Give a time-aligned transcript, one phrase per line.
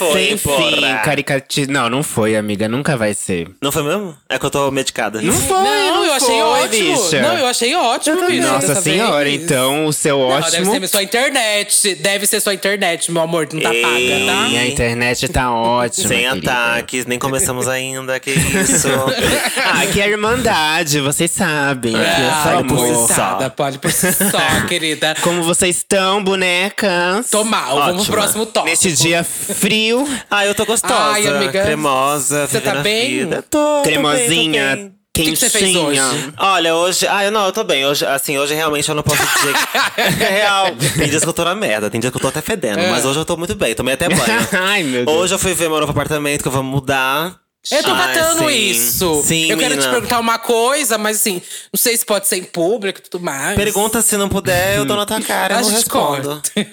[0.00, 0.05] yeah.
[0.16, 1.66] Sem fim.
[1.68, 2.68] Não, não foi, amiga.
[2.68, 3.48] Nunca vai ser.
[3.62, 4.16] Não foi mesmo?
[4.28, 5.20] É que eu tô medicada.
[5.22, 7.02] Não foi, Não, eu achei foi, ótimo.
[7.04, 7.22] bicha.
[7.22, 8.46] Não, eu achei ótimo, bicho.
[8.46, 9.42] Nossa senhora, vez.
[9.42, 10.72] então o seu Não, ótimo.
[10.72, 11.94] deve ser sua internet.
[11.96, 13.48] Deve ser sua internet, meu amor.
[13.52, 13.82] Não tá Ei.
[13.82, 14.48] paga, tá?
[14.48, 16.08] Minha internet tá ótima.
[16.08, 16.52] Sem querida.
[16.52, 18.88] ataques, nem começamos ainda, que isso.
[19.68, 21.92] Ah, que é irmandade, vocês sabem.
[21.92, 23.08] que é Ah, só amor.
[23.08, 23.50] só.
[23.50, 24.38] Pode por si só,
[24.68, 25.14] querida.
[25.22, 27.28] Como vocês estão, bonecas?
[27.30, 28.16] Tô mal, vamos pro Ótima.
[28.16, 28.70] próximo tópico.
[28.70, 30.94] Nesse dia frio, Ah, eu tô gostosa.
[30.94, 33.18] Ai, amiga, cremosa, você tá bem?
[33.20, 33.42] vida.
[33.42, 34.94] Tô, tô bem, tô cremosinha, bem.
[35.12, 35.36] que quentinha.
[35.36, 36.00] você fez hoje?
[36.38, 37.06] Olha, hoje.
[37.08, 37.86] Ah, eu não, eu tô bem.
[37.86, 40.22] Hoje, assim, hoje realmente eu não posso dizer que.
[40.24, 40.66] É real.
[40.98, 42.78] Tem dias que eu tô na merda, tem dias que eu tô até fedendo.
[42.80, 42.90] É.
[42.90, 44.48] Mas hoje eu tô muito bem, tomei até banho.
[44.52, 45.18] Ai, meu Deus.
[45.18, 47.34] Hoje eu fui ver meu novo apartamento que eu vou mudar.
[47.72, 48.56] Eu tô catando sim.
[48.70, 49.22] isso.
[49.24, 49.92] Sim, eu quero te menina.
[49.92, 53.56] perguntar uma coisa, mas assim, não sei se pode ser em público e tudo mais.
[53.56, 56.40] Pergunta se não puder, eu dou na tua cara, A eu não respondo.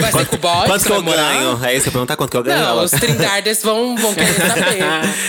[0.00, 0.66] Vai ser com o boy?
[0.66, 1.34] Quanto que eu namorar?
[1.34, 1.64] ganho?
[1.64, 2.60] É isso eu perguntar quanto que eu ganho?
[2.60, 2.82] Não, ela?
[2.84, 4.82] os trindarders vão, vão querer saber.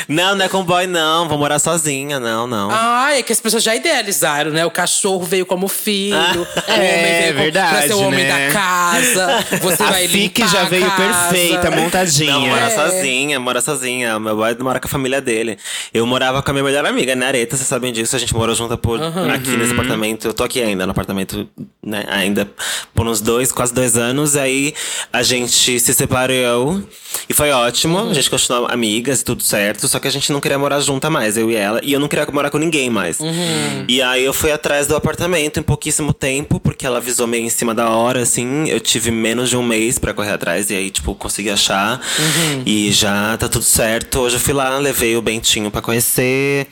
[0.08, 1.28] não, não é com boy, não.
[1.28, 2.70] Vou morar sozinha, não, não.
[2.72, 4.66] Ah, é que as pessoas já idealizaram, né?
[4.66, 8.26] O cachorro veio como filho, o homem É, veio como- pra verdade, ser o homem
[8.26, 8.48] né?
[8.48, 9.46] da casa.
[9.62, 11.04] Você a vai limpar já a veio casa.
[11.04, 12.40] perfeita, Não, montadinha.
[12.40, 12.70] mora É.
[12.70, 14.20] sozinha, mora sozinha.
[14.26, 15.58] Meu boy mora com a família dele.
[15.94, 17.56] Eu morava com a minha melhor amiga, né, Areta?
[17.56, 18.16] Vocês sabem disso.
[18.16, 20.28] A gente morou junto por, aqui nesse apartamento.
[20.28, 21.48] Eu tô aqui ainda no apartamento,
[21.84, 22.06] né?
[22.10, 22.50] Ainda
[22.94, 24.36] por uns dois, quase dois anos.
[24.36, 24.74] Aí
[25.14, 26.84] a gente se separou
[27.30, 28.10] e foi ótimo.
[28.10, 29.88] A gente continuou amigas e tudo certo.
[29.88, 31.80] Só que a gente não queria morar junta mais, eu e ela.
[31.84, 33.20] E eu não queria morar com ninguém mais.
[33.88, 37.50] E aí eu fui atrás do apartamento em pouquíssimo tempo, porque ela avisou meio em
[37.50, 38.68] cima da hora, assim.
[38.68, 40.70] Eu tive menos de um mês pra correr atrás.
[40.70, 42.02] E aí, tipo, consegui achar.
[42.66, 44.05] E já tá tudo certo.
[44.16, 46.68] Hoje eu fui lá, levei o Bentinho pra conhecer.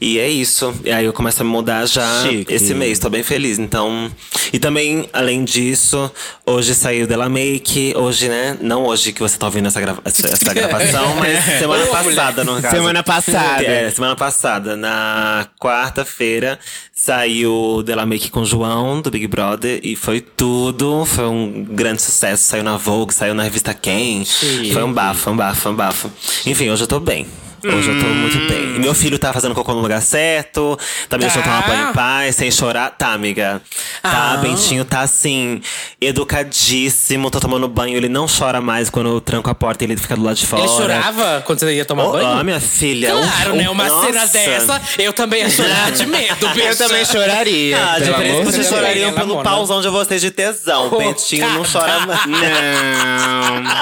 [0.00, 0.74] E é isso.
[0.84, 2.52] E aí eu começo a me mudar já Chique.
[2.52, 2.98] esse mês.
[2.98, 3.58] Tô bem feliz.
[3.58, 4.10] Então.
[4.52, 6.10] E também, além disso,
[6.44, 7.94] hoje saiu Della Make.
[7.96, 8.56] Hoje, né?
[8.60, 12.60] Não hoje que você tá ouvindo essa, grava essa, essa gravação, mas semana passada, no
[12.60, 12.76] caso.
[12.76, 13.64] Semana passada.
[13.64, 14.76] É, semana passada.
[14.76, 16.58] Na quarta-feira
[16.92, 19.80] saiu Della Make com o João, do Big Brother.
[19.82, 21.04] E foi tudo.
[21.04, 22.44] Foi um grande sucesso.
[22.44, 24.24] Saiu na Vogue, saiu na revista Quem.
[24.72, 26.10] Foi um bafo, um bafo, um bafo.
[26.46, 27.26] Enfim, hoje eu tô bem.
[27.64, 28.76] Hoje eu tô muito bem.
[28.76, 30.78] E meu filho tá fazendo cocô no lugar certo.
[31.08, 31.62] Tá me deixando Tá.
[31.62, 32.90] tomar banho em paz, sem chorar.
[32.90, 33.60] Tá, amiga.
[34.02, 34.36] Tá, Ah.
[34.38, 35.60] Bentinho tá assim,
[36.00, 37.30] educadíssimo.
[37.30, 37.96] Tô tomando banho.
[37.96, 40.62] Ele não chora mais quando eu tranco a porta ele fica do lado de fora.
[40.62, 42.26] Ele chorava quando você ia tomar Oh, banho?
[42.28, 43.10] ah, minha filha.
[43.12, 43.68] Claro, um- né?
[43.68, 44.32] um- Uma cena nossa.
[44.32, 46.64] dessa, eu também ia chorar de medo, bicha.
[46.74, 47.76] Eu também choraria.
[47.76, 49.42] Ah, de amor de vocês chorariam pelo mona.
[49.48, 50.88] pauzão de vocês de tesão.
[50.88, 52.26] O Oh, Bentinho não chora mais.
[52.26, 52.40] Não.
[53.60, 53.74] Não.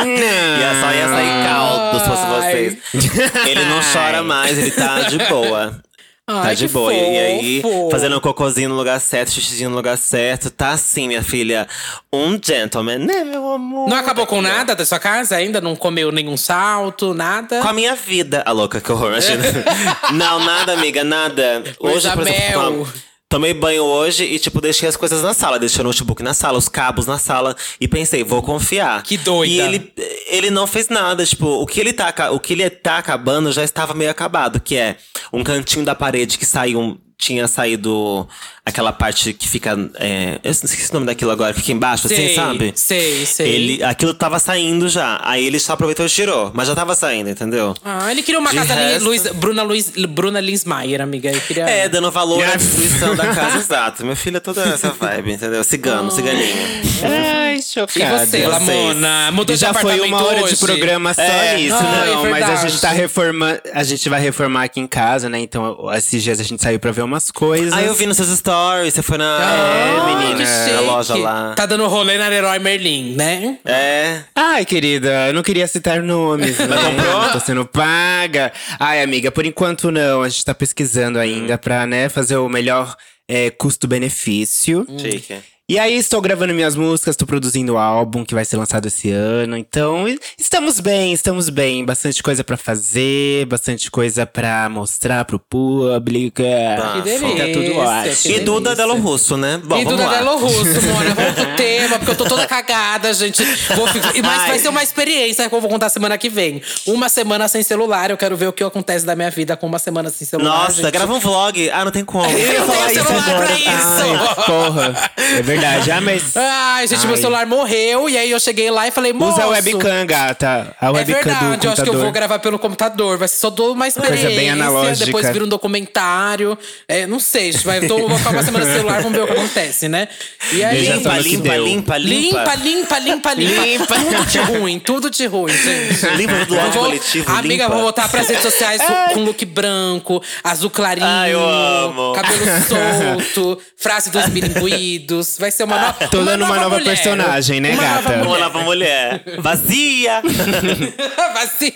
[0.60, 2.52] Ia só ia sair caldo se fosse Ai.
[2.68, 3.46] Vocês.
[3.46, 5.80] Ele não chora mais, ele tá de boa.
[6.26, 6.92] tá Ai, de que boa.
[6.94, 7.90] E aí, fofo.
[7.90, 10.50] fazendo um cocôzinho no lugar certo, xixizinho no lugar certo.
[10.50, 11.66] Tá assim, minha filha.
[12.12, 13.88] Um gentleman, né, meu amor?
[13.88, 15.60] Não acabou com nada da sua casa ainda?
[15.60, 17.60] Não comeu nenhum salto, nada?
[17.60, 18.42] Com a minha vida.
[18.46, 19.42] A louca, que horror, imagina.
[20.12, 21.62] não, nada, amiga, nada.
[21.80, 22.86] Hoje, Coisa por exemplo, mel.
[23.30, 25.58] Tom- tomei banho hoje e, tipo, deixei as coisas na sala.
[25.58, 27.56] Deixei o notebook na sala, os cabos na sala.
[27.80, 29.02] E pensei, vou confiar.
[29.02, 29.52] Que doida.
[29.52, 29.92] E ele,
[30.26, 31.24] ele não fez nada.
[31.24, 34.60] Tipo, o que, ele tá, o que ele tá acabando já estava meio acabado.
[34.60, 34.96] Que é
[35.32, 37.00] um cantinho da parede que saiu…
[37.20, 38.26] Tinha saído
[38.64, 39.76] aquela parte que fica…
[39.96, 41.52] É, eu esqueci o nome daquilo agora.
[41.52, 42.72] Fica embaixo, sei, assim, sabe?
[42.74, 43.48] Sei, sei.
[43.48, 45.20] Ele, aquilo tava saindo já.
[45.22, 46.50] Aí ele só aproveitou e tirou.
[46.54, 47.74] Mas já tava saindo, entendeu?
[47.84, 51.28] Ah, ele queria uma De casa ali, resto- Luiz, Bruna, Luiz, Bruna Linsmaier, amiga.
[51.30, 51.64] Ele queria...
[51.68, 54.04] É, dando valor à destruição da casa, exato.
[54.06, 55.62] Meu filho é toda essa vibe, entendeu?
[55.62, 56.56] Cigano, ciganinho.
[57.04, 58.26] Ai, E chocada.
[58.26, 59.30] você, Lamona?
[59.32, 60.54] Mudou E já de foi uma hora hoje?
[60.54, 61.56] de programa só É.
[61.56, 62.26] nisso, não.
[62.26, 63.60] é mas a gente tá reformando.
[63.74, 65.38] A gente vai reformar aqui em casa, né?
[65.40, 67.72] Então, esses dias a gente saiu pra ver umas coisas.
[67.72, 71.54] Ah, eu vi nos seus stories, você foi na, Ah, menina, que na loja lá.
[71.54, 73.58] Tá dando rolê na Leroy Merlin, né?
[73.64, 74.20] É.
[74.34, 76.66] Ai, querida, eu não queria citar nomes, né?
[76.66, 77.28] comprou?
[77.32, 78.52] Tô sendo paga.
[78.78, 80.22] Ai, amiga, por enquanto não.
[80.22, 82.96] A gente tá pesquisando ainda pra, né, fazer o melhor
[83.28, 84.86] é, custo-benefício.
[84.98, 85.36] Chique.
[85.70, 89.12] E aí, estou gravando minhas músicas, estou produzindo o álbum que vai ser lançado esse
[89.12, 89.56] ano.
[89.56, 90.04] Então,
[90.36, 91.84] estamos bem, estamos bem.
[91.84, 96.42] Bastante coisa pra fazer, bastante coisa pra mostrar pro público.
[96.42, 97.28] Que delícia.
[97.28, 98.34] Fica tudo ótimo.
[98.34, 98.74] E Duda.
[98.74, 99.60] Delo Russo, né?
[99.64, 100.18] Bom, e Duda lá.
[100.18, 101.14] Delo Russo, Mona.
[101.14, 103.40] Vamos pro tema, porque eu tô toda cagada, gente.
[103.76, 104.48] Vou ficar- Mas Ai.
[104.48, 106.60] vai ser uma experiência que eu vou contar semana que vem.
[106.84, 108.10] Uma semana sem celular.
[108.10, 110.50] Eu quero ver o que acontece da minha vida com uma semana sem celular.
[110.64, 110.90] Nossa, gente.
[110.90, 111.70] grava um vlog.
[111.70, 112.28] Ah, não tem como.
[112.28, 113.52] Eu ia falar tenho isso celular pra agora.
[113.54, 113.68] isso.
[113.70, 115.10] Ai, porra.
[115.16, 115.59] É verdade.
[115.66, 116.36] Ah, mas.
[116.36, 117.20] Ai, gente, meu Ai.
[117.20, 118.08] celular morreu.
[118.08, 119.34] E aí eu cheguei lá e falei, moço…
[119.34, 120.74] Usa a webcam, gata.
[120.80, 123.18] A É webcam do verdade, eu acho que eu vou gravar pelo computador.
[123.18, 124.28] Vai ser só toda uma experiência.
[124.30, 125.06] bem analógica.
[125.06, 126.58] Depois vira um documentário.
[126.88, 129.26] É, não sei, gente, vai, tô, vou ficar uma semana no celular, vamos ver o
[129.26, 130.08] que acontece, né?
[130.52, 132.54] E aí, Limpa, limpa, limpa, limpa.
[132.56, 133.94] Limpa, limpa, limpa, limpa.
[133.94, 136.06] Tudo de ruim, tudo de ruim, gente.
[136.16, 137.68] Limpa do ódio vou- coletivo, Amiga, limpa.
[137.74, 138.82] vou voltar pras redes sociais
[139.14, 142.12] com look branco, azul clarinho, Ai, eu amo.
[142.14, 145.36] cabelo solto, frase dos milinguidos.
[145.38, 146.08] Vai ser uma, no...
[146.08, 146.84] Tô dando uma nova mulher.
[146.96, 148.16] personagem, né, uma gata?
[148.16, 149.22] Nova Uma nova mulher.
[149.38, 150.20] Vazia.
[151.34, 151.72] Vazia.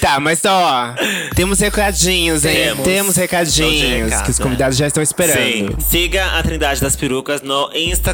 [0.00, 0.94] Tá, mas ó,
[1.34, 2.54] temos recadinhos, hein?
[2.56, 2.84] Temos.
[2.84, 5.10] Temos recadinhos que os convidados já estão Sim.
[5.10, 5.76] esperando.
[5.80, 8.07] Siga a Trindade das Perucas no Instagram.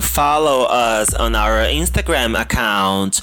[0.00, 3.20] Follow us on our Instagram account.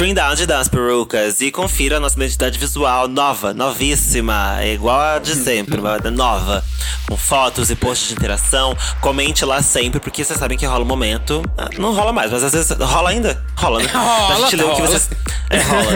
[0.00, 1.42] Trindade das Perucas.
[1.42, 4.56] E confira a nossa identidade visual nova, novíssima.
[4.58, 5.78] É igual a de sempre,
[6.10, 6.64] nova.
[7.06, 8.74] Com fotos e posts de interação.
[9.02, 11.42] Comente lá sempre, porque vocês sabem que rola um momento.
[11.58, 13.44] ah, Não rola mais, mas às vezes rola ainda.
[13.54, 13.90] Rola, né?
[13.92, 15.10] Rola, a gente lê o que vocês.
[15.50, 15.92] É, rola.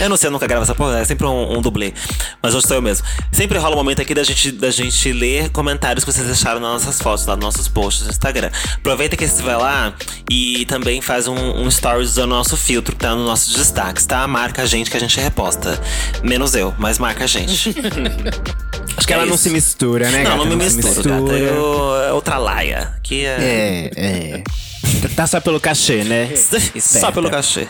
[0.00, 1.94] eu não sei, eu nunca gravo essa porra, é sempre um, um dublê.
[2.42, 3.06] Mas hoje sou eu mesmo.
[3.32, 6.84] Sempre rola um momento aqui da gente, da gente ler comentários que vocês deixaram nas
[6.84, 8.50] nossas fotos, lá nos nossos posts no Instagram.
[8.74, 9.94] Aproveita que você vai lá
[10.30, 14.26] e também faz um, um stories do nosso filtro que tá nos nossos destaques, tá?
[14.26, 15.80] Marca a gente que a gente reposta.
[16.22, 17.74] Menos eu, mas marca a gente.
[18.96, 19.44] Acho que ela É não isso.
[19.44, 20.44] se mistura, né, não, gata?
[20.48, 21.32] não me se misturo, gata.
[21.32, 22.92] Eu, é outra laia.
[23.02, 23.36] Que é.
[23.38, 24.44] É, é.
[25.14, 26.30] Tá só pelo cachê, né?
[27.00, 27.66] Só pelo cachê.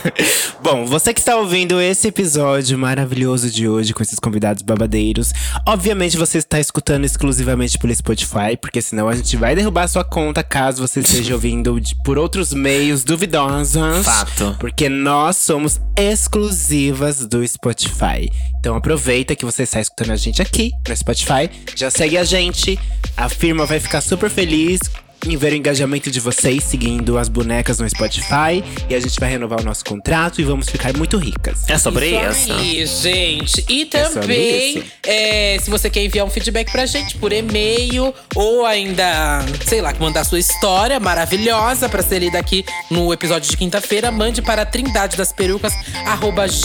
[0.62, 5.32] Bom, você que está ouvindo esse episódio maravilhoso de hoje com esses convidados babadeiros,
[5.66, 10.42] obviamente você está escutando exclusivamente pelo Spotify, porque senão a gente vai derrubar sua conta
[10.42, 14.04] caso você esteja ouvindo de- por outros meios duvidosos.
[14.04, 14.56] Fato.
[14.58, 18.30] Porque nós somos exclusivas do Spotify.
[18.58, 22.78] Então aproveita que você está escutando a gente aqui no Spotify, já segue a gente.
[23.16, 24.80] A firma vai ficar super feliz
[25.26, 28.62] em ver o engajamento de vocês seguindo as bonecas no Spotify.
[28.88, 31.68] E a gente vai renovar o nosso contrato e vamos ficar muito ricas.
[31.68, 32.52] É sobre Isso isso.
[32.52, 33.64] aí, gente.
[33.68, 38.66] E É também, é, se você quer enviar um feedback pra gente por e-mail ou
[38.66, 44.10] ainda, sei lá, mandar sua história maravilhosa pra ser lida aqui no episódio de quinta-feira,
[44.10, 45.34] mande para trindade das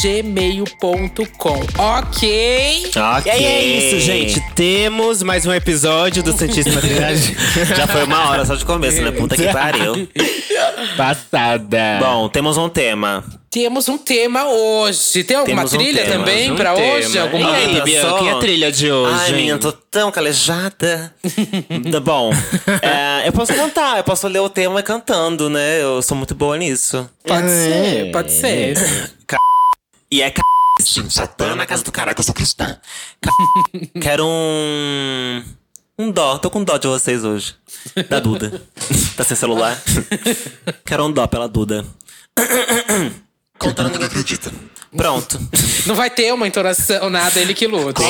[0.02, 1.60] gmail.com.
[1.78, 2.92] Ok?
[2.96, 3.32] Ok.
[3.32, 4.42] E é isso, gente.
[4.56, 7.36] Temos mais um episódio do Santíssima Trindade
[7.76, 9.12] Já foi uma hora só de começo, né?
[9.12, 10.08] Puta que pariu.
[10.98, 12.00] passada.
[12.00, 13.24] Bom, temos um tema.
[13.50, 15.24] Temos um tema hoje.
[15.24, 16.94] Tem alguma Temos um trilha tema, também um pra tema.
[16.94, 17.18] hoje?
[17.18, 18.24] Alguma E aí, Bianca, só.
[18.24, 19.16] e a trilha de hoje?
[19.20, 19.36] Ai, hein?
[19.36, 21.14] menina, tô tão calejada.
[21.92, 22.32] tá bom.
[22.82, 25.82] É, eu posso cantar, eu posso ler o tema cantando, né?
[25.82, 27.10] Eu sou muito boa nisso.
[27.26, 27.50] Pode É.
[27.50, 28.76] ser, pode ser.
[30.12, 30.34] E é c...
[30.82, 32.78] Sim, Satã na casa do cara que eu sou cristã.
[34.02, 35.44] Quero um.
[36.00, 36.38] Um dó.
[36.38, 37.56] Tô com dó de vocês hoje.
[38.08, 38.62] Da Duda.
[39.18, 39.78] tá sem celular?
[40.86, 41.86] Quero um dó pela Duda.
[43.58, 44.50] Contando ninguém acredita.
[44.96, 45.38] Pronto.
[45.86, 48.02] Não vai ter uma entonação, nada, ele que luta.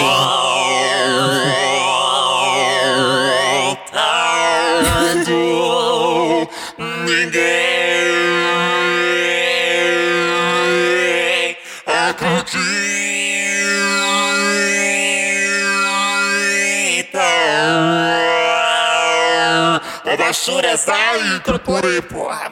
[20.30, 22.52] Baixura sai, procurei, porra.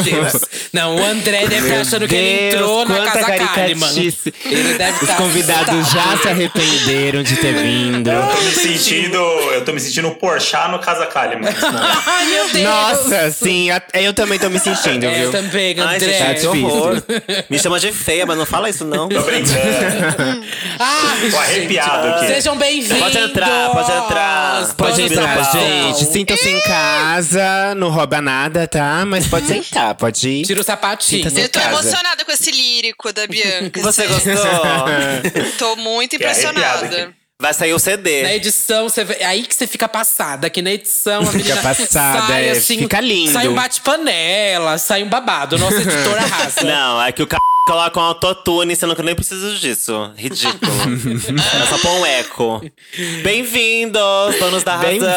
[0.72, 3.48] Não, o André deve estar achando que ele Deus, entrou na quanta casa Kalimann.
[3.94, 4.34] caricatice.
[4.46, 8.08] Ele deve Os estar convidados já se arrependeram de ter vindo.
[8.10, 9.16] Tô me sentindo.
[9.18, 11.52] Eu tô me sentindo Porchat no Casa Kalimann.
[12.06, 12.64] Ai, meu Deus!
[12.64, 15.24] Nossa, sim, a- eu também tô me sentindo, É, viu?
[15.24, 16.12] eu também, Ai, André.
[16.18, 16.66] gente, que difícil.
[16.66, 17.02] horror.
[17.50, 19.10] Me chama de feia, mas não fala isso, não.
[19.10, 19.60] Tô brincando.
[20.78, 22.26] Ai, Tô arrepiado gente, aqui.
[22.34, 22.98] Sejam bem-vindos!
[22.98, 24.74] Pode entrar, pode entrar.
[24.74, 26.06] Pode entrar, gente.
[26.06, 26.60] Sintam-se em
[27.10, 29.04] casa, não rouba nada, tá?
[29.04, 30.44] Mas pode sentar, pode ir.
[30.44, 31.26] Tira o sapatinho.
[31.26, 31.72] Eu tô casa.
[31.72, 33.80] emocionada com esse lírico da Bianca.
[33.82, 34.32] Você assim.
[34.32, 34.52] gostou?
[35.58, 37.12] Tô muito impressionada.
[37.40, 38.34] Vai sair o Na CD.
[38.34, 40.50] edição, você vê, é aí que você fica passada.
[40.50, 43.32] Que na edição a menina passada, sai é, assim, fica lindo.
[43.32, 45.58] Sai um bate-panela, sai um babado.
[45.58, 46.60] Nosso editor arrasa.
[46.62, 47.38] Não, é que o c...
[47.66, 50.10] coloca um autotune, sendo que eu nem preciso disso.
[50.16, 50.72] Ridículo.
[51.54, 52.62] Era só pôr um eco.
[53.22, 54.90] Bem-vindos, donos da razão.
[54.90, 55.10] Bem-vindos,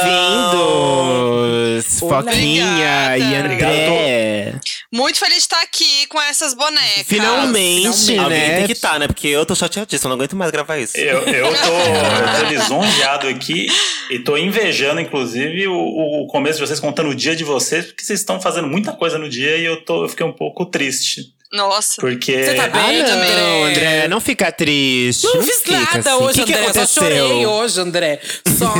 [2.00, 3.36] Foquinha e.
[3.36, 4.56] André.
[4.92, 7.08] Muito feliz de estar aqui com essas bonecas.
[7.08, 8.58] Finalmente, Alguém né?
[8.58, 9.08] tem que estar, né?
[9.08, 10.96] Porque eu tô chateadíssimo, eu não aguento mais gravar isso.
[10.96, 13.68] Eu, eu, tô, eu tô lisonjeado aqui
[14.12, 18.04] e tô invejando, inclusive, o, o começo de vocês, contando o dia de vocês, porque
[18.04, 21.34] vocês estão fazendo muita coisa no dia e eu, tô, eu fiquei um pouco triste.
[21.54, 21.96] Nossa.
[22.02, 22.44] Porque.
[22.44, 23.64] Você tá Ah, bem, não, André?
[23.70, 25.24] André, não fica triste.
[25.26, 26.24] Não fiz fica nada assim.
[26.24, 26.64] hoje, que que André.
[26.64, 26.88] aconteceu?
[26.88, 28.20] Só chorei hoje, André.
[28.58, 28.74] Só,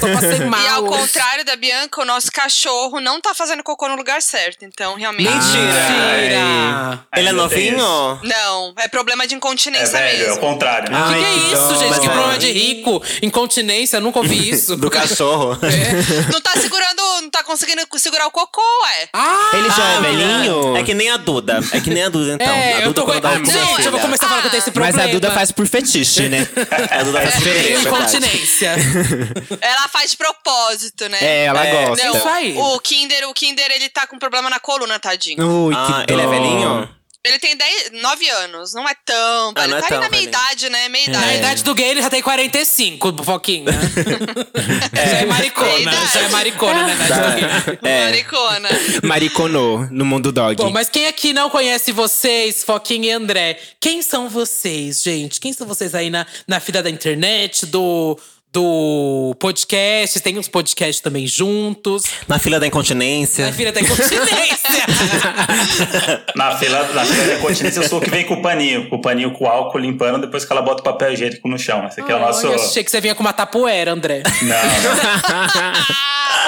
[0.00, 0.60] só passei mal.
[0.62, 4.64] E ao contrário da Bianca, o nosso cachorro não tá fazendo cocô no lugar certo.
[4.64, 5.28] Então, realmente.
[5.28, 7.04] Mentira!
[7.16, 7.76] Ele é novinho?
[8.22, 10.40] Não, é problema de É incontinência velho, é o mesmo.
[10.40, 10.88] contrário.
[10.88, 11.74] O que, Ai, que é que isso, dó.
[11.78, 11.88] gente?
[11.90, 12.10] Mas Que é.
[12.10, 13.02] problema de rico?
[13.22, 14.76] Incontinência, nunca ouvi isso.
[14.76, 15.58] Do cachorro.
[16.32, 19.08] Não tá segurando, não tá conseguindo segurar o cocô, ué.
[19.12, 19.50] Ah!
[19.54, 20.76] Ele já é velhinho?
[20.76, 21.60] É que nem a Duda.
[21.72, 22.46] É que nem a Duda, então.
[22.54, 23.20] É, a eu Duda tô com...
[23.20, 24.96] dá um Gente, eu vou começar a falar que eu tenho esse problema.
[24.98, 26.46] Mas a Duda faz por fetiche, né?
[26.90, 27.88] A Duda faz diferente, é verdade.
[28.16, 28.74] Incontinência.
[29.60, 31.18] Ela faz de propósito, né?
[31.20, 32.04] É, ela É, gosta.
[32.04, 32.56] Não, Isso aí.
[32.56, 35.44] O Kinder, o Kinder, ele tá com problema na coluna, tadinho.
[35.66, 36.30] Ui, Ah, que ele é dó.
[36.30, 36.88] velhinho?
[37.24, 39.52] Ele tem 10, 9 anos, não é tão.
[39.56, 40.28] Ah, ele não é tá ali tão na minha velhinho.
[40.28, 40.88] idade, né?
[40.88, 41.26] Meia idade.
[41.26, 43.72] Na idade do gay, ele já tem 45, Foquinha.
[44.94, 45.68] Já é maricona.
[45.68, 46.12] Verdade.
[46.14, 47.90] Já é maricona na idade do gay.
[47.90, 48.04] É.
[48.04, 48.68] Maricona.
[49.02, 50.56] Mariconou no mundo dog.
[50.56, 53.58] Bom, mas quem aqui não conhece vocês, Foquinha e André?
[53.80, 55.40] Quem são vocês, gente?
[55.40, 58.18] Quem são vocês aí na, na fila da internet, do,
[58.52, 60.20] do podcast?
[60.20, 62.04] Tem uns podcasts também juntos.
[62.26, 63.46] Na fila da incontinência.
[63.46, 64.68] Na fila da incontinência.
[66.34, 68.88] Na fila, na fila da continência, eu sou o que vem com o paninho.
[68.88, 71.86] Com o paninho com álcool limpando depois que ela bota o papel higiênico no chão.
[71.86, 72.46] Esse aqui é o nosso.
[72.46, 74.22] Eu achei que você vinha com uma tapoeira, André.
[74.42, 74.56] Não,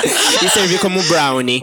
[0.47, 1.61] e servir como brownie.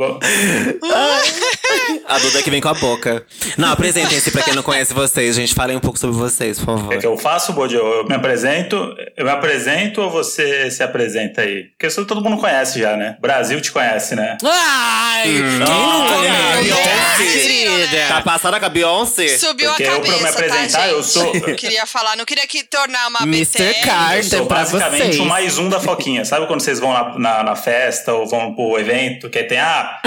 [2.08, 3.26] A Duda que vem com a boca.
[3.58, 5.54] Não, apresentem-se pra quem não conhece vocês, gente.
[5.54, 6.94] Falem um pouco sobre vocês, por favor.
[6.94, 7.76] É que eu faço, Bode?
[7.76, 11.64] Eu, eu me apresento, eu me apresento ou você se apresenta aí?
[11.66, 13.18] Porque isso todo mundo conhece já, né?
[13.22, 14.38] Brasil te conhece, né?
[14.44, 17.48] Ai, quem não conhece?
[17.48, 18.08] Beyoncé.
[18.08, 19.38] Tá passada com a Beyoncé?
[19.38, 22.26] Subiu Porque a eu, cabeça, pra me apresentar, tá, eu sou- Eu queria falar, não
[22.26, 23.74] queria que tornar uma Mr.
[23.84, 24.18] Carter.
[24.18, 25.20] Eu sou basicamente vocês.
[25.20, 26.24] o mais um da Foquinha.
[26.26, 29.60] Sabe quando vocês vão na, na, na festa ou vão pro evento, que aí tem,
[29.60, 30.00] ah,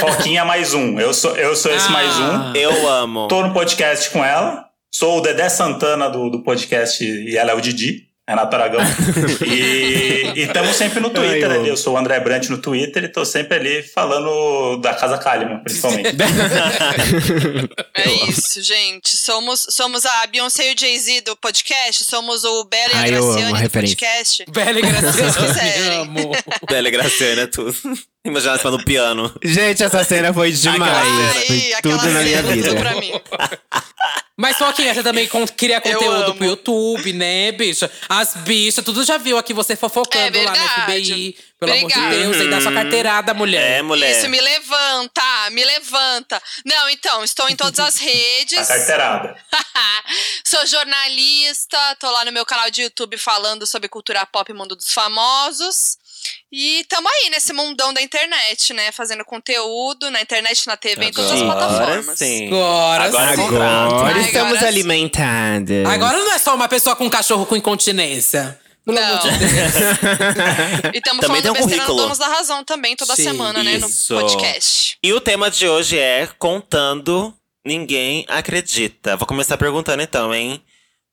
[0.00, 0.98] Foquinha mais um.
[1.00, 1.90] Eu sou, eu sou esse Ah.
[1.90, 2.52] mais um.
[2.56, 3.28] Eu amo.
[3.28, 4.64] Tô no podcast com ela.
[4.94, 8.06] Sou o Dedé Santana do, do podcast e ela é o Didi.
[8.28, 8.80] Renato Aragão.
[9.46, 11.66] e estamos sempre no Twitter ali.
[11.66, 15.62] Eu sou o André Brant no Twitter e tô sempre ali falando da Casa Kalimann,
[15.62, 16.10] principalmente.
[17.96, 19.16] É isso, gente.
[19.16, 22.04] Somos, somos a Beyoncé e o Jay-Z do podcast.
[22.04, 23.96] Somos o Bela e a Ai, Graciane do referência.
[23.96, 24.44] podcast.
[24.50, 25.98] Bela e Graciane, quiserem.
[25.98, 26.32] amo.
[26.68, 27.74] Bela e Graciana, é tudo.
[28.28, 29.34] Imagina ela no piano.
[29.42, 30.92] Gente, essa cena foi demais.
[31.36, 32.76] Ai, foi aquela tudo na minha cena, vida.
[32.76, 33.12] pra mim.
[34.40, 37.90] Mas Foquinha, você também con- cria conteúdo pro YouTube, né, bicha?
[38.08, 41.02] As bichas, tudo já viu aqui você fofocando É lá no verdade.
[41.02, 41.36] FBI.
[41.58, 42.14] Pelo amor Obrigada.
[42.14, 43.78] de Deus, aí dá sua carteirada, mulher.
[43.78, 44.16] É, mulher.
[44.16, 46.40] Isso, me levanta, me levanta.
[46.64, 48.68] Não, então, estou em todas as A redes.
[48.68, 49.36] carteirada.
[50.46, 54.76] Sou jornalista, tô lá no meu canal de YouTube falando sobre cultura pop e mundo
[54.76, 55.98] dos famosos.
[56.52, 58.90] E tamo aí nesse mundão da internet, né?
[58.92, 62.18] Fazendo conteúdo na internet, na TV, em todas as Agora plataformas.
[62.18, 62.46] sim.
[62.46, 63.42] Agora, Agora sim.
[63.42, 64.66] Agora estamos agora sim.
[64.66, 65.86] alimentadas.
[65.86, 68.58] Agora não é só uma pessoa com um cachorro com incontinência.
[68.84, 69.22] Pelo amor Não.
[69.22, 69.50] de Deus.
[70.94, 71.96] E estamos Também falando tem um besteira no currículo.
[71.98, 73.74] Donos da Razão também, toda Sim, semana, né?
[73.74, 74.14] isso.
[74.14, 74.96] No podcast.
[75.02, 77.34] E o tema de hoje é contando
[77.66, 79.14] ninguém acredita.
[79.16, 80.62] Vou começar perguntando então, hein?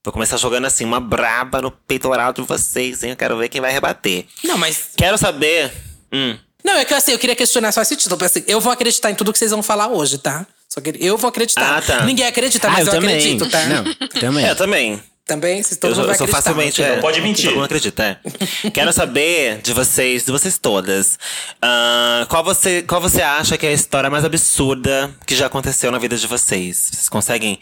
[0.05, 3.09] Vou começar jogando assim uma braba no peitoral de vocês, hein?
[3.09, 4.25] Eu quero ver quem vai rebater.
[4.43, 4.91] Não, mas.
[4.95, 5.71] Quero saber.
[6.13, 6.37] Hum.
[6.63, 8.23] Não, é que assim, eu queria questionar só esse título.
[8.23, 10.45] Assim, eu vou acreditar em tudo que vocês vão falar hoje, tá?
[10.69, 11.77] Só que eu vou acreditar.
[11.77, 12.05] Ah, tá.
[12.05, 13.15] Ninguém acredita, Ah, mas eu, eu, também.
[13.17, 13.65] acredito, tá?
[13.65, 13.83] Não,
[14.19, 14.45] também.
[14.45, 15.03] É, eu também.
[15.25, 15.63] Também?
[15.63, 16.43] Vocês todo Eu, mundo eu vai sou acreditar.
[16.43, 16.83] facilmente.
[16.83, 17.45] É, Não pode mentir.
[17.45, 18.03] Todo mundo acredita,
[18.63, 18.69] é.
[18.69, 21.17] Quero saber de vocês, de vocês todas.
[21.61, 25.91] ah, qual, você, qual você acha que é a história mais absurda que já aconteceu
[25.91, 26.89] na vida de vocês?
[26.93, 27.59] Vocês conseguem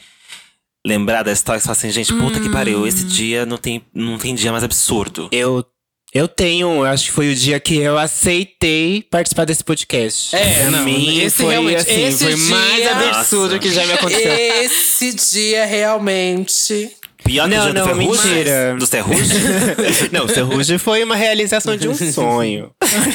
[0.86, 4.18] lembrar da história e falar assim, gente, puta que pariu, esse dia não tem, não
[4.18, 5.30] tem dia mais absurdo.
[5.32, 5.66] Eu,
[6.13, 10.36] eu tenho, acho que foi o dia que eu aceitei participar desse podcast.
[10.36, 13.60] É, pra não, mim esse foi realmente- assim, esse foi mais dia- absurdo Nossa.
[13.60, 14.34] que já me aconteceu.
[14.34, 16.92] Esse dia realmente.
[17.24, 18.32] Pior que Não, o dia não, do Ferrugem?
[18.32, 18.75] mentira.
[18.78, 19.38] Do Ferrugem?
[20.12, 22.70] Não, o Ferrugem foi uma realização de um sonho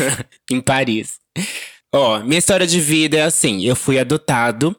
[0.50, 1.18] em Paris.
[1.94, 4.74] Ó, minha história de vida é assim: eu fui adotado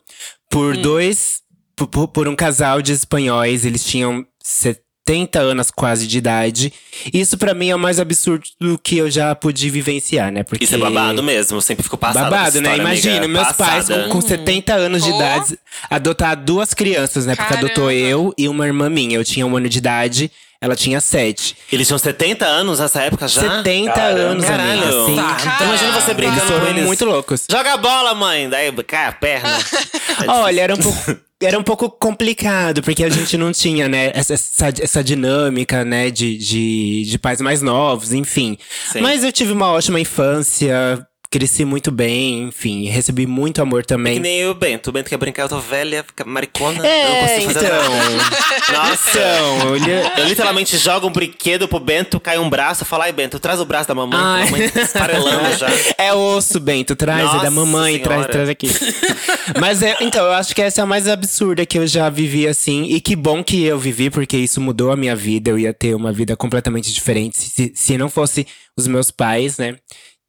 [0.49, 1.41] por dois.
[1.87, 6.71] Por, por um casal de espanhóis, eles tinham 70 anos quase de idade.
[7.13, 8.43] Isso pra mim é o mais absurdo
[8.83, 10.43] que eu já pude vivenciar, né?
[10.43, 12.69] Porque Isso é babado mesmo, eu sempre fico passada com Babado, né?
[12.69, 13.27] história, Imagina, amiga.
[13.43, 15.15] meus pais com, com 70 anos de Oh.
[15.15, 15.59] idade
[15.89, 17.35] adotar duas crianças, né?
[17.35, 17.93] Porque adotou Caramba.
[17.93, 19.15] eu e uma irmã minha.
[19.17, 20.29] Eu tinha um ano de idade,
[20.61, 21.55] ela tinha sete.
[21.71, 23.41] Eles tinham 70 anos nessa época já?
[23.63, 24.19] 70 Caramba.
[24.19, 24.57] anos, amiga.
[24.57, 25.05] Caralho.
[25.07, 25.15] Sim.
[25.15, 26.85] Tá, Então imagina você Eles brincando com foram eles.
[26.85, 27.45] muito loucos.
[27.49, 28.47] Joga a bola, mãe!
[28.49, 29.57] Daí, cai a perna.
[30.27, 31.17] Olha, era um pouco.
[31.41, 36.37] Era um pouco complicado, porque a gente não tinha, né, essa, essa, dinâmica, né, de,
[36.37, 38.57] de, de pais mais novos, enfim.
[38.91, 38.99] Sim.
[38.99, 44.15] Mas eu tive uma ótima infância, cresci muito bem, enfim, recebi muito amor também.
[44.15, 44.89] Que nem o Bento.
[44.89, 46.77] O Bento quer brincar, eu tô velha, maricona.
[46.77, 47.89] eu não É, consigo fazer então.
[48.17, 48.37] nada.
[48.73, 49.09] Nossa.
[49.11, 49.75] Então.
[50.17, 53.59] Eu literalmente jogo um brinquedo pro Bento, cai um braço, eu falo, ai, Bento, traz
[53.59, 54.19] o braço da mamãe.
[54.19, 54.41] Ai.
[54.47, 55.67] A mamãe tá esfarelando já.
[55.99, 56.95] É osso, Bento.
[56.95, 58.67] Traz, é da Nossa mamãe, traz, traz aqui.
[59.59, 62.47] Mas é, então, eu acho que essa é a mais absurda que eu já vivi
[62.47, 62.85] assim.
[62.85, 65.51] E que bom que eu vivi, porque isso mudou a minha vida.
[65.51, 69.75] Eu ia ter uma vida completamente diferente se, se não fosse os meus pais, né?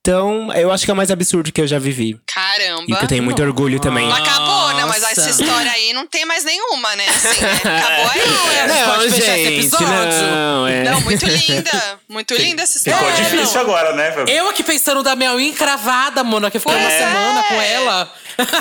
[0.00, 2.18] Então, eu acho que é o mais absurdo que eu já vivi.
[2.34, 2.84] Caramba.
[2.86, 4.06] E que eu tenho muito orgulho também.
[4.06, 4.84] Não acabou, né?
[4.84, 5.20] Mas Nossa.
[5.20, 7.06] essa história aí não tem mais nenhuma, né?
[7.08, 7.78] Assim, né?
[7.78, 8.26] Acabou aí.
[8.26, 8.66] Não, é.
[8.66, 8.84] né?
[8.84, 9.86] pode fechar esse episódio.
[9.86, 10.82] não, é.
[10.84, 12.00] Não, muito linda.
[12.08, 13.24] Muito linda essa Ficou história.
[13.24, 13.60] difícil não.
[13.60, 14.14] agora, né?
[14.28, 16.98] Eu aqui pensando da minha unha encravada, mano, que eu fiquei uma é.
[16.98, 18.12] semana com ela.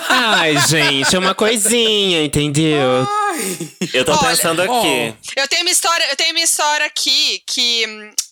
[0.10, 3.08] Ai, gente, é uma coisinha, entendeu?
[3.94, 5.14] Eu tô Olha, pensando aqui.
[5.36, 7.86] Eu tenho uma história, eu tenho uma história aqui que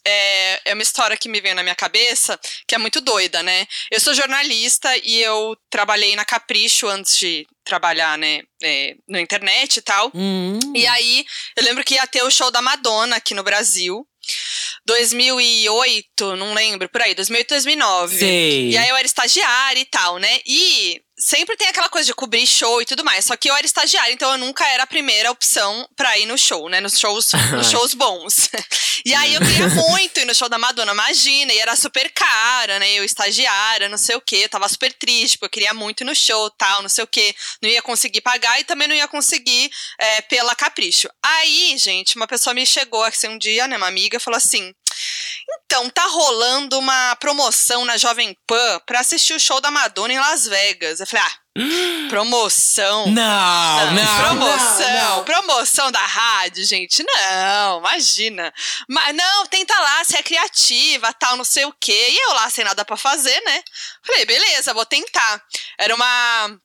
[0.07, 3.67] é, é uma história que me veio na minha cabeça, que é muito doida, né?
[3.91, 5.26] Eu sou jornalista e eu
[5.69, 10.11] trabalhei na Capricho antes de trabalhar, né, é, na internet e tal.
[10.13, 10.59] Hum.
[10.75, 14.07] E aí, eu lembro que ia ter o show da Madonna aqui no Brasil.
[14.85, 18.17] 2008, não lembro, por aí, 2008, 2009.
[18.17, 18.69] Sei.
[18.69, 20.39] E aí eu era estagiária e tal, né?
[20.45, 23.25] E sempre tem aquela coisa de cobrir show e tudo mais.
[23.25, 26.37] Só que eu era estagiária, então eu nunca era a primeira opção pra ir no
[26.37, 26.79] show, né?
[26.79, 28.49] Nos shows, nos shows bons.
[29.03, 32.77] E aí eu queria muito ir no show da Madonna, imagina, e era super cara,
[32.79, 32.93] né?
[32.93, 36.15] Eu estagiária, não sei o quê, tava super triste, porque eu queria muito ir no
[36.15, 37.35] show, tal, não sei o quê.
[37.61, 39.69] Não ia conseguir pagar e também não ia conseguir
[39.99, 41.09] é, pela Capricho.
[41.23, 43.77] Aí, gente, uma pessoa me chegou assim um dia, né?
[43.77, 44.73] Uma amiga, falou assim:
[45.65, 50.19] então, tá rolando uma promoção na Jovem Pan pra assistir o show da Madonna em
[50.19, 50.99] Las Vegas.
[50.99, 51.35] Eu falei, ah,
[52.09, 53.07] promoção.
[53.07, 54.17] Não, não.
[54.17, 55.23] promoção, não, não.
[55.23, 57.03] promoção da rádio, gente.
[57.03, 58.53] Não, imagina.
[58.87, 62.07] Mas não, tenta lá, se é criativa, tal, não sei o quê.
[62.09, 63.63] E eu lá sem nada pra fazer, né?
[64.05, 65.41] Falei, beleza, vou tentar.
[65.77, 66.57] Era uma.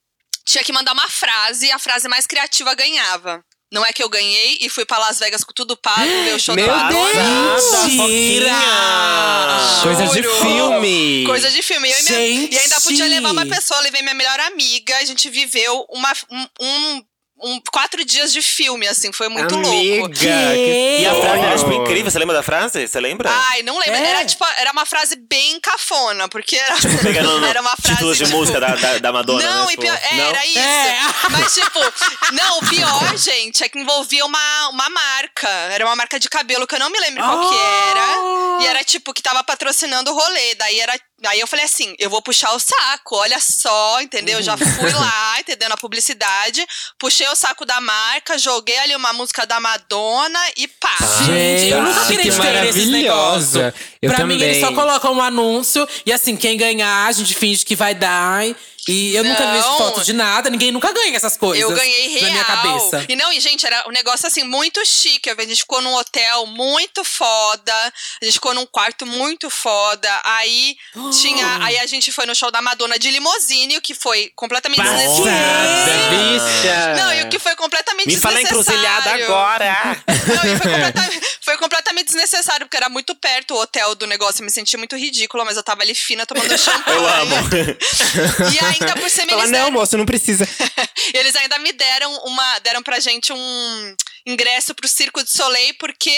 [0.44, 3.44] Tinha que mandar uma frase e a frase mais criativa ganhava.
[3.72, 6.38] Não é que eu ganhei e fui pra Las Vegas com tudo pago, ver o
[6.38, 7.12] show Meu da Madonna.
[7.14, 7.84] Deus!
[7.86, 8.52] Mentira!
[9.82, 11.24] Coisa de filme!
[11.26, 11.90] Coisa de filme.
[11.90, 12.54] Eu e, minha- Gente!
[12.54, 16.46] e ainda podia levar uma pessoa, levei minha melhor amiga, a gente viveu uma, um,
[16.60, 17.04] um-
[17.42, 20.14] um- quatro dias de filme, assim, foi muito Amiga, louco.
[20.14, 22.10] que E a frase era, tipo, incrível.
[22.10, 22.86] Você lembra da frase?
[22.86, 23.30] Você lembra?
[23.50, 23.94] Ai, não lembro.
[23.94, 24.10] É.
[24.10, 27.94] Era, tipo, era uma frase bem cafona, porque era, Pegando no era uma frase.
[27.96, 29.72] títulos de tipo, música da, da, da Madonna, Não, né?
[29.72, 30.24] e pior, Tipo, é, não?
[30.26, 30.58] era isso.
[30.58, 30.98] É.
[31.30, 31.78] Mas, tipo,
[32.32, 35.48] não, o pior, gente, é que envolvia uma, uma marca.
[35.48, 38.62] Era uma marca de cabelo que eu não me lembro qual que era.
[38.62, 40.54] E era, tipo, que tava patrocinando o rolê.
[40.56, 40.94] Daí era.
[41.22, 44.38] Daí eu falei assim: eu vou puxar o saco, olha só, entendeu?
[44.38, 45.68] Eu já fui lá, entendeu?
[45.68, 46.66] Na publicidade,
[46.98, 50.96] puxei o saco da marca, joguei ali uma música da Madonna e pá.
[51.24, 53.62] Gente, eu nunca que acreditei nesses maravilhosa.
[53.62, 53.92] negócios.
[54.02, 54.84] Eu pra mim, eles só também.
[54.84, 58.44] colocam um anúncio e assim, quem ganhar, a gente finge que vai dar.
[58.88, 59.52] E eu nunca Não.
[59.52, 61.62] vejo foto de nada, ninguém nunca ganha essas coisas.
[61.62, 62.22] Eu ganhei real.
[62.24, 63.06] Na minha cabeça.
[63.08, 65.30] E não, e gente, era um negócio assim muito chique.
[65.30, 67.72] A gente ficou num hotel muito foda.
[68.20, 70.08] A gente ficou num quarto muito foda.
[70.24, 70.76] Aí
[71.20, 71.58] tinha.
[71.62, 74.98] Aí a gente foi no show da Madonna de limousine, o que foi completamente Passada,
[74.98, 76.10] desnecessário.
[76.10, 76.94] bicha!
[76.96, 78.80] Não, e o que foi completamente Me fala desnecessário.
[78.80, 80.04] encruzilhada agora!
[80.08, 84.40] Não, e foi, completamente, foi completamente desnecessário, porque era muito perto o hotel do negócio.
[84.42, 86.96] Eu me senti muito ridícula, mas eu tava ali fina tomando champanhe.
[86.98, 87.36] Eu amo.
[88.52, 90.48] E ainda por cima Fala, eles não, deram, moço, não precisa.
[91.14, 92.58] eles ainda me deram uma.
[92.60, 96.16] Deram pra gente um ingresso pro Circo de Soleil, porque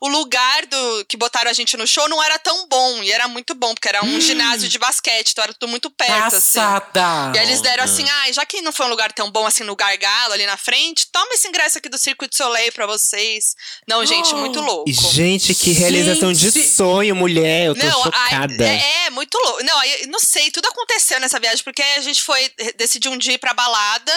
[0.00, 3.02] o lugar do que botaram a gente no show não era tão bom.
[3.02, 6.36] E era muito bom, porque era um ginásio de basquete, então era tudo muito perto,
[6.36, 6.60] assim.
[6.60, 7.32] Passada.
[7.34, 9.64] E aí eles deram assim, ah, já que não foi um lugar tão bom assim
[9.64, 13.54] no gargalo ali na frente, toma esse ingresso aqui do Circo de Soleil pra vocês.
[13.88, 14.88] Não, gente, muito louco.
[14.88, 16.68] E, gente, que realização de Gente.
[16.68, 17.66] sonho, mulher.
[17.66, 18.64] Eu tô Não, chocada.
[18.64, 19.62] é, é, muito louco.
[19.64, 23.34] Não, aí, não sei, tudo aconteceu nessa viagem, porque a gente foi, decidiu um dia
[23.34, 24.12] ir pra balada,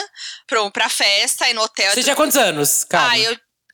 [0.73, 1.93] pra festa, aí no hotel.
[1.93, 2.85] Você tinha quantos anos?
[2.91, 3.24] Ai, eu,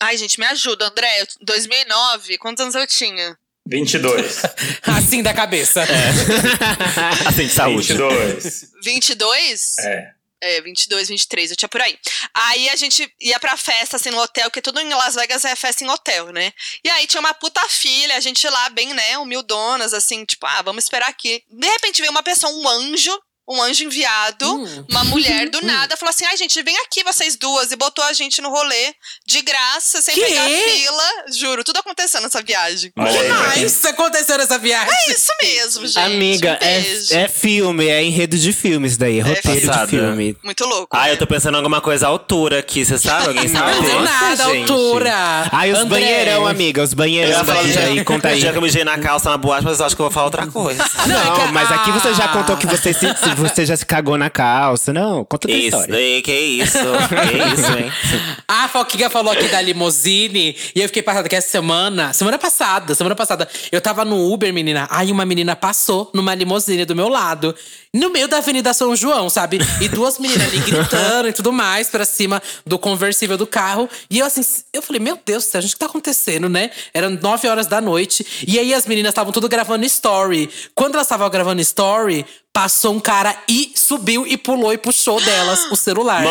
[0.01, 1.21] ai, gente, me ajuda, André.
[1.21, 3.37] Eu- 2009, quantos anos eu tinha?
[3.65, 4.41] 22.
[4.83, 5.83] Assim da cabeça.
[7.27, 7.87] assim, de saúde.
[7.93, 8.71] 22.
[8.83, 9.77] 22?
[9.79, 10.11] É.
[10.43, 11.95] É, 22, 23, eu tinha por aí.
[12.33, 15.55] Aí a gente ia pra festa, assim, no hotel, porque tudo em Las Vegas é
[15.55, 16.51] festa em hotel, né?
[16.83, 20.63] E aí tinha uma puta filha, a gente lá bem, né, humildonas, assim, tipo, ah,
[20.63, 21.43] vamos esperar aqui.
[21.47, 23.15] De repente veio uma pessoa, um anjo,
[23.47, 24.85] um anjo enviado, Hum.
[24.89, 28.13] uma mulher do nada, falou assim: ai, gente, vem aqui vocês duas, e botou a
[28.13, 28.93] gente no rolê
[29.25, 30.21] de graça, sem Quê?
[30.21, 31.03] pegar fila.
[31.37, 32.91] Juro, tudo acontecendo nessa viagem.
[32.91, 34.93] Pra quem- Mas aconteceu nessa viagem.
[34.93, 35.99] É isso mesmo, gente.
[35.99, 39.85] Amiga, um é, é filme, é enredo de filmes daí, roteiro passada.
[39.85, 40.37] de filme.
[40.43, 40.95] Muito louco.
[40.95, 41.13] Ah, né?
[41.13, 43.27] eu tô pensando em alguma coisa à altura aqui, você sabe?
[43.27, 43.71] Alguém sabe?
[43.75, 44.71] Não tem Nossa, nada, gente.
[44.71, 45.49] altura.
[45.51, 45.99] Ai, os André.
[45.99, 48.39] banheirão, amiga, os Eu banheirão daí, do dia, aí, conta aí.
[48.39, 50.25] dia que eu mijei na calça na boate, mas eu acho que eu vou falar
[50.25, 50.83] outra coisa.
[51.07, 54.17] Não, cara, mas aqui você já contou que você, se, se você já se cagou
[54.17, 54.91] na calça.
[54.93, 55.93] Não, conta a Isso, história.
[55.93, 57.91] daí, que isso, que isso, hein?
[58.47, 62.93] A Foquinha falou aqui da limousine e eu fiquei passada que essa semana, semana passada,
[62.95, 64.87] semana passada, eu tava no Uber, menina.
[64.91, 67.55] Aí uma menina passou numa limousine do meu lado,
[67.93, 69.59] no meio da Avenida São João, sabe?
[69.81, 73.89] E duas meninas ali gritando e tudo mais pra cima do conversível do carro.
[74.09, 76.71] E eu assim, eu falei, meu Deus do céu, gente, o que tá acontecendo, né?
[76.93, 78.45] Eram nove horas da noite.
[78.47, 80.49] E aí as meninas estavam tudo gravando story.
[80.73, 85.65] Quando elas estavam gravando story, passou um cara e subiu e pulou e puxou delas
[85.71, 86.21] o celular.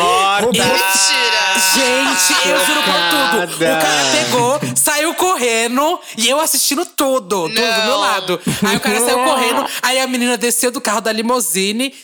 [0.46, 0.64] Mentira!
[1.74, 3.54] Gente, eu juro por tudo.
[3.54, 7.86] O cara pegou, saiu correndo e eu assistindo tudo, tudo do Não.
[7.86, 8.40] meu lado.
[8.66, 11.12] Aí o cara saiu correndo, aí a menina desceu do carro da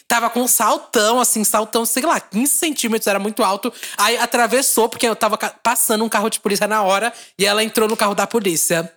[0.09, 3.73] tava com um saltão, assim, saltão, sei lá, 15 centímetros, era muito alto.
[3.97, 7.89] Aí atravessou, porque eu tava passando um carro de polícia na hora e ela entrou
[7.89, 8.93] no carro da polícia.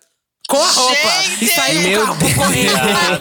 [0.50, 0.96] Com a roupa.
[1.24, 1.46] Gente!
[1.46, 2.72] E saiu Meu carro correndo.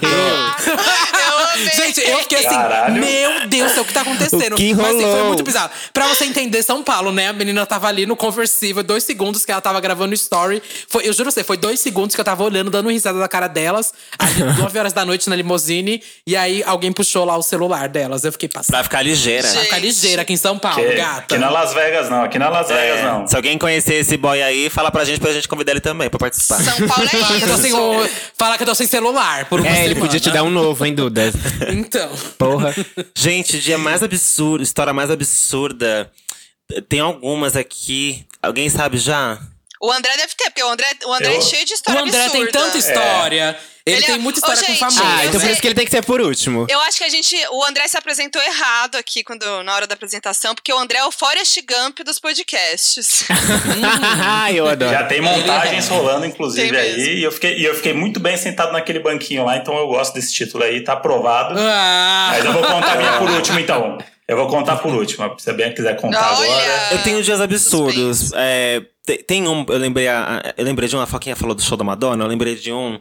[0.02, 1.74] Eu.
[1.74, 2.94] Gente, eu fiquei assim, Caralho.
[2.94, 4.52] meu Deus do céu, o que tá acontecendo?
[4.52, 5.26] O que Mas assim, foi rolou?
[5.26, 5.70] muito bizarro.
[5.92, 7.28] Pra você entender São Paulo, né?
[7.28, 10.62] A menina tava ali no conversível, dois segundos que ela tava gravando story.
[10.88, 13.46] Foi, eu juro você, foi dois segundos que eu tava olhando, dando risada da cara
[13.48, 13.92] delas.
[14.18, 16.02] Ali, nove horas da noite na limousine.
[16.26, 18.24] E aí alguém puxou lá o celular delas.
[18.24, 18.74] Eu fiquei passando.
[18.74, 19.48] Pra ficar ligeira.
[19.48, 19.84] Pra ficar Gente.
[19.86, 21.18] ligeira aqui em São Paulo, Que- gata.
[21.20, 23.26] Aqui na Las Vegas não, aqui na Las Vegas É, não.
[23.26, 26.18] Se alguém conhecer esse boy aí, fala pra gente pra gente convidar ele também pra
[26.18, 26.60] participar.
[26.62, 29.60] São Paulo é Fala que, eu tô sem, o- que eu tô sem celular por
[29.60, 30.00] uma É, ele semana.
[30.06, 31.22] podia te dar um novo, hein, Duda?
[31.72, 32.10] Então.
[32.38, 32.74] Porra.
[33.16, 36.10] Gente, dia mais absurdo, história mais absurda.
[36.88, 38.24] Tem algumas aqui.
[38.42, 39.38] Alguém sabe já?
[39.80, 42.00] O André deve ter, porque o André, o André Eu- é cheio de O história
[42.02, 42.52] André tem absurda.
[42.52, 43.56] tanta história.
[43.86, 45.02] Ele, Ele é- tem muita Ô, história com gente, famoso.
[45.02, 46.66] Ah, então por isso que ele tem que ser por último.
[46.68, 47.34] Eu acho que a gente.
[47.52, 51.04] O André se apresentou errado aqui quando, na hora da apresentação, porque o André é
[51.04, 53.24] o Forrest Gump dos podcasts.
[54.54, 54.90] eu adoro.
[54.92, 57.18] Já tem montagens rolando, inclusive, Tem aí.
[57.18, 60.12] E eu, fiquei, e eu fiquei muito bem sentado naquele banquinho lá, então eu gosto
[60.12, 61.54] desse título aí, tá aprovado.
[61.58, 62.28] Ah.
[62.32, 63.96] Mas eu vou contar a minha por último, então.
[64.28, 65.24] Eu vou contar por último.
[65.38, 66.50] Se você bem quiser contar Olha!
[66.52, 66.88] agora.
[66.92, 68.30] Eu tenho dias absurdos.
[68.34, 69.64] É, te- tem um.
[69.68, 71.04] Eu lembrei, a- eu lembrei de uma.
[71.04, 72.24] A Foquinha falou do show da Madonna.
[72.24, 73.00] Eu lembrei de um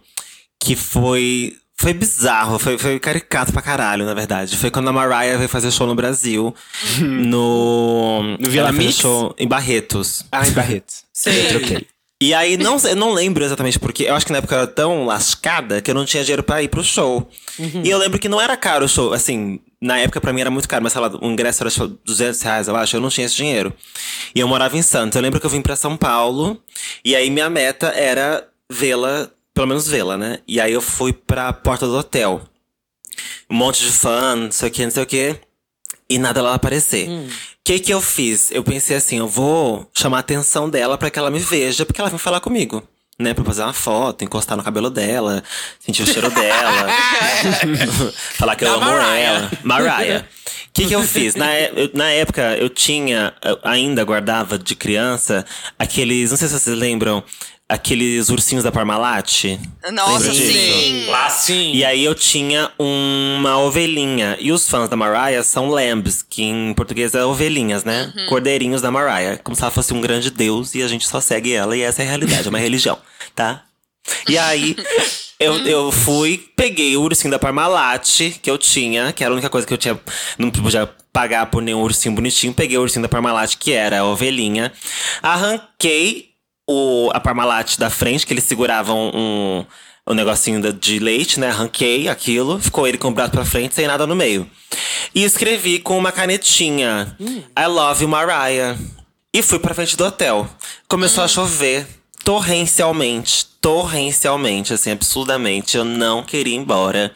[0.59, 1.55] que foi.
[1.79, 4.57] Foi bizarro, foi, foi caricato pra caralho, na verdade.
[4.57, 6.55] Foi quando a Mariah veio fazer show no Brasil.
[6.99, 8.23] no.
[8.39, 8.95] No Vila Mix?
[8.95, 10.23] show em Barretos.
[10.31, 10.93] Ah, em Barreto.
[11.13, 11.45] Sei.
[11.45, 11.87] Eu troquei.
[12.19, 14.03] E aí, não, eu não lembro exatamente porque.
[14.05, 16.63] Eu acho que na época eu era tão lascada que eu não tinha dinheiro pra
[16.63, 17.29] ir pro show.
[17.59, 19.13] E eu lembro que não era caro o show.
[19.13, 21.87] Assim, na época pra mim era muito caro, mas sei lá, o ingresso era tipo,
[21.87, 22.95] 200 reais, eu acho.
[22.95, 23.73] Eu não tinha esse dinheiro.
[24.33, 25.15] E eu morava em Santos.
[25.15, 26.61] Eu lembro que eu vim pra São Paulo.
[27.03, 30.39] E aí minha meta era vê-la, pelo menos vê-la, né?
[30.47, 32.41] E aí eu fui pra porta do hotel.
[33.49, 35.35] Um monte de fã, não sei o que, não sei o que.
[36.09, 37.07] E nada lá aparecer.
[37.09, 37.29] O
[37.63, 38.49] que que eu fiz?
[38.51, 41.99] Eu pensei assim, eu vou chamar a atenção dela pra que ela me veja, porque
[41.99, 42.81] ela vai falar comigo.
[43.19, 45.43] Né, pra fazer uma foto, encostar no cabelo dela,
[45.79, 46.87] sentir o cheiro dela.
[48.37, 49.23] falar que eu Da amo Mariah.
[49.23, 49.51] ela.
[49.63, 50.19] Mariah.
[50.21, 50.23] O
[50.71, 51.33] que, que eu fiz?
[51.33, 55.43] Na, eu- na época, eu tinha, eu ainda guardava de criança,
[55.79, 57.23] aqueles, não sei se vocês lembram,
[57.69, 59.59] aqueles ursinhos da Parmalat.
[59.91, 60.51] Nossa, Lembra disso?
[60.53, 61.07] sim.
[61.29, 61.71] Sim.
[61.73, 64.37] E aí eu tinha uma ovelhinha.
[64.39, 68.11] E os fãs da Mariah são lambs, que em português é ovelhinhas, né?
[68.29, 69.37] Cordeirinhos da Mariah.
[69.43, 71.75] Como se ela fosse um grande deus e a gente só segue ela.
[71.75, 72.97] E essa é a realidade, é uma religião,
[73.35, 73.63] tá?
[74.27, 74.75] E aí,
[75.39, 79.49] eu, eu fui, peguei o ursinho da Parmalat que eu tinha, que era a única
[79.49, 79.99] coisa que eu tinha.
[80.37, 82.53] Não podia pagar por nenhum ursinho bonitinho.
[82.53, 84.71] Peguei o ursinho da Parmalat, que era a ovelhinha.
[85.21, 86.26] Arranquei
[86.67, 89.65] o, a Parmalat da frente, que eles seguravam um,
[90.05, 91.49] um negocinho de leite, né?
[91.49, 94.49] Arranquei aquilo, ficou ele com o braço pra frente, sem nada no meio.
[95.15, 98.77] E escrevi com uma canetinha: I love you, Mariah.
[99.33, 100.49] E fui pra frente do hotel.
[100.87, 101.85] Começou a chover
[102.23, 105.77] torrencialmente, torrencialmente, assim, absurdamente.
[105.77, 107.13] Eu não queria ir embora.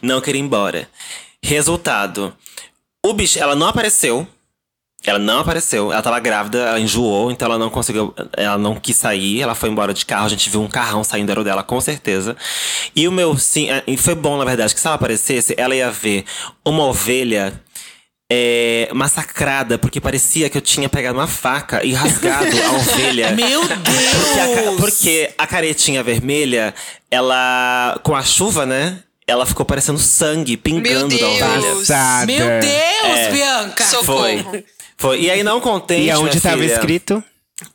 [0.00, 0.88] Não queria ir embora.
[1.42, 2.34] Resultado:
[3.04, 4.26] o bicho, ela não apareceu.
[5.06, 5.92] Ela não apareceu.
[5.92, 8.14] Ela tava grávida, ela enjoou, então ela não conseguiu.
[8.36, 10.24] Ela não quis sair, ela foi embora de carro.
[10.26, 12.36] A gente viu um carrão saindo era o dela, com certeza.
[12.96, 13.68] E o meu sim.
[13.86, 16.24] E foi bom, na verdade, que se ela aparecesse, ela ia ver
[16.64, 17.52] uma ovelha
[18.32, 23.32] é, massacrada, porque parecia que eu tinha pegado uma faca e rasgado a ovelha.
[23.32, 24.76] Meu Porque a, Deus!
[24.80, 26.74] porque a caretinha vermelha,
[27.10, 28.00] ela.
[28.02, 29.00] Com a chuva, né?
[29.26, 31.42] Ela ficou parecendo sangue pingando da Deus!
[31.42, 31.74] ovelha.
[31.76, 32.26] Passada.
[32.26, 33.30] Meu Deus, É.
[33.32, 33.84] Bianca!
[33.84, 34.42] Socorro.
[34.50, 34.64] Foi.
[34.98, 35.20] Foi.
[35.20, 36.04] E aí, não contente.
[36.06, 37.22] E aonde estava filha, escrito?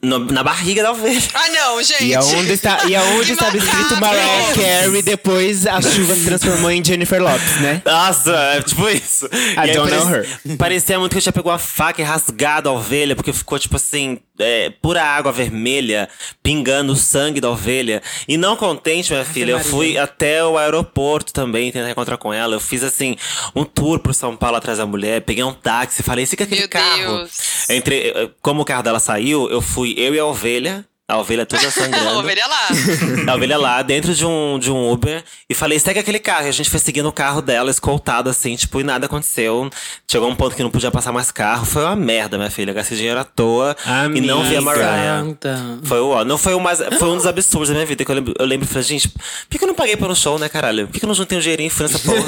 [0.01, 1.21] no- na barriga da ovelha.
[1.33, 2.03] Ah, não, gente.
[2.05, 3.95] E aonde, está, e aonde estava escrito.
[3.97, 7.81] Mariah Carey, depois a chuva se transformou em Jennifer Lopes, né?
[7.85, 9.25] Nossa, é tipo isso.
[9.27, 12.05] I E aí don't know parecia, parecia muito que eu tinha pegado a faca e
[12.05, 16.09] rasgado a ovelha, porque ficou, tipo assim, é, pura água vermelha,
[16.41, 18.01] pingando o sangue da ovelha.
[18.27, 22.55] E não contente, minha filha, eu fui até o aeroporto também tentar encontrar com ela.
[22.55, 23.15] Eu fiz, assim,
[23.55, 26.69] um tour pro São Paulo atrás da mulher, peguei um táxi, falei, fica aquele Meu
[26.69, 27.17] carro.
[27.17, 27.69] Deus.
[27.69, 30.85] Entre, eh, como o carro dela saiu, eu fui eu e a ovelha.
[31.09, 32.19] A ovelha toda sangrando.
[32.19, 32.67] Ovelha lá.
[33.31, 35.23] A ovelha lá, dentro de um, de um Uber.
[35.49, 36.45] E falei, segue aquele carro.
[36.45, 39.69] E a gente foi seguindo o carro dela, escoltado assim, tipo, e nada aconteceu.
[40.09, 41.65] Chegou um ponto que não podia passar mais carro.
[41.65, 42.71] Foi uma merda, minha filha.
[42.73, 43.75] Gastei dinheiro à toa.
[44.15, 44.61] E não vi a Amiga.
[44.61, 45.23] Mariah.
[45.83, 46.79] Foi o ó, não foi o mais.
[46.99, 48.05] Foi um dos absurdos da minha vida.
[48.05, 50.15] Que eu lembro, eu lembro e falei, gente, por que, eu não paguei por um
[50.15, 50.87] show, né, caralho?
[50.87, 52.23] Por que, eu não juntei um dinheirinho e fui nessa porra?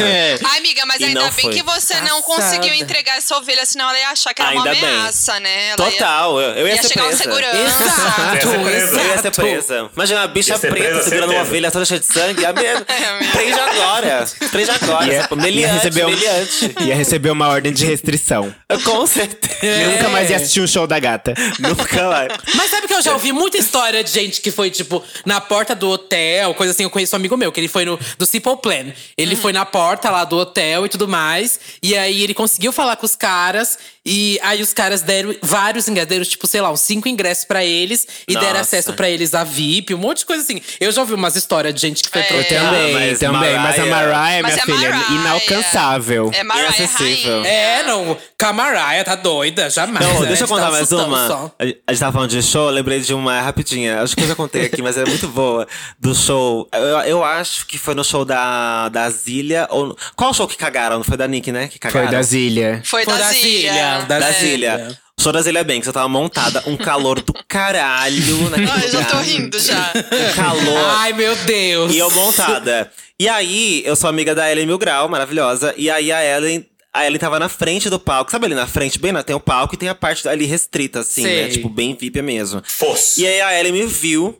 [0.49, 1.53] Ai, amiga, mas E ainda não bem foi.
[1.53, 2.41] que você não Passada.
[2.57, 4.89] conseguiu entregar essa ovelha, senão ela ia achar que era uma Ainda bem.
[4.89, 5.69] ameaça, né?
[5.69, 7.23] Ela ia- Total, eu, eu ia, Ia, ser chegar um presa.
[7.23, 7.83] segurança.
[7.83, 8.99] Exato, Ia presa.
[8.99, 9.41] Eu ia ser exato.
[9.41, 9.89] presa.
[9.95, 12.45] Imagina uma bicha preta presa, segurando uma ovelha toda cheia de sangue.
[12.45, 12.71] A minha...
[12.77, 13.31] amiga.
[13.31, 14.27] Prende agora.
[14.51, 15.05] Prende agora.
[15.07, 16.75] Ia, Ia, ia, receber um- meliante.
[16.81, 18.53] ia receber uma ordem de restrição.
[18.83, 19.89] Com certeza.
[19.89, 21.33] Nunca mais ia assistir um show da gata.
[21.59, 22.27] Nunca vai.
[22.55, 25.75] Mas sabe que eu já ouvi muita história de gente que foi, tipo, na porta
[25.75, 26.83] do hotel, coisa assim.
[26.83, 28.91] Eu conheço um amigo meu, que ele foi no do Simple Plan.
[29.17, 31.59] Ele foi na porta lá do hotel e tudo mais.
[31.81, 33.77] E aí ele conseguiu falar com os caras.
[34.03, 37.63] E aí os caras deram vários ingressos, deram, tipo, sei lá, uns cinco ingressos pra
[37.63, 38.07] eles.
[38.27, 38.60] E deram Nossa.
[38.61, 40.61] Acesso pra eles a VIP, um monte de coisa assim.
[40.79, 42.23] Eu já ouvi umas histórias de gente que foi É.
[42.25, 42.63] pro Eu hotel.
[42.65, 43.57] também, mas também.
[43.57, 45.11] Mas a Mariah- Mariah, Mas minha é filha, Mariah.
[45.13, 46.31] inalcançável.
[46.33, 47.45] É Mariah Inacessível.
[47.45, 48.17] É, não.
[48.37, 49.69] Camaraia, tá doida?
[49.69, 50.05] Jamais.
[50.05, 50.27] Não, né?
[50.27, 51.27] deixa eu Te dá contar um mais uma.
[51.27, 51.51] só.
[51.59, 54.01] A gente tava falando de show, eu lembrei de uma rapidinha.
[54.01, 55.67] Acho que eu já contei aqui, mas é muito boa.
[55.99, 56.67] Do show.
[56.73, 59.67] Eu, eu acho que foi no show da, da Zília.
[59.69, 60.97] Ou, qual show que cagaram?
[60.97, 61.67] Não foi da Nick, né?
[61.67, 62.11] Que Foi cagaram?
[62.11, 62.81] da Zilha.
[62.85, 63.71] Foi, Foi da da Zília.
[63.73, 64.33] Zília, da Da É.
[64.33, 64.99] Zília.
[65.41, 69.93] Zília Banks, eu tava montada, um calor do caralho naquele Ai, já tô rindo já.
[69.95, 70.85] Um calor.
[70.97, 71.93] Ai, meu Deus.
[71.93, 72.91] E eu montada.
[73.19, 75.73] E aí, eu sou amiga da Ellen Mil Grau, maravilhosa.
[75.77, 76.65] E aí a Ellen.
[76.93, 78.31] A Ellen tava na frente do palco.
[78.31, 80.99] Sabe ali na frente, bem na, tem o palco e tem a parte ali restrita,
[80.99, 81.29] assim, né?
[81.43, 81.49] Sei.
[81.49, 82.61] Tipo, bem VIP mesmo.
[82.65, 83.21] Fosse.
[83.21, 84.37] E aí a Ellen me viu.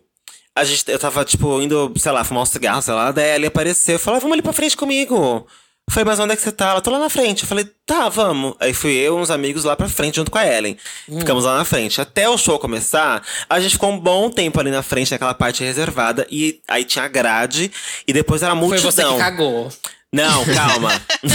[0.54, 3.12] A gente, eu tava, tipo, indo, sei lá, fumar um cigarro, sei lá.
[3.12, 5.48] Daí a Ellen apareceu e falou: "Ah, vamos ali pra frente comigo.
[5.90, 6.70] Eu falei, mas onde é que você tá?
[6.70, 7.42] Ela, tô lá na frente.
[7.44, 8.56] Eu falei, tá, vamos.
[8.62, 10.78] Aí fui eu e uns amigos lá pra frente junto com a Ellen.
[11.20, 12.00] Ficamos lá na frente.
[12.00, 15.64] Até o show começar, a gente ficou um bom tempo ali na frente, naquela parte
[15.64, 16.26] reservada.
[16.32, 17.70] E aí tinha grade.
[18.08, 18.90] E depois era a Foi multidão.
[18.92, 19.70] você que cagou.
[20.14, 20.92] Não, calma.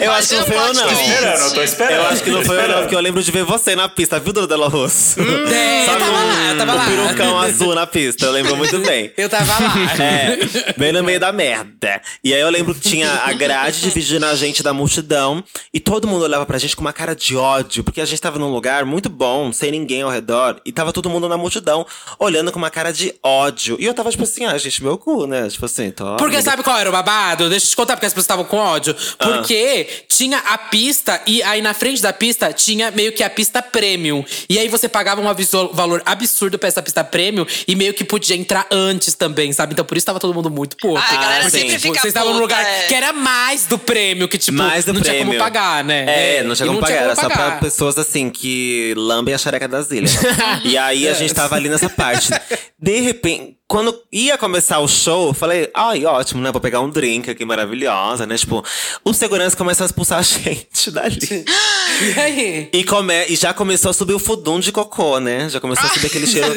[0.00, 0.82] eu acho que não foi eu, não.
[0.82, 1.92] Tô esperando, eu tô esperando.
[1.94, 4.18] Eu acho que não foi eu, não, porque eu lembro de ver você na pista,
[4.18, 5.20] viu, Dona Della Rosso?
[5.20, 6.84] É, eu Sabe tava o- lá, eu tava o lá.
[6.86, 9.12] perucão azul na pista, eu lembro muito bem.
[9.16, 9.74] Eu tava lá.
[10.02, 12.00] É, bem no meio da merda.
[12.24, 15.42] E aí eu lembro que tinha a grade dividindo a gente da multidão.
[15.72, 17.84] E todo mundo olhava pra gente com uma cara de ódio.
[17.84, 20.60] Porque a gente tava num lugar muito bom, sem ninguém ao redor.
[20.66, 21.86] E tava todo mundo na multidão,
[22.18, 23.76] olhando com uma cara de ódio.
[23.78, 25.48] E eu tava tipo assim, ah, gente, meu cu, né?
[25.48, 26.16] Tipo assim, tô.
[26.16, 27.48] Porque sabe qual era o babado?
[27.48, 28.94] Deixa eu te contar porque as pessoas estavam com ódio.
[29.18, 33.62] Porque tinha a pista e aí na frente da pista tinha meio que a pista
[33.62, 34.24] premium.
[34.48, 38.36] E aí você pagava um valor absurdo pra essa pista premium e meio que podia
[38.36, 39.72] entrar antes também, sabe?
[39.72, 40.98] Então por isso tava todo mundo muito puto.
[40.98, 42.86] Ah, a galera sempre Porque, fica Vocês estavam num lugar é.
[42.86, 45.20] que era mais do prêmio, que tipo, Mais do não prêmio.
[45.20, 46.38] tinha como pagar, né?
[46.38, 47.02] É, não tinha como pagar.
[47.02, 47.60] Era só pra pagar.
[47.60, 50.12] pessoas assim que lambem a xereca das ilhas.
[50.64, 52.30] e aí a gente tava ali nessa parte.
[52.78, 56.52] De repente, quando ia começar o show, eu falei, ai, ótimo, né?
[56.52, 58.36] Vou pegar um drink aqui maravilhosa, né?
[58.36, 58.62] Tipo,
[59.02, 61.18] os seguranças começam a expulsar a gente dali.
[62.02, 62.68] E aí?
[62.72, 65.48] E, come, e já começou a subir o fudum de cocô, né?
[65.48, 66.52] Já começou a subir aquele cheiro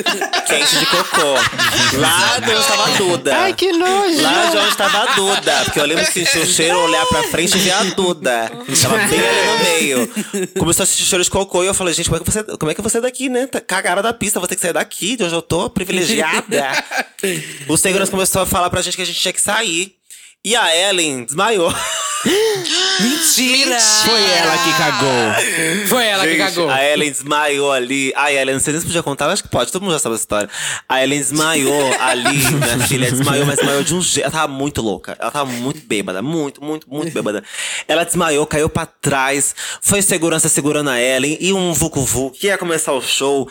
[0.48, 1.34] quente de cocô.
[1.98, 3.38] Lá de onde tava a Duda.
[3.38, 4.22] Ai, que nojo!
[4.22, 5.62] Lá de onde tava a Duda.
[5.66, 8.52] Porque eu lembro que sentir o cheiro, olhar pra frente e ver a Duda.
[8.82, 10.10] Tava bem ali no meio.
[10.58, 12.72] Começou a sentir cheiro de cocô e eu falei, gente, como é que você, como
[12.72, 13.46] é que você daqui, né?
[13.46, 16.84] Tá Cagaram da pista, vou ter que sair daqui, de onde eu tô, privilegiada.
[17.68, 19.96] O segurança começou a falar pra gente que a gente tinha que sair.
[20.46, 21.74] E a Ellen desmaiou.
[23.00, 23.80] Mentira!
[23.80, 25.88] Foi ela que cagou.
[25.88, 26.70] Foi ela que Gente, cagou.
[26.70, 28.14] A Ellen desmaiou ali.
[28.16, 30.16] Ai, Ellen, não sei nem se podia contar, acho que pode, todo mundo já sabe
[30.16, 30.50] essa história.
[30.88, 34.24] A Ellen desmaiou ali, minha filha, desmaiou, mas desmaiou de um jeito.
[34.26, 35.16] Ela tava muito louca.
[35.20, 37.44] Ela tava muito bêbada, muito, muito, muito bêbada.
[37.88, 39.54] Ela desmaiou, caiu pra trás.
[39.82, 43.50] Foi segurança segurando a Ellen e um vucu que ia começar o show.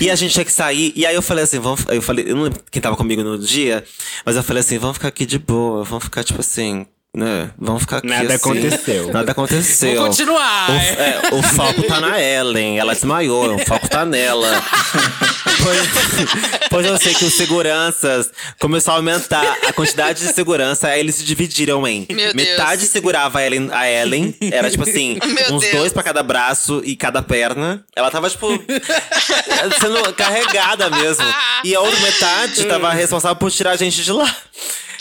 [0.00, 0.92] e a gente tinha que sair.
[0.96, 1.84] E aí eu falei assim, vamos.
[1.88, 3.84] Eu falei, eu não lembro quem tava comigo no dia,
[4.26, 6.86] mas eu falei assim, vamos ficar aqui de boa, vamos ficar, tipo assim.
[7.14, 8.34] né, vamos ficar aqui Nada assim.
[8.36, 9.12] aconteceu.
[9.12, 9.94] Nada aconteceu.
[9.96, 10.70] Vou continuar.
[10.70, 14.62] O, é, o foco tá na Ellen, ela desmaiou, o foco tá nela.
[15.62, 21.00] pois, pois eu sei que os seguranças começou a aumentar a quantidade de segurança, aí
[21.00, 22.34] eles se dividiram em Meu Deus.
[22.34, 25.76] metade segurava a Ellen, a Ellen, era tipo assim, Meu uns Deus.
[25.76, 27.84] dois pra cada braço e cada perna.
[27.96, 28.46] Ela tava tipo
[29.80, 31.24] sendo carregada mesmo.
[31.64, 34.32] E a outra metade tava responsável por tirar a gente de lá.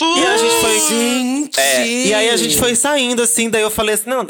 [0.06, 0.80] E a gente foi.
[0.80, 1.60] Gente!
[1.60, 4.26] É, e aí a gente foi saindo, assim, daí eu falei assim, não,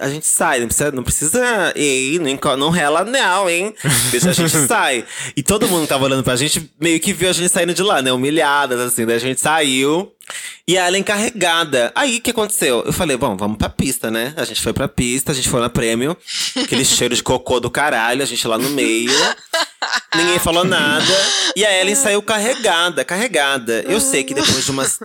[0.00, 3.74] a, gente sai, não precisa, não precisa ir, não, não rela não, hein?
[4.10, 5.04] Deixa a gente sai.
[5.36, 7.82] E todo mundo que tava olhando pra gente, meio que viu a gente saindo de
[7.82, 8.12] lá, né?
[8.12, 10.12] Humilhadas, assim, daí a gente saiu.
[10.66, 11.92] E ela encarregada.
[11.94, 12.82] Aí, o que aconteceu?
[12.84, 14.34] Eu falei, bom, vamos pra pista, né?
[14.36, 16.16] A gente foi pra pista, a gente foi na prêmio.
[16.56, 19.12] Aquele cheiro de cocô do caralho, a gente lá no meio.
[20.16, 21.04] Ninguém falou nada.
[21.54, 23.84] E a Ellen saiu carregada, carregada.
[23.86, 24.98] Eu sei que depois de umas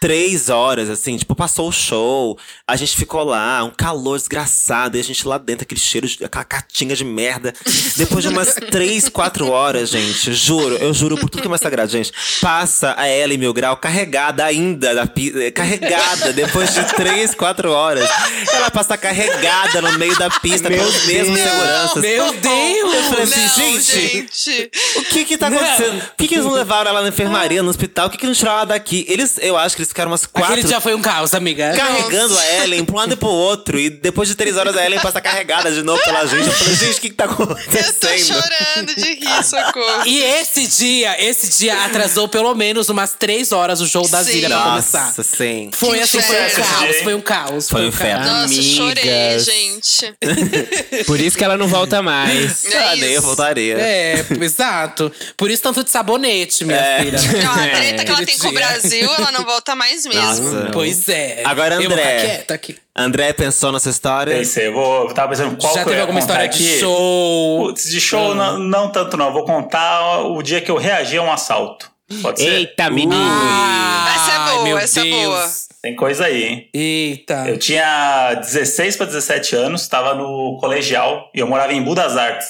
[0.00, 2.38] três horas, assim, tipo, passou o show.
[2.66, 4.96] A gente ficou lá, um calor desgraçado.
[4.96, 7.52] E a gente lá dentro, aquele cheiro, de, aquela catinga de merda.
[7.96, 11.60] Depois de umas três, quatro horas, gente, juro, eu juro por tudo que é mais
[11.62, 12.12] sagrado, gente.
[12.40, 18.08] Passa a Ellen Mil Grau carregada ainda, da pi- carregada, depois de três, quatro horas.
[18.52, 21.50] Ela passa carregada no meio da pista Meu pelos mesmos Deus.
[21.50, 22.02] seguranças.
[22.02, 22.94] Meu Deus!
[22.94, 24.70] Eu falei assim, Não, gente, gente.
[24.96, 25.58] o que que tá Não.
[25.58, 26.00] acontecendo?
[26.00, 28.08] Por que, que eles não levaram ela na enfermaria, no hospital?
[28.08, 29.04] Por que, que não tiraram ela daqui?
[29.08, 31.72] Eles, eu acho que eles ficaram umas quatro Aquele dia foi um caos, amiga.
[31.76, 33.78] carregando a Ellen pra um lado e pro outro.
[33.78, 36.46] E depois de três horas a Ellen passa carregada de novo pela gente.
[36.46, 38.24] Eu falei, gente, o que, que tá Eu tô acontecendo?
[38.26, 40.02] chorando de rir, socorro.
[40.06, 44.32] E esse dia, esse dia atrasou pelo menos umas três horas o show da Sim.
[44.32, 45.06] Zilha pra começar.
[45.06, 45.70] Nossa, sim.
[45.72, 47.68] Foi Que assim, foi um caos, foi um caos.
[47.68, 47.94] Foi um caos.
[47.94, 48.24] inferno.
[48.26, 48.64] Nossa, Amigas.
[48.66, 50.14] chorei, gente.
[51.06, 52.64] Por isso que ela não volta mais.
[52.78, 53.76] É Ah, nem eu voltaria.
[53.78, 55.10] É, exato.
[55.36, 57.00] Por isso tanto de sabonete, minha É.
[57.02, 57.18] filha.
[57.42, 58.52] Não, a treta que ela tem com o.
[58.52, 60.20] Brasil, ela não volta mais mesmo.
[60.50, 60.70] Nossa.
[60.72, 61.42] Pois é.
[61.44, 62.18] Agora, Eu vou André.
[62.18, 62.76] ficar quieta aqui.
[62.94, 64.34] André pensou nessa história?
[64.36, 65.08] Pensei, eu vou.
[65.08, 66.80] Eu tava pensando qual Já que teve alguma história de aqui.
[66.80, 67.66] show?
[67.68, 69.32] Putz, de show não, não tanto não.
[69.32, 71.90] Vou contar o dia que eu reagi a um assalto.
[72.22, 72.48] Pode ser?
[72.52, 73.14] Eita, menino.
[73.16, 75.14] Ah, Essa é boa, meu essa é Deus.
[75.24, 75.48] boa.
[75.82, 76.68] Tem coisa aí, hein?
[76.74, 77.44] Eita.
[77.48, 82.48] Eu tinha 16 para 17 anos, estava no colegial e eu morava em Budas Artes,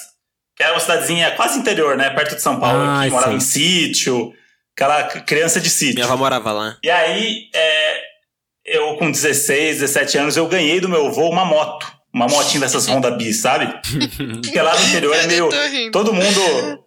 [0.57, 2.09] que era uma cidadezinha quase interior, né?
[2.11, 2.81] Perto de São Paulo.
[2.81, 4.33] Ah, que morava em sítio,
[4.85, 5.95] aquela criança de sítio.
[5.97, 6.77] Minha avó morava lá.
[6.83, 8.01] E aí, é,
[8.65, 11.87] eu com 16, 17 anos, eu ganhei do meu avô uma moto.
[12.15, 13.67] Uma motinha dessas Honda Bis, sabe?
[14.43, 15.49] Porque lá no interior é meio.
[15.91, 16.85] Todo mundo.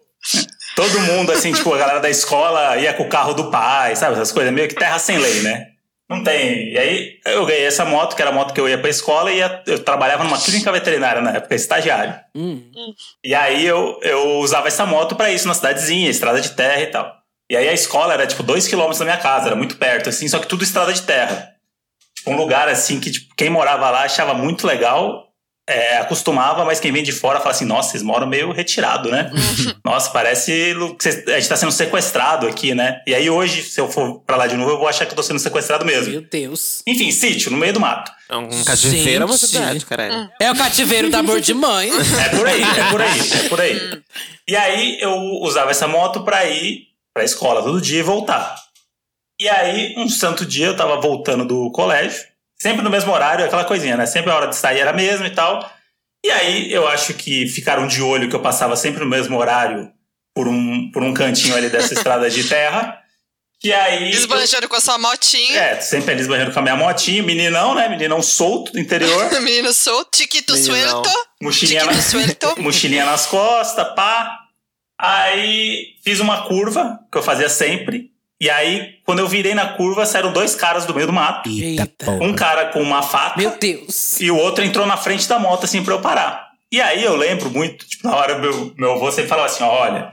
[0.74, 4.14] Todo mundo, assim, tipo, a galera da escola ia com o carro do pai, sabe?
[4.14, 5.66] Essas coisas, meio que terra sem lei, né?
[6.08, 6.72] Não tem.
[6.72, 9.30] E aí eu ganhei essa moto, que era a moto que eu ia pra escola
[9.30, 12.14] e ia- eu trabalhava numa clínica veterinária na época, estagiário.
[12.34, 12.62] Hum.
[13.24, 16.86] E aí eu, eu usava essa moto pra isso na cidadezinha, estrada de terra e
[16.86, 17.21] tal.
[17.52, 20.26] E aí a escola era tipo dois quilômetros da minha casa, era muito perto, assim,
[20.26, 21.50] só que tudo estrada de terra.
[22.16, 25.28] Tipo, um lugar assim que tipo, quem morava lá achava muito legal,
[25.68, 29.30] é, acostumava, mas quem vem de fora fala assim: nossa, vocês moram meio retirado, né?
[29.84, 30.50] nossa, parece
[30.98, 33.02] que a gente tá sendo sequestrado aqui, né?
[33.06, 35.16] E aí hoje, se eu for pra lá de novo, eu vou achar que eu
[35.16, 36.10] tô sendo sequestrado mesmo.
[36.10, 36.82] Meu Deus.
[36.86, 38.10] Enfim, sítio, no meio do mato.
[38.30, 40.30] É um cativeiro é uma cidade, caralho.
[40.40, 41.90] É o cativeiro do amor de mãe.
[41.90, 44.02] É por aí, é por aí, é por aí.
[44.48, 48.56] E aí eu usava essa moto pra ir pra escola todo dia e voltar.
[49.40, 52.24] E aí, um santo dia, eu tava voltando do colégio,
[52.60, 54.06] sempre no mesmo horário, aquela coisinha, né?
[54.06, 55.68] Sempre a hora de sair era a mesma e tal.
[56.24, 59.90] E aí, eu acho que ficaram de olho que eu passava sempre no mesmo horário
[60.34, 63.02] por um, por um cantinho ali dessa estrada de terra.
[63.64, 64.10] E aí.
[64.10, 65.58] Esbanjando com a sua motinha.
[65.58, 67.88] É, sempre ali esbanjando com a minha motinha, meninão, né?
[67.88, 69.30] Meninão solto do interior.
[69.40, 70.74] Menino solto, tiquito Meninão.
[70.74, 71.10] suelto.
[71.40, 71.92] Mochilinha na,
[72.58, 74.41] mochilinha nas costas, pá.
[75.04, 78.12] Aí fiz uma curva, que eu fazia sempre.
[78.40, 81.48] E aí, quando eu virei na curva, saíram dois caras do meio do mato.
[81.50, 82.24] Eita, porra.
[82.24, 84.20] Um cara com uma faca Meu Deus.
[84.20, 86.50] e o outro entrou na frente da moto, assim, pra eu parar.
[86.70, 90.12] E aí eu lembro muito, tipo, na hora meu, meu avô sempre falava assim: olha,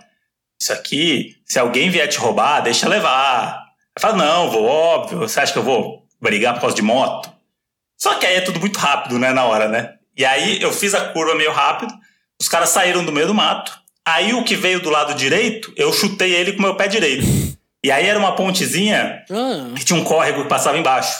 [0.60, 3.64] isso aqui, se alguém vier te roubar, deixa levar.
[3.96, 7.32] Eu falo, não, vou, óbvio, você acha que eu vou brigar por causa de moto?
[7.96, 9.94] Só que aí é tudo muito rápido, né, na hora, né?
[10.18, 11.94] E aí eu fiz a curva meio rápido,
[12.42, 13.80] os caras saíram do meio do mato.
[14.14, 17.26] Aí o que veio do lado direito, eu chutei ele com o meu pé direito.
[17.84, 19.74] E aí era uma pontezinha Ah.
[19.76, 21.18] que tinha um córrego que passava embaixo.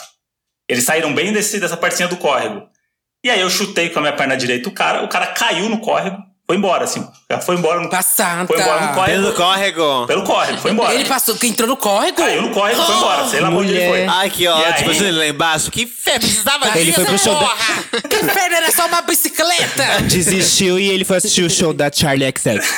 [0.68, 2.68] Eles saíram bem desse, dessa partezinha do córrego.
[3.24, 5.78] E aí eu chutei com a minha perna direita o cara, o cara caiu no
[5.78, 6.16] córrego,
[6.50, 7.06] foi embora, assim.
[7.30, 8.44] Já foi embora no, Passada.
[8.44, 9.22] foi embora no córrego.
[9.22, 10.06] Pelo córrego.
[10.08, 10.94] Pelo córrego, foi embora.
[10.94, 12.16] Ele passou, que entrou no córrego?
[12.16, 13.28] Caiu no córrego, foi embora.
[13.28, 14.04] Sei lá onde ele foi.
[14.04, 14.90] Ai, que ótimo.
[14.90, 14.98] aí?
[14.98, 15.70] Ele lá embaixo.
[15.70, 18.00] Que fé, precisava Ele disso, foi pro show da-!
[18.08, 20.02] Que inferno, era só uma bicicleta.
[20.10, 22.68] Desistiu e ele foi assistir o show da Charlie XX.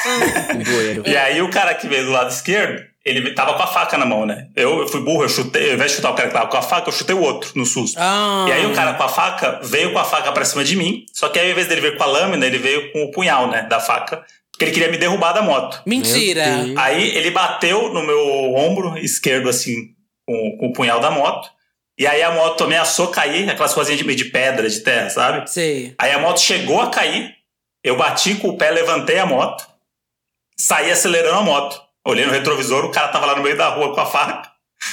[1.06, 4.06] E aí o cara que veio do lado esquerdo, ele tava com a faca na
[4.06, 4.48] mão, né?
[4.54, 6.56] Eu, eu fui burro, eu chutei, ao invés de chutar o cara que tava com
[6.56, 7.96] a faca, eu chutei o outro no susto.
[7.98, 8.46] Ah.
[8.48, 11.04] E aí o cara com a faca veio com a faca pra cima de mim,
[11.12, 13.48] só que aí ao invés dele vir com a lâmina, ele veio com o punhal,
[13.48, 15.82] né, da faca, porque ele queria me derrubar da moto.
[15.84, 16.44] Mentira.
[16.76, 19.74] Aí ele bateu no meu ombro esquerdo, assim,
[20.24, 21.50] com, com o punhal da moto.
[21.98, 25.50] E aí a moto ameaçou cair, aquelas coisinhas de, de pedra, de terra, sabe?
[25.50, 25.94] Sei.
[25.98, 27.34] Aí a moto chegou a cair,
[27.82, 29.66] eu bati com o pé, levantei a moto,
[30.56, 31.91] saí acelerando a moto.
[32.06, 34.50] Olhei no retrovisor, o cara tava lá no meio da rua com a faca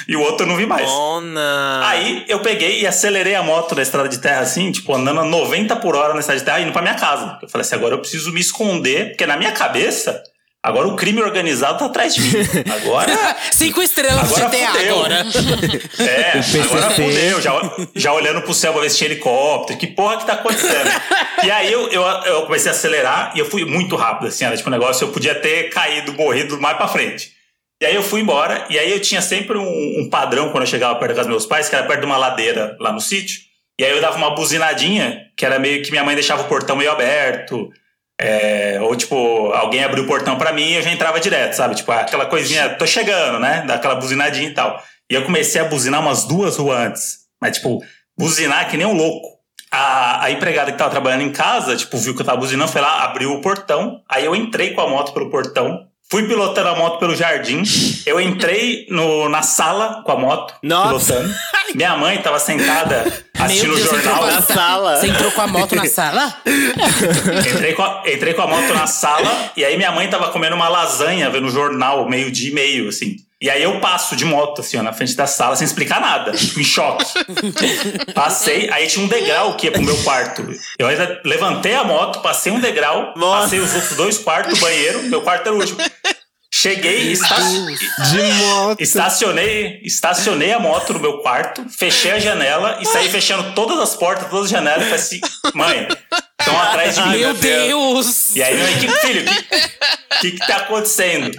[0.08, 0.88] e o outro eu não vi mais.
[0.88, 1.82] Mona.
[1.88, 5.26] Aí eu peguei e acelerei a moto na estrada de terra assim, tipo, andando a
[5.26, 7.40] 90 por hora na estrada de terra, indo pra minha casa.
[7.42, 10.22] Eu falei assim, agora eu preciso me esconder, porque na minha cabeça,
[10.64, 12.34] agora o crime organizado tá atrás de mim.
[12.72, 13.36] Agora.
[13.52, 14.96] Cinco estrelas Agora de GTA fudeu.
[14.96, 15.26] agora.
[16.00, 17.52] É, agora fudeu, já,
[17.96, 20.90] já olhando pro céu pra ver se tinha helicóptero, que porra que tá acontecendo?
[21.44, 24.56] e aí eu, eu, eu comecei a acelerar e eu fui muito rápido, assim, era
[24.56, 27.32] tipo um negócio, eu podia ter caído, morrido mais pra frente.
[27.82, 30.68] E aí eu fui embora, e aí eu tinha sempre um, um padrão quando eu
[30.70, 33.00] chegava perto da casa dos meus pais, que era perto de uma ladeira lá no
[33.00, 33.40] sítio,
[33.80, 36.76] e aí eu dava uma buzinadinha, que era meio que minha mãe deixava o portão
[36.76, 37.70] meio aberto,
[38.20, 39.16] é, ou tipo,
[39.54, 41.76] alguém abriu o portão pra mim e eu já entrava direto, sabe?
[41.76, 43.64] Tipo, aquela coisinha, tô chegando, né?
[43.66, 44.84] Daquela buzinadinha e tal.
[45.10, 47.18] E eu comecei a buzinar umas duas ruas antes.
[47.42, 47.82] Mas, tipo,
[48.18, 49.40] buzinar que nem um louco.
[49.72, 52.82] A, a empregada que tava trabalhando em casa, tipo, viu que eu tava buzinando, foi
[52.82, 54.02] lá, abriu o portão.
[54.10, 55.88] Aí eu entrei com a moto pelo portão.
[56.12, 57.62] Fui pilotando a moto pelo jardim.
[58.06, 61.14] Eu entrei no, na sala com a moto, Nossa.
[61.14, 61.36] pilotando.
[61.76, 63.06] Minha mãe tava sentada
[63.38, 64.26] assistindo o jornal.
[64.26, 64.98] Na sala.
[64.98, 66.36] Você entrou com a moto na sala?
[67.56, 70.56] Entrei com, a, entrei com a moto na sala e aí minha mãe tava comendo
[70.56, 73.18] uma lasanha, vendo o jornal, meio-dia e meio, assim.
[73.42, 76.34] E aí eu passo de moto, assim, ó, na frente da sala, sem explicar nada,
[76.34, 77.06] tipo, em choque.
[78.14, 80.46] Passei, aí tinha um degrau que ia pro meu quarto.
[80.78, 83.44] Eu ainda levantei a moto, passei um degrau, Nossa.
[83.44, 85.80] passei os outros dois quartos, banheiro, meu quarto era o último.
[86.52, 88.82] Cheguei, esta, De moto.
[88.82, 93.96] estacionei, estacionei a moto no meu quarto, fechei a janela e saí fechando todas as
[93.96, 95.22] portas, todas as janelas e falei assim,
[95.54, 95.88] mãe,
[96.40, 97.18] estão atrás de mim.
[97.18, 98.36] Meu Deus!
[98.36, 101.32] E aí, eu, que, filho, o que, que, que tá acontecendo?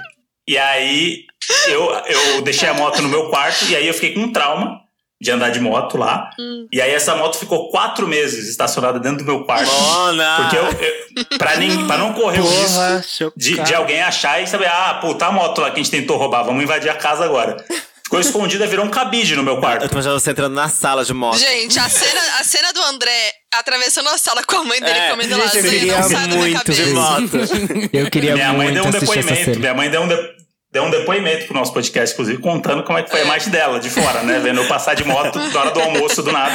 [0.48, 1.24] E aí,
[1.66, 4.80] eu, eu deixei a moto no meu quarto e aí eu fiquei com um trauma
[5.20, 6.30] de andar de moto lá.
[6.72, 9.70] E aí, essa moto ficou quatro meses estacionada dentro do meu quarto.
[9.70, 10.36] Mona.
[10.40, 14.42] Porque eu, eu pra, nem, pra não correr o Porra, risco de, de alguém achar
[14.42, 16.88] e saber, ah, pô, tá a moto lá que a gente tentou roubar, vamos invadir
[16.90, 17.62] a casa agora.
[18.02, 19.86] Ficou escondida, virou um cabide no meu Eu quarto.
[19.88, 21.38] tô imaginando você entrando na sala de moto.
[21.38, 25.10] Gente, a cena, a cena do André atravessando a sala com a mãe dele É,
[25.10, 26.82] comendo eu lasanha queria não sai da minha muito cabeça.
[26.84, 27.36] de moto.
[27.92, 29.58] Eu queria Minha mãe muito deu um depoimento.
[29.60, 30.30] Minha mãe deu um, de-
[30.72, 33.80] deu um depoimento pro nosso podcast, inclusive, contando como é que foi a imagem dela,
[33.80, 34.38] de fora, né?
[34.38, 36.54] Vendo eu passar de moto na hora do almoço do nada.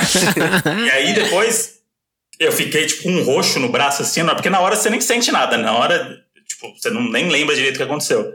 [0.85, 1.75] e aí depois
[2.39, 5.31] eu fiquei, tipo, com um roxo no braço, assim, porque na hora você nem sente
[5.31, 8.33] nada, na hora, tipo, você não, nem lembra direito o que aconteceu.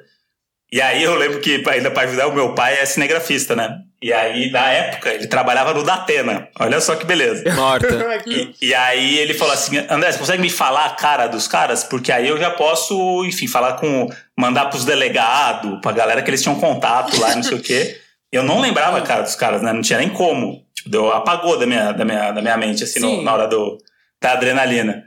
[0.72, 3.78] E aí eu lembro que, ainda pra ajudar, o meu pai é cinegrafista, né?
[4.00, 6.48] E aí, na época, ele trabalhava no Datena.
[6.58, 7.42] Olha só que beleza.
[7.54, 7.88] Morta.
[8.62, 11.82] E, e aí ele falou assim: André, você consegue me falar a cara dos caras?
[11.84, 14.08] Porque aí eu já posso, enfim, falar com.
[14.38, 17.98] mandar pros delegados, pra galera que eles tinham contato lá, não sei o quê.
[18.32, 19.72] Eu não lembrava a cara dos caras, né?
[19.72, 20.64] Não tinha nem como.
[20.72, 23.76] Tipo, deu, apagou da minha, da minha, da minha mente, assim, no- na hora do,
[24.22, 25.02] da adrenalina.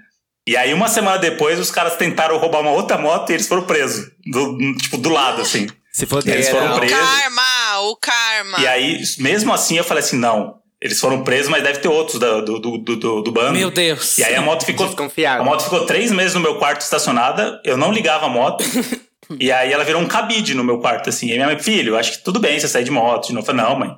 [0.45, 3.63] E aí, uma semana depois, os caras tentaram roubar uma outra moto e eles foram
[3.63, 4.11] presos.
[4.25, 5.67] Do, tipo, do lado, assim.
[5.91, 6.33] Se foder.
[6.33, 6.79] Eles foram não.
[6.79, 6.97] presos.
[6.97, 8.59] Karma, o karma.
[8.59, 12.19] E aí, mesmo assim, eu falei assim: não, eles foram presos, mas deve ter outros
[12.19, 13.53] do, do, do, do, do bando.
[13.53, 14.17] Meu Deus.
[14.17, 14.85] E aí a moto ficou.
[14.87, 15.41] Desconfiado.
[15.41, 18.65] A moto ficou três meses no meu quarto estacionada, eu não ligava a moto.
[19.39, 21.27] e aí ela virou um cabide no meu quarto, assim.
[21.27, 23.27] E minha mãe, filho, acho que tudo bem você sair de moto.
[23.27, 23.95] De novo, eu falei, não, mãe,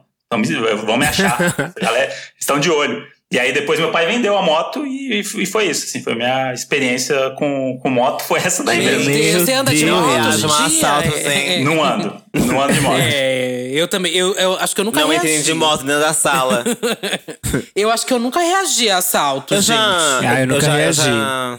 [0.86, 1.38] vão me achar.
[1.82, 3.04] Galera estão de olho.
[3.34, 6.02] E aí depois meu pai vendeu a moto e, e foi isso, assim.
[6.04, 9.12] Foi a minha experiência com, com moto, foi essa daí Meu mesmo.
[9.12, 9.92] Deus, você anda de Deus.
[10.00, 11.64] moto Reage hoje a um assalto, assim.
[11.66, 13.00] Não ando, não ando de moto.
[13.00, 14.14] É, eu também.
[14.16, 15.26] Eu, eu acho que eu nunca Não reagi.
[15.28, 16.64] entrem de moto dentro da sala.
[17.76, 19.76] Eu acho que eu nunca reagi a assalto, Eu gente.
[19.78, 20.20] já.
[20.20, 21.02] Ah, eu nunca já- reagi.
[21.02, 21.58] já-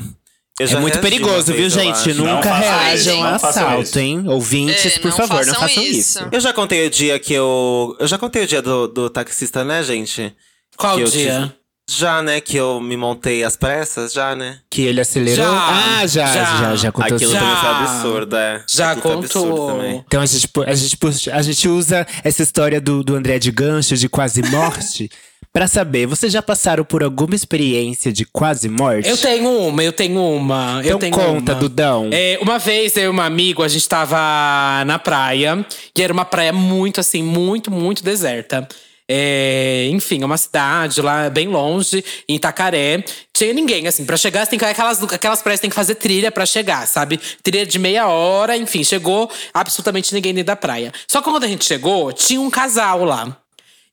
[0.59, 2.14] eu É muito perigoso, viu, eu gente?
[2.14, 3.99] Não Nunca reajam isso, a não assalto, isso.
[3.99, 4.25] hein?
[4.27, 6.19] Ouvintes, É, por não favor, não façam façam isso.
[6.19, 6.29] isso.
[6.33, 7.95] Eu já contei o dia que eu.
[8.01, 10.35] Eu já contei o dia do, do taxista, né, gente?
[10.77, 11.53] Qual dia?
[11.89, 12.41] Já, né?
[12.41, 14.59] Que eu me montei às pressas, já, né?
[14.68, 15.37] Que ele acelerou.
[15.37, 16.45] Já, ah, já, já.
[16.45, 17.39] já, já, contou Aquilo Já.
[17.39, 18.64] também foi absurdo, é.
[18.68, 19.66] Já Aquilo contou.
[19.68, 20.05] também.
[20.07, 23.97] Então a gente, a, gente, a gente usa essa história do, do André de gancho,
[23.97, 25.09] de quase morte,
[25.53, 29.09] pra saber, vocês já passaram por alguma experiência de quase morte?
[29.09, 30.81] Eu tenho uma, eu tenho uma.
[30.81, 31.61] Então eu tenho conta, uma.
[31.61, 32.11] Dudão.
[32.12, 34.16] É, uma vez eu e um amigo, a gente tava
[34.85, 35.64] na praia,
[35.97, 38.66] e era uma praia muito, assim, muito, muito deserta.
[39.09, 43.05] É, enfim, é uma cidade lá bem longe, em Itacaré.
[43.33, 46.45] Tinha ninguém, assim, pra chegar, tem que aquelas, aquelas praias tem que fazer trilha pra
[46.45, 47.21] chegar, sabe?
[47.43, 50.93] Trilha de meia hora, enfim, chegou absolutamente ninguém dentro da praia.
[51.07, 53.37] Só que quando a gente chegou, tinha um casal lá.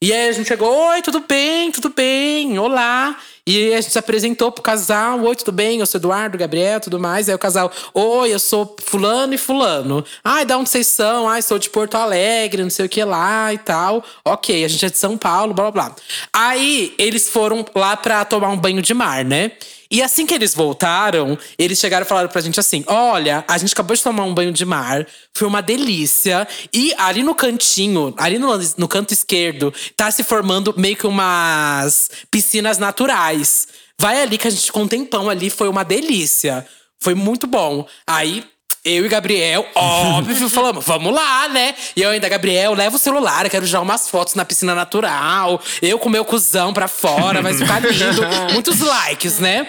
[0.02, 3.18] E aí a gente chegou, oi, tudo bem, tudo bem, olá.
[3.46, 5.80] E a gente se apresentou pro casal, oi, tudo bem?
[5.80, 7.28] Eu sou Eduardo, Gabriel, tudo mais.
[7.28, 10.04] Aí o casal, oi, eu sou fulano e fulano.
[10.24, 11.28] Ai, da onde vocês são?
[11.28, 14.02] Ai, sou de Porto Alegre, não sei o que lá e tal.
[14.24, 15.96] Ok, a gente é de São Paulo, blá blá blá.
[16.32, 19.52] Aí eles foram lá pra tomar um banho de mar, né?
[19.94, 23.74] E assim que eles voltaram, eles chegaram e falaram pra gente assim: Olha, a gente
[23.74, 26.48] acabou de tomar um banho de mar, foi uma delícia.
[26.74, 32.10] E ali no cantinho, ali no, no canto esquerdo, tá se formando meio que umas
[32.32, 33.68] piscinas naturais.
[34.00, 36.66] Vai ali que a gente ficou um tempão ali, foi uma delícia.
[37.00, 37.86] Foi muito bom.
[38.08, 38.44] Aí
[38.86, 41.74] eu e Gabriel, óbvio, falamos, vamos lá, né?
[41.96, 45.62] E eu ainda, Gabriel, leva o celular, eu quero já umas fotos na piscina natural.
[45.82, 48.22] Eu com meu cuzão pra fora, vai ficar lindo.
[48.52, 49.66] Muitos likes, né?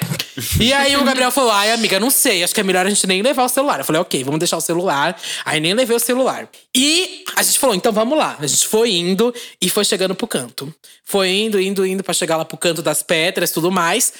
[0.59, 3.07] E aí o Gabriel falou: ai, amiga, não sei, acho que é melhor a gente
[3.07, 3.79] nem levar o celular.
[3.79, 5.17] Eu falei, ok, vamos deixar o celular.
[5.45, 6.49] Aí nem levei o celular.
[6.75, 8.37] E a gente falou, então vamos lá.
[8.41, 10.75] A gente foi indo e foi chegando pro canto.
[11.05, 14.12] Foi indo, indo, indo pra chegar lá pro canto das pedras e tudo mais.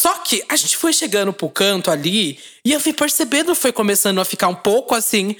[0.00, 4.18] Só que a gente foi chegando pro canto ali e eu fui percebendo, foi começando
[4.18, 5.36] a ficar um pouco assim,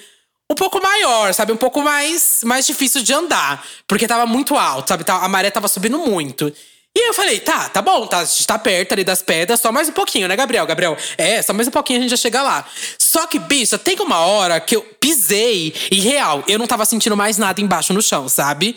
[0.53, 1.51] um pouco maior, sabe?
[1.51, 3.67] Um pouco mais, mais difícil de andar.
[3.89, 5.03] Porque tava muito alto, sabe?
[5.09, 6.53] A maré tava subindo muito.
[6.95, 9.73] E eu falei, tá, tá bom, tá, a gente tá perto ali das pedras, só
[9.73, 10.67] mais um pouquinho, né, Gabriel?
[10.67, 12.67] Gabriel, é, só mais um pouquinho a gente já chega lá.
[12.99, 17.17] Só que, bicho, tem uma hora que eu pisei e, real, eu não tava sentindo
[17.17, 18.77] mais nada embaixo no chão, sabe?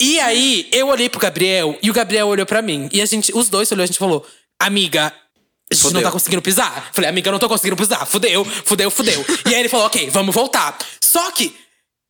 [0.00, 2.88] E aí, eu olhei pro Gabriel e o Gabriel olhou pra mim.
[2.92, 4.24] E a gente, os dois olhou, a gente falou,
[4.60, 5.12] amiga,
[5.70, 6.90] a gente não tá conseguindo pisar.
[6.92, 8.06] Falei, amiga, eu não tô conseguindo pisar.
[8.06, 9.24] Fudeu, fudeu, fudeu.
[9.48, 10.76] e aí ele falou, ok, vamos voltar.
[11.00, 11.54] Só que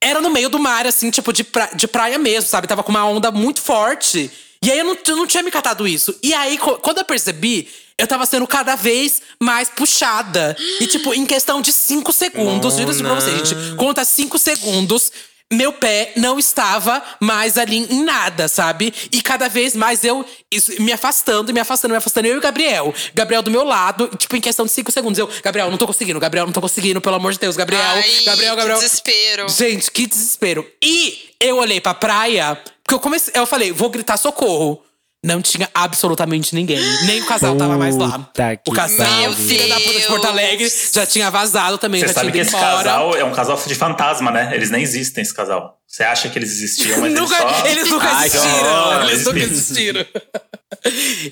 [0.02, 2.66] era no meio do mar, assim, tipo, de, pra- de praia mesmo, sabe?
[2.68, 4.30] Tava com uma onda muito forte.
[4.62, 6.16] E aí eu não, eu não tinha me catado isso.
[6.22, 10.56] E aí, quando eu percebi, eu tava sendo cada vez mais puxada.
[10.80, 13.76] E, tipo, em questão de cinco segundos, juro pra vocês, gente.
[13.76, 15.10] Conta cinco segundos.
[15.50, 18.92] Meu pé não estava mais ali em nada, sabe?
[19.10, 20.22] E cada vez mais eu
[20.52, 22.28] isso, me afastando, me afastando, me afastando.
[22.28, 22.92] Eu e o Gabriel.
[23.14, 25.18] Gabriel do meu lado, tipo, em questão de cinco segundos.
[25.18, 26.20] Eu, Gabriel, não tô conseguindo.
[26.20, 27.56] Gabriel, não tô conseguindo, pelo amor de Deus.
[27.56, 28.78] Gabriel, Ai, Gabriel, que Gabriel.
[28.78, 29.48] desespero.
[29.48, 30.66] Gente, que desespero.
[30.82, 33.32] E eu olhei pra praia, porque eu comecei.
[33.34, 34.82] Eu falei, vou gritar socorro.
[35.24, 36.78] Não tinha absolutamente ninguém.
[37.04, 38.18] Nem o casal tava mais lá.
[38.20, 40.24] Puta que O casal, filha da puta de Porto.
[40.26, 42.76] Alegre, já tinha vazado também, Você já sabe tinha que esse embora.
[42.76, 44.50] casal é um casal de fantasma, né?
[44.54, 45.77] Eles nem existem, esse casal.
[45.88, 47.66] Você acha que eles existiam, mas Nunca- eles só...
[47.66, 49.02] eles nunca Ai, existiram.
[49.08, 50.06] Eles nunca existiram.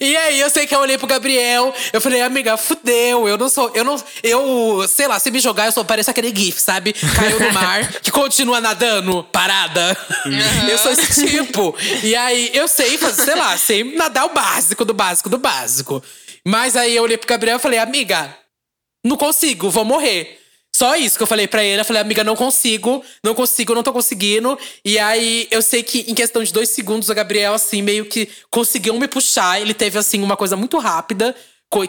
[0.01, 3.51] E aí, eu sei que eu olhei pro Gabriel, eu falei, amiga, fudeu, eu não
[3.51, 6.95] sou, eu não, eu, sei lá, se me jogar, eu sou, parece aquele gif, sabe?
[6.95, 9.97] Caiu no mar, que continua nadando, parada.
[10.69, 11.77] Eu sou esse tipo.
[12.03, 16.03] E aí, eu sei fazer, sei lá, sei nadar o básico do básico do básico.
[16.45, 18.35] Mas aí, eu olhei pro Gabriel e falei, amiga,
[19.05, 20.41] não consigo, vou morrer.
[20.77, 21.81] Só isso que eu falei pra ele.
[21.81, 24.59] Eu falei, amiga, não consigo, não consigo, não tô conseguindo.
[24.85, 28.29] E aí, eu sei que em questão de dois segundos, o Gabriel, assim, meio que
[28.51, 29.59] conseguiu me puxar.
[29.59, 31.35] Ele teve, assim, uma coisa muito rápida.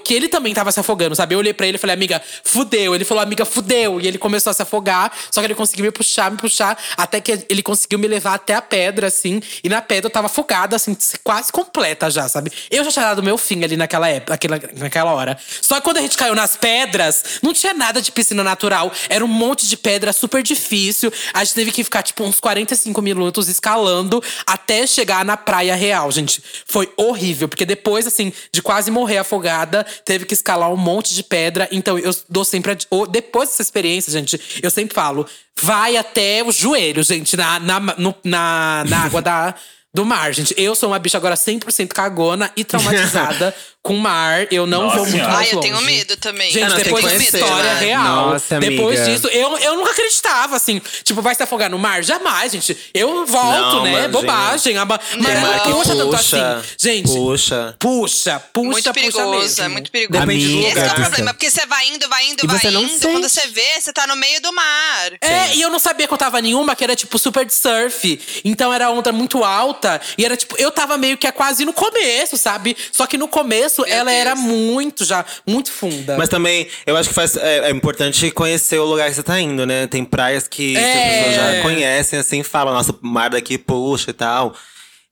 [0.04, 1.36] Que ele também tava se afogando, sabe?
[1.36, 2.96] Eu olhei pra ele e falei, amiga, fudeu.
[2.96, 4.02] Ele falou, amiga, fudeu.
[4.02, 5.14] E ele começou a se afogar.
[5.32, 6.78] Só que ele conseguiu me puxar, me puxar.
[6.98, 9.40] Até que ele conseguiu me levar até a pedra, assim.
[9.64, 12.52] E na pedra eu tava afogada, assim, quase completa já, sabe?
[12.72, 15.38] Eu já tinha dado meu fim ali naquela época, naquela, naquela hora.
[15.62, 18.92] Só que quando a gente caiu nas pedras, não tinha nada de piscina natural.
[19.08, 21.14] Era um monte de pedra super difícil.
[21.34, 26.12] A gente teve que ficar, tipo, uns 45 minutos escalando até chegar na praia real,
[26.12, 26.42] gente.
[26.66, 29.67] Foi horrível, porque depois, assim, de quase morrer afogada,
[30.04, 31.68] teve que escalar um monte de pedra.
[31.72, 32.72] Então, eu dou sempre.
[32.72, 32.76] a
[33.10, 35.26] Depois dessa experiência, gente, eu sempre falo:
[35.62, 39.56] vai até o joelho, gente, na, na, no- na, na água da.
[39.94, 40.54] Do mar, gente.
[40.58, 44.46] Eu sou uma bicha agora 100% cagona e traumatizada com mar.
[44.52, 46.52] Eu não Nossa vou muito mais Ai, eu tenho medo também.
[46.52, 47.80] Gente, Ah, não, depois dessa conhecer, história né?
[47.80, 48.30] real.
[48.32, 49.16] Nossa, depois amiga.
[49.16, 50.80] disso, eu, eu nunca acreditava, assim.
[51.04, 52.04] Tipo, vai se afogar no mar?
[52.04, 52.78] Jamais, gente.
[52.94, 53.90] Eu volto, Não, né?
[53.92, 54.10] imagina.
[54.10, 54.78] Bobagem.
[54.78, 56.68] A ma- mar não que puxa tanto puxa, assim.
[56.78, 57.76] Gente, puxa.
[57.80, 59.64] puxa, puxa, muito puxa perigoso, mesmo.
[59.64, 60.20] é muito perigoso.
[60.20, 60.84] Depende do Esse lugar.
[60.86, 62.90] é o do problema, porque você vai indo, vai indo, E vai você não indo.
[62.92, 63.08] sente.
[63.14, 65.12] Quando você vê, você tá no meio do mar.
[65.22, 68.20] É, e eu não sabia que eu tava nenhuma, que era tipo super de surf.
[68.46, 69.44] Então era onda muito
[69.78, 70.02] alta.
[70.18, 72.76] E era tipo, eu tava meio que é quase no começo, sabe?
[72.92, 74.22] Só que no começo Meu ela Deus.
[74.22, 76.18] era muito já, muito funda.
[76.18, 79.40] Mas também, eu acho que faz, é, é importante conhecer o lugar que você tá
[79.40, 79.88] indo, né?
[79.88, 80.80] Tem praias que, É.
[80.80, 84.56] as pessoas já conhecem, assim, falam, nossa, o mar daqui puxa e tal.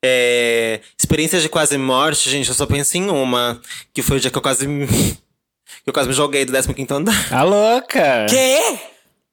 [0.04, 3.60] É, experiências de quase morte, gente, eu só penso em uma.
[3.94, 6.76] Que foi o dia que eu quase me, que eu quase me joguei do 15
[6.92, 7.30] andar.
[7.30, 8.26] Tá louca?
[8.30, 8.60] Quê?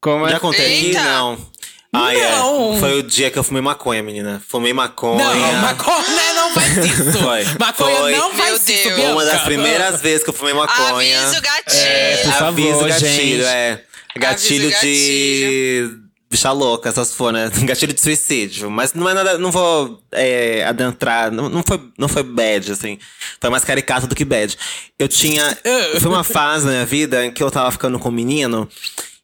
[0.00, 0.40] Como Já é?
[0.40, 0.86] contei aqui?
[0.86, 1.02] Eita.
[1.02, 1.52] Não.
[1.94, 2.74] Ai, Não.
[2.74, 2.80] é.
[2.80, 4.42] Foi o dia que eu fumei maconha, menina.
[4.48, 5.22] Fumei maconha.
[5.24, 7.18] Não, maconha não faz isso.
[7.18, 7.44] Foi.
[7.60, 8.12] Maconha Foi.
[8.16, 8.94] não faz Meu isso, Deus.
[8.96, 9.12] Bianca.
[9.12, 11.20] Uma das primeiras vezes que eu fumei maconha.
[11.20, 11.82] Aviso gatilho.
[11.82, 13.44] É, por favor, Aviso gatilho, gente.
[13.44, 13.84] é.
[14.16, 15.98] Gatilho Aviso de.
[16.30, 17.50] Bicha louca, essas for, né?
[17.64, 18.70] Gatilho de suicídio.
[18.70, 19.36] Mas não é nada.
[19.36, 21.30] Não vou é, adentrar.
[21.30, 22.98] Não, não, foi, não foi bad, assim.
[23.38, 24.56] Foi mais caricato do que bad.
[24.98, 25.44] Eu tinha.
[26.00, 28.66] Foi uma fase na minha vida em que eu tava ficando com um menino.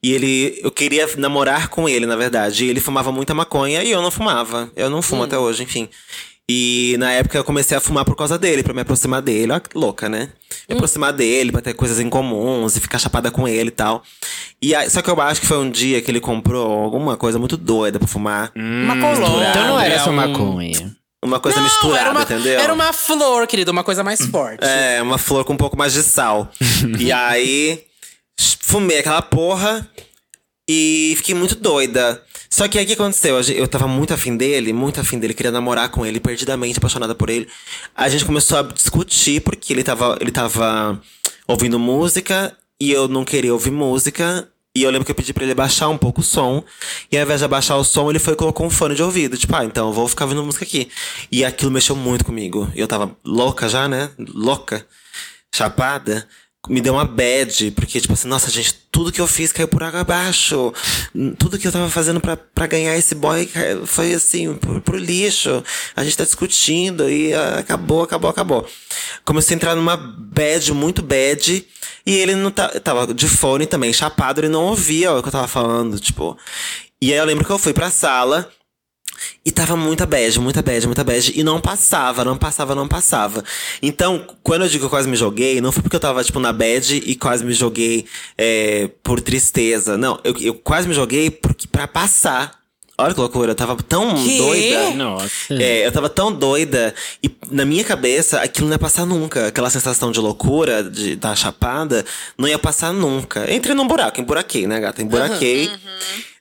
[0.03, 0.61] E ele.
[0.63, 2.65] Eu queria namorar com ele, na verdade.
[2.65, 4.71] E ele fumava muita maconha e eu não fumava.
[4.77, 5.89] Eu não fumo até hoje, enfim.
[6.51, 9.53] E na época eu comecei a fumar por causa dele, pra me aproximar dele.
[9.53, 10.31] Olha que louca, né?
[10.67, 14.03] Me aproximar dele, pra ter coisas em comuns e ficar chapada com ele e tal.
[14.63, 17.39] E aí, só que eu acho que foi um dia que ele comprou alguma coisa
[17.39, 18.51] muito doida pra fumar.
[18.57, 19.51] Uma colônia.
[19.51, 20.97] Então não era só maconha.
[21.23, 22.61] Uma coisa Não, misturada, era uma, entendeu?
[22.61, 24.65] Era uma flor, querido, uma coisa mais forte.
[24.65, 26.49] É, uma flor com um pouco mais de sal.
[26.99, 27.83] e aí,
[28.39, 29.89] fumei aquela porra
[30.69, 32.23] e fiquei muito doida.
[32.51, 33.41] Só que aí o que aconteceu?
[33.41, 37.29] Eu tava muito afim dele, muito afim dele, queria namorar com ele, perdidamente apaixonada por
[37.29, 37.49] ele.
[37.95, 41.01] A gente começou a discutir porque ele tava, ele tava
[41.47, 44.49] ouvindo música e eu não queria ouvir música.
[44.75, 46.63] E eu lembro que eu pedi pra ele baixar um pouco o som.
[47.11, 49.37] E ao invés de abaixar o som, ele foi e colocou um fone de ouvido.
[49.37, 50.89] Tipo, ah, então eu vou ficar ouvindo música aqui.
[51.33, 52.71] E aquilo mexeu muito comigo.
[52.77, 54.11] Eu tava louca já, né?
[54.19, 54.87] Louca.
[55.53, 56.29] Chapada.
[56.69, 59.83] Me deu uma bad, porque, tipo assim, nossa, gente, tudo que eu fiz caiu por
[59.83, 60.73] água abaixo.
[61.39, 63.49] Tudo que eu tava fazendo pra ganhar esse boy
[63.87, 65.63] foi assim, pro, pro lixo.
[65.97, 68.69] A gente tá discutindo e ah, acabou, acabou, acabou.
[69.25, 71.65] Comecei a entrar numa bad, muito bad.
[72.05, 75.33] E ele não tá, tava de fone também, chapado, ele não ouvia o que eu
[75.33, 76.37] tava falando, tipo.
[77.01, 78.51] E aí eu lembro que eu fui pra sala.
[79.45, 81.33] E tava muita bad, muita bad, muita bad.
[81.35, 83.45] E não passava, não passava, não passava.
[83.83, 86.39] Então, quando eu digo que eu quase me joguei, não foi porque eu tava, tipo,
[86.39, 88.07] na bad e quase me joguei
[88.37, 89.97] é, por tristeza.
[89.97, 92.59] Não, eu, eu quase me joguei porque, pra passar.
[93.01, 94.39] Olha que loucura, eu tava tão Quê?
[94.39, 94.91] doida.
[94.91, 95.55] Nossa.
[95.55, 96.93] É, eu tava tão doida
[97.23, 99.47] e na minha cabeça aquilo não ia passar nunca.
[99.47, 102.05] Aquela sensação de loucura, de da chapada,
[102.37, 103.53] não ia passar nunca.
[103.55, 105.01] Entrei num buraco, emburaquei, né, gata?
[105.01, 105.71] Emburaquei.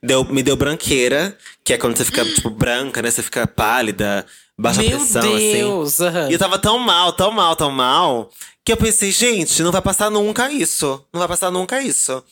[0.01, 3.12] Deu, me deu branqueira, que é quando você fica, tipo, branca, né?
[3.12, 4.26] Você fica pálida,
[4.58, 5.51] baixa Meu pressão, assim.
[5.53, 6.01] Deus.
[6.01, 6.30] aham.
[6.30, 8.32] E eu tava tão mal, tão mal, tão mal,
[8.66, 11.03] que eu pensei, gente, não vai passar nunca isso.
[11.14, 12.24] Não vai passar nunca isso.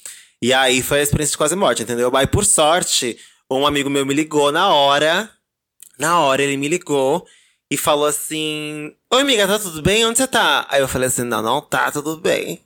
[0.41, 2.11] E aí foi a experiência de quase morte, entendeu?
[2.15, 3.17] Aí, por sorte,
[3.49, 5.29] um amigo meu me ligou na hora.
[5.97, 7.25] Na hora ele me ligou
[7.69, 10.05] e falou assim: Oi, amiga, tá tudo bem?
[10.05, 10.65] Onde você tá?
[10.69, 12.61] Aí eu falei assim: Não, não tá tudo bem.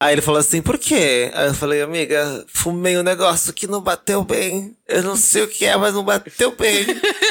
[0.00, 1.30] Aí ele falou assim: Por quê?
[1.34, 4.76] Aí eu falei: Amiga, fumei um negócio que não bateu bem.
[4.88, 6.86] Eu não sei o que é, mas não bateu bem.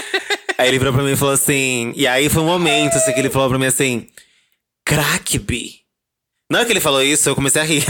[0.57, 1.91] Aí ele virou pra mim e falou assim.
[1.95, 4.07] E aí foi um momento assim, que ele falou pra mim assim:
[4.85, 5.80] Crackby.
[6.51, 7.81] Na hora que ele falou isso, eu comecei a rir.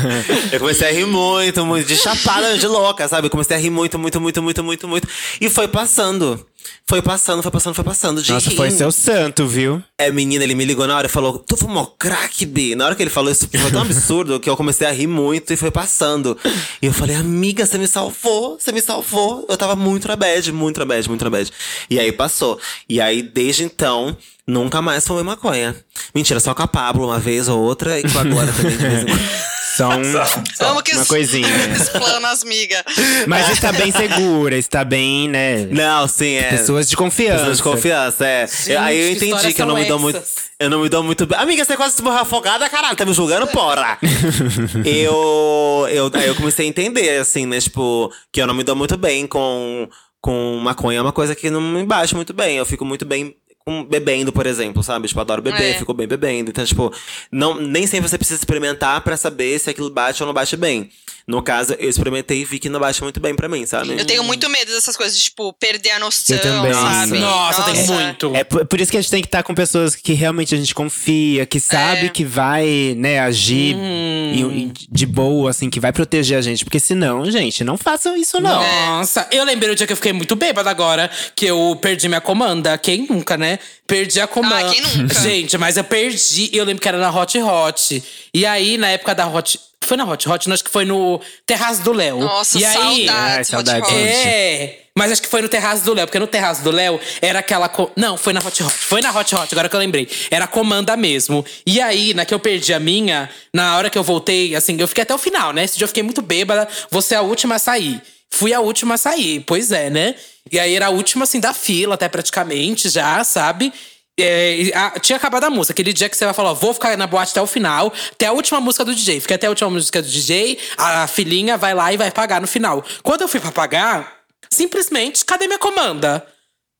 [0.50, 3.26] eu comecei a rir muito, muito, de chapada, de louca, sabe?
[3.26, 5.08] Eu comecei a rir muito, muito, muito, muito, muito, muito.
[5.38, 6.42] E foi passando.
[6.86, 8.22] Foi passando, foi passando, foi passando.
[8.22, 8.56] De Nossa, rir.
[8.56, 9.82] foi seu santo, viu?
[9.98, 12.74] É, menina, ele me ligou na hora e falou: Tu fumou crack, Bi?
[12.74, 15.52] Na hora que ele falou isso, foi tão absurdo que eu comecei a rir muito
[15.52, 16.38] e foi passando.
[16.80, 19.44] E eu falei: Amiga, você me salvou, você me salvou.
[19.48, 21.52] Eu tava muito na bad, muito na bad, muito na bad.
[21.90, 22.60] E aí passou.
[22.88, 25.74] E aí, desde então, nunca mais fumei maconha.
[26.14, 28.82] Mentira, só com a Pablo uma vez ou outra e com a Glória também de
[28.82, 29.20] vez em quando.
[29.76, 31.48] Só que uma es- coisinha.
[31.76, 32.82] explana as migas.
[33.26, 35.66] Mas está bem segura, está bem, né?
[35.70, 36.50] Não, sim, é.
[36.50, 37.38] Pessoas de confiança.
[37.38, 38.46] Pessoas de confiança, é.
[38.66, 40.22] Eu- aí eu entendi que eu não são me dou muito.
[40.58, 41.38] Eu não me dou muito bem.
[41.38, 42.96] Amiga, você quase se morreu afogada, caralho.
[42.96, 43.98] Tá me julgando, porra?
[44.84, 46.10] eu, eu.
[46.14, 47.60] Aí eu comecei a entender, assim, né?
[47.60, 49.88] Tipo, que eu não me dou muito bem com,
[50.20, 50.98] com maconha.
[50.98, 52.56] É uma coisa que não me baixa muito bem.
[52.56, 53.34] Eu fico muito bem.
[53.66, 55.08] Com- bebendo, por exemplo, sabe?
[55.08, 55.78] Tipo, adoro beber, É.
[55.78, 56.50] fico bem bebendo.
[56.50, 56.92] Então, tipo,
[57.32, 60.88] não, nem sempre você precisa experimentar pra saber se aquilo bate ou não bate bem.
[61.26, 63.98] No caso, eu experimentei e vi que não bate muito bem pra mim, sabe?
[63.98, 66.72] Eu tenho muito medo dessas coisas, de, tipo, perder a noção, Eu também.
[66.72, 67.18] sabe?
[67.18, 68.36] Nossa, tem muito.
[68.36, 70.58] É por, por isso que a gente tem que estar com pessoas que realmente a
[70.58, 72.08] gente confia, que sabe É.
[72.10, 76.64] que vai, né, agir em- de boa, assim, que vai proteger a gente.
[76.64, 78.62] Porque senão, gente, não façam isso, não.
[78.62, 82.20] Nossa, eu lembrei o dia que eu fiquei muito bêbada agora, que eu perdi minha
[82.20, 82.78] comanda.
[82.78, 83.55] Quem nunca, né?
[83.86, 84.68] Perdi a comanda.
[84.68, 85.20] Ah, quem nunca?
[85.20, 88.02] Gente, mas eu perdi e eu lembro que era na Hot Hot.
[88.34, 89.60] E aí, na época da Hot.
[89.84, 90.48] Foi na Hot Hot?
[90.48, 92.18] Não, acho que foi no Terraço do Léo.
[92.18, 93.94] Nossa, e aí, Ai, saudades, Hot.
[93.94, 97.38] É, mas acho que foi no Terraço do Léo, porque no Terraço do Léo era
[97.38, 97.68] aquela.
[97.68, 98.72] co- Não, foi na Hot Hot.
[98.72, 100.08] Foi na Hot Hot, agora que eu lembrei.
[100.28, 101.44] Era a comanda mesmo.
[101.64, 104.88] E aí, na que eu perdi a minha, na hora que eu voltei, assim, eu
[104.88, 105.62] fiquei até o final, né?
[105.62, 108.02] Esse dia eu fiquei muito bêbada, você é a última a sair.
[108.36, 110.14] Fui a última a sair, pois é, né?
[110.50, 113.72] E aí era a última, assim, da fila, até praticamente já, sabe?
[114.18, 115.72] É, a- tinha acabado a música.
[115.72, 118.26] Aquele dia que você vai falar, ó, vou ficar na boate até o final, até
[118.26, 119.20] a última música do DJ.
[119.20, 122.46] Fiquei até a última música do DJ, a filhinha vai lá e vai pagar no
[122.46, 122.84] final.
[123.02, 124.16] Quando eu fui pra pagar,
[124.50, 126.24] Simplesmente, cadê minha comanda?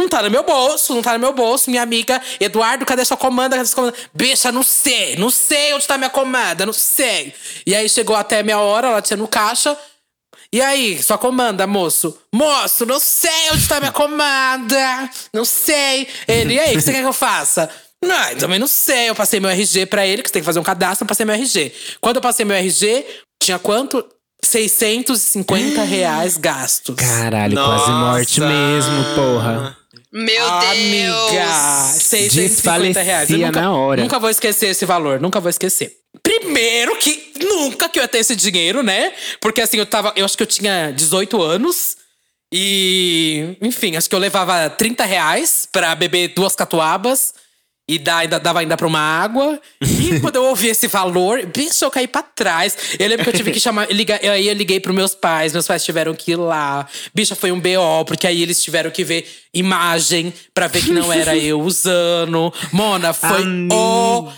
[0.01, 1.69] Não tá no meu bolso, não tá no meu bolso.
[1.71, 3.57] Minha amiga, Eduardo, cadê sua comanda?
[3.57, 3.97] Cadê sua comanda?
[4.15, 7.35] Bicha, não sei, não sei onde tá minha comanda, não sei.
[7.67, 9.77] E aí chegou até minha hora, ela tinha no caixa.
[10.53, 12.17] E aí, sua comanda, moço?
[12.33, 15.11] Moço, não sei onde tá minha comanda.
[15.33, 16.07] Não sei.
[16.27, 17.69] Ele, e aí, o que você quer que eu faça?
[18.05, 19.09] Não, eu também não sei.
[19.11, 21.27] Eu passei meu RG pra ele, que você tem que fazer um cadastro, eu passei
[21.27, 21.73] meu RG.
[22.01, 23.05] Quando eu passei meu RG,
[23.43, 24.05] tinha quanto?
[24.45, 26.95] 650 reais gastos.
[26.97, 28.53] Caralho, quase morte Nossa.
[28.53, 29.77] mesmo, porra.
[30.13, 32.03] Meu Amiga, Deus!
[32.03, 33.29] 650 reais.
[33.31, 34.03] Eu nunca, na hora.
[34.03, 35.93] Nunca vou esquecer esse valor, nunca vou esquecer.
[36.27, 39.13] Primeiro que nunca que eu ia ter esse dinheiro, né?
[39.41, 40.13] Porque assim, eu tava.
[40.17, 41.97] Eu acho que eu tinha 18 anos.
[42.53, 47.33] E, enfim, acho que eu levava 30 reais pra beber duas catuabas.
[47.89, 49.61] E dá, dava ainda pra uma água.
[49.81, 52.77] E quando eu ouvi esse valor, bicho, eu caí pra trás.
[52.99, 53.89] Eu lembro que eu tive que chamar.
[53.93, 56.89] Ligar, aí eu liguei pros meus pais, meus pais tiveram que ir lá.
[57.15, 59.25] Bicha, foi um BO, porque aí eles tiveram que ver
[59.55, 62.53] imagem pra ver que não era eu usando.
[62.73, 63.75] Mona, foi Amiga.
[63.77, 64.37] horrível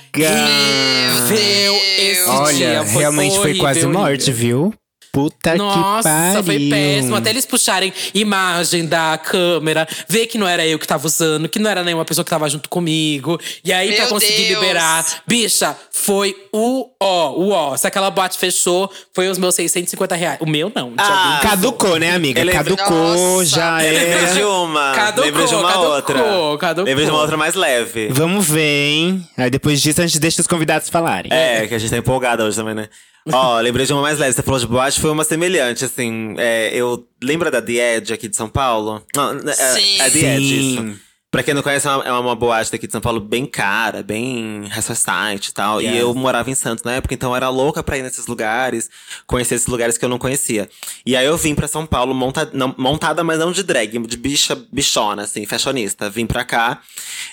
[1.98, 2.84] esse Olha, dia.
[2.84, 4.00] Foi realmente foi horrível, quase horrível.
[4.00, 4.74] morte, viu?
[5.18, 6.44] Puta que Nossa, pariu.
[6.44, 7.16] foi péssimo.
[7.16, 11.58] Até eles puxarem imagem da câmera, ver que não era eu que tava usando, que
[11.58, 13.38] não era nenhuma pessoa que tava junto comigo.
[13.64, 14.60] E aí, pra Meu conseguir Deus.
[14.60, 17.76] liberar, bicha, foi o ó, o ó.
[17.76, 20.38] Se aquela boate fechou, foi os meus 650 reais.
[20.40, 20.92] O meu não.
[20.96, 21.48] Ah, que.
[21.48, 22.42] Caducou, né, amiga?
[22.44, 23.44] Lembro- Caducou, Nossa.
[23.46, 24.32] já Eu lembrei é.
[24.34, 24.92] de uma.
[24.94, 26.14] Caducou, lembrei de uma caducou, outra.
[26.58, 26.84] caducou.
[26.84, 28.08] Lembrei de uma outra mais leve.
[28.10, 29.28] Vamos ver, hein?
[29.36, 31.32] Aí depois disso a gente deixa os convidados falarem.
[31.32, 32.88] É, que a gente tá empolgada hoje também, né?
[33.30, 34.32] Ó, lembrei de uma mais leve.
[34.32, 36.34] Você falou de boate, foi uma semelhante, assim.
[36.38, 39.02] É, eu lembra da The Edge aqui de São Paulo?
[39.14, 40.00] Não, é, Sim.
[40.00, 41.00] é The Edge, isso.
[41.30, 44.02] Pra quem não conhece, é uma, é uma boate daqui de São Paulo bem cara,
[44.02, 45.78] bem society e tal.
[45.82, 48.88] E eu morava em Santos na época, então era louca pra ir nesses lugares,
[49.26, 50.70] conhecer esses lugares que eu não conhecia.
[51.04, 54.16] E aí eu vim pra São Paulo monta, não- montada, mas não de drag, de
[54.16, 56.08] bicha, bichona, assim, fashionista.
[56.08, 56.80] Vim pra cá,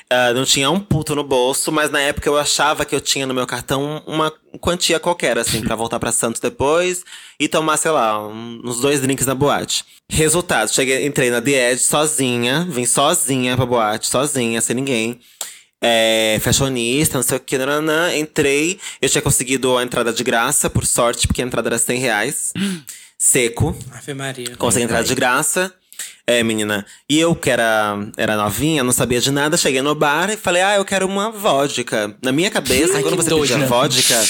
[0.10, 3.26] ah, não tinha um puto no bolso, mas na época eu achava que eu tinha
[3.26, 4.30] no meu cartão uma
[4.60, 7.04] quantia qualquer, assim, pra voltar pra Santos depois
[7.40, 9.86] e tomar, sei lá, um- uns dois drinks na boate.
[10.08, 15.20] Resultado, cheguei, entrei na The Edge sozinha, vim sozinha pra boate, sozinha, sem ninguém.
[15.82, 18.16] É, fashionista, não sei o que, nananã.
[18.16, 22.00] Entrei, eu tinha conseguido a entrada de graça, por sorte, porque a entrada era 100
[22.00, 22.54] reais.
[23.18, 23.76] Seco.
[23.92, 24.56] Ave Maria.
[24.58, 25.74] Consegui entrar de graça.
[26.28, 26.84] É, menina.
[27.08, 30.64] E eu, que era, era novinha, não sabia de nada, cheguei no bar e falei,
[30.64, 32.16] ah, eu quero uma vodka.
[32.20, 33.54] Na minha cabeça, Ai, quando você doida.
[33.54, 34.24] pedia vodka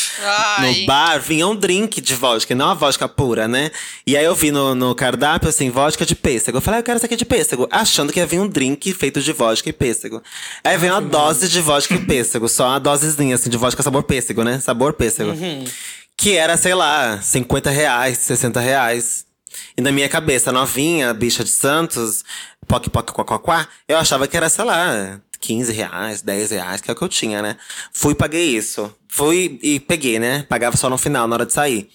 [0.57, 0.81] Ai.
[0.81, 3.71] no bar, vinha um drink de vodka, não a vodka pura, né?
[4.05, 6.57] E aí eu vi no, no cardápio, assim, vodka de pêssego.
[6.57, 7.65] Eu falei, ah, eu quero essa aqui de pêssego.
[7.71, 10.21] Achando que ia vir um drink feito de vodka e pêssego.
[10.65, 14.03] Aí veio uma dose de vodka e pêssego, só uma dosezinha, assim, de vodka sabor
[14.03, 14.59] pêssego, né?
[14.59, 15.31] Sabor pêssego.
[16.17, 19.24] Que era, sei lá, 50 reais, 60 reais.
[19.77, 22.23] E na minha cabeça, novinha, bicha de Santos,
[22.67, 26.81] poc poc quá quá quá, eu achava que era, sei lá, 15 reais, 10 reais,
[26.81, 27.57] que é o que eu tinha, né?
[27.93, 28.93] Fui e paguei isso.
[29.07, 30.45] Fui e peguei, né?
[30.49, 31.89] Pagava só no final, na hora de sair.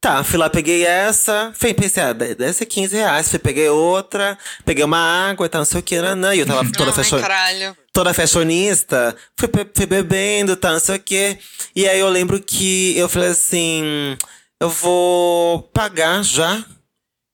[0.00, 1.52] Tá, fui lá, peguei essa.
[1.58, 3.28] Fui, pensei, ah, de- deve ser 15 reais.
[3.28, 4.98] Fui, peguei outra, peguei uma
[5.30, 6.34] água e tal, não sei o que, nanã.
[6.34, 7.76] E eu tava toda caralho.
[7.92, 11.38] toda fashionista, fui, fui bebendo, tá, não sei o quê.
[11.74, 14.16] E aí eu lembro que eu falei assim:
[14.60, 16.64] eu vou pagar já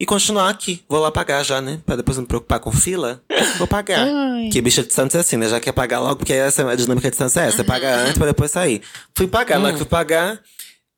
[0.03, 0.83] e continuar aqui.
[0.89, 1.79] Vou lá pagar já, né?
[1.87, 3.23] Pra depois não me preocupar com fila.
[3.57, 4.05] Vou pagar.
[4.51, 5.49] Que bicha de Santos é assim, né?
[5.49, 7.59] Já quer pagar logo, porque essa a dinâmica de Santos é essa.
[7.59, 8.83] Você paga antes pra depois sair.
[9.15, 10.41] Fui pagar, na hora que fui pagar.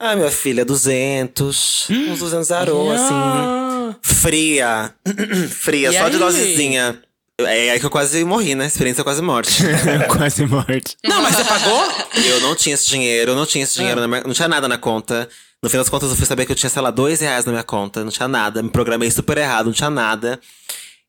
[0.01, 1.89] Ah, minha filha, 200.
[1.91, 3.05] Uns 200 arô, assim.
[3.15, 4.95] Ah, Fria.
[5.51, 6.19] Fria, E só de aí?
[6.23, 6.99] dosezinha.
[7.41, 8.67] É aí que eu quase morri, né?
[8.67, 9.63] Experiência quase morte.
[10.09, 10.97] Quase morte.
[11.05, 11.83] Não, mas você pagou?
[12.25, 14.69] eu não tinha esse dinheiro, eu não tinha esse dinheiro, na minha- não tinha nada
[14.69, 15.29] na conta.
[15.65, 17.53] No fim das contas, eu fui saber que eu tinha, sei lá, dois reais na
[17.53, 18.05] minha conta.
[18.05, 18.63] Não tinha nada.
[18.63, 20.39] Me programei super errado, não tinha nada.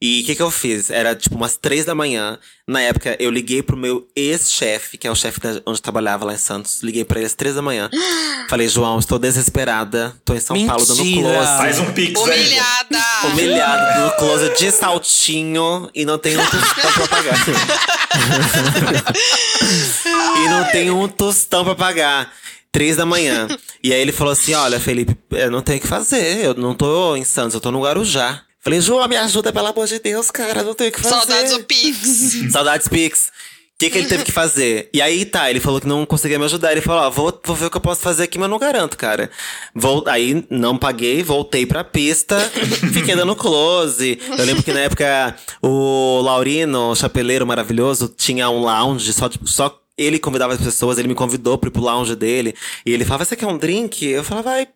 [0.01, 0.89] E o que, que eu fiz?
[0.89, 2.39] Era tipo umas três da manhã.
[2.65, 6.23] Na época, eu liguei pro meu ex-chefe, que é o chefe da- onde eu trabalhava
[6.23, 6.81] lá em Santos.
[6.81, 7.89] Liguei pra ele às três da manhã.
[8.49, 10.15] Falei, João, estou desesperada.
[10.23, 11.33] Tô em São Paulo dando Mentira.
[11.33, 11.57] close.
[11.57, 12.45] Faz um pix aí.
[12.45, 12.99] Humilhada!
[13.25, 17.35] Humilhado no closet de saltinho e não tenho um tostão pra pagar.
[20.45, 22.31] e não tenho um tostão pra pagar.
[22.75, 23.47] Três da manhã.
[23.81, 26.43] E aí ele falou assim: Olha, Felipe, eu não tenho o que fazer.
[26.43, 28.41] Eu não tô em Santos, eu tô no Guarujá.
[28.59, 30.61] Falei, João, me ajuda, pelo amor de Deus, cara.
[30.61, 31.15] Não tenho o que fazer.
[31.15, 32.01] Saudades do Pix.
[32.51, 33.27] Saudades Pix.
[33.27, 34.89] O que, que ele teve que fazer?
[34.93, 36.73] E aí tá, ele falou que não conseguia me ajudar.
[36.73, 38.97] Ele falou: Ó, vou, vou ver o que eu posso fazer aqui, mas não garanto,
[38.97, 39.31] cara.
[39.73, 42.37] Vol aí não paguei, voltei pra pista,
[42.91, 44.19] fiquei dando close.
[44.37, 49.47] Eu lembro que na época o Laurino, o chapeleiro maravilhoso, tinha um lounge só, tipo,
[49.47, 52.55] só ele convidava as pessoas, ele me convidou pra ir pro lounge dele.
[52.85, 54.05] E ele falava: Você quer um drink?
[54.05, 54.67] Eu falava, vai.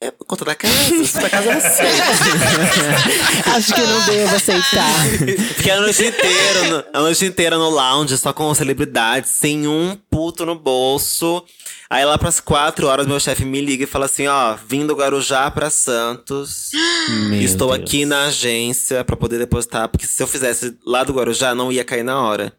[0.00, 1.20] É por conta da casa.
[1.20, 1.86] Da casa é seu.
[3.52, 4.94] Acho que eu não devo aceitar.
[5.56, 9.96] Fiquei a noite inteira, no, a noite inteira no lounge, só com celebridades, sem um
[10.08, 11.44] puto no bolso.
[11.90, 14.94] Aí lá pras quatro horas, meu chefe me liga e fala assim: ó, vim do
[14.94, 16.70] Guarujá pra Santos.
[17.08, 17.80] Meu Estou Deus.
[17.82, 21.84] aqui na agência pra poder depositar, porque se eu fizesse lá do Guarujá, não ia
[21.84, 22.52] cair na hora.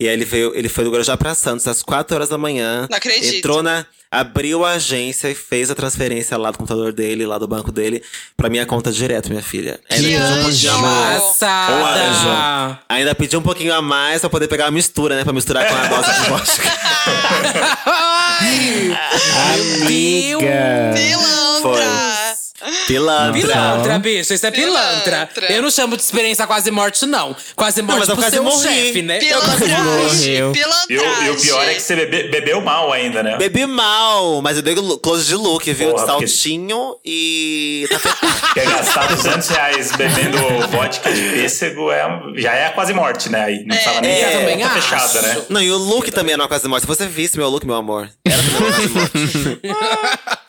[0.00, 2.88] E aí ele veio, ele foi do Guarujá pra Santos às 4 horas da manhã.
[2.90, 3.36] Não acredito.
[3.36, 3.86] Entrou na.
[4.10, 8.00] Abriu a agência e fez a transferência lá do computador dele, lá do banco dele,
[8.36, 9.80] pra minha conta direto, minha filha.
[9.88, 11.72] Que Ainda pediu um pouquinho a anjo!
[11.72, 12.78] Um anjo.
[12.88, 15.24] Ainda pediu um pouquinho a mais pra poder pegar a mistura, né?
[15.24, 16.72] Pra misturar com a dose de vodka.
[17.86, 18.96] Ai!
[19.82, 20.94] Amiga.
[20.94, 22.23] Pilantra!
[22.86, 23.32] Pilantra.
[23.40, 25.26] Pilantra, bicho, isso é pilantra.
[25.32, 25.52] Pilantra.
[25.52, 27.34] Eu não chamo de experiência quase morte, não.
[27.56, 28.62] Quase morte mas eu pro quase seu morri.
[28.86, 29.18] chefe, né?
[29.18, 30.42] Pilantragem!
[30.42, 30.52] morreu.
[30.88, 33.36] E o, e o pior é que você bebe- bebeu mal ainda, né?
[33.36, 35.90] Bebi mal, mas eu dei lo- close de look, viu?
[35.90, 37.88] Porra, de porque- saltinho e.
[38.54, 40.38] Quer gastar 200 reais bebendo
[40.68, 42.04] vodka de pêssego é,
[42.36, 43.44] já é quase morte, né?
[43.44, 44.74] Aí não precisava nem É, também acho.
[44.82, 45.42] fechada, né?
[45.48, 46.82] Não, e o look também era uma quase morte.
[46.82, 48.08] Se você visse meu look, meu amor.
[48.24, 49.60] Era também uma quase morte.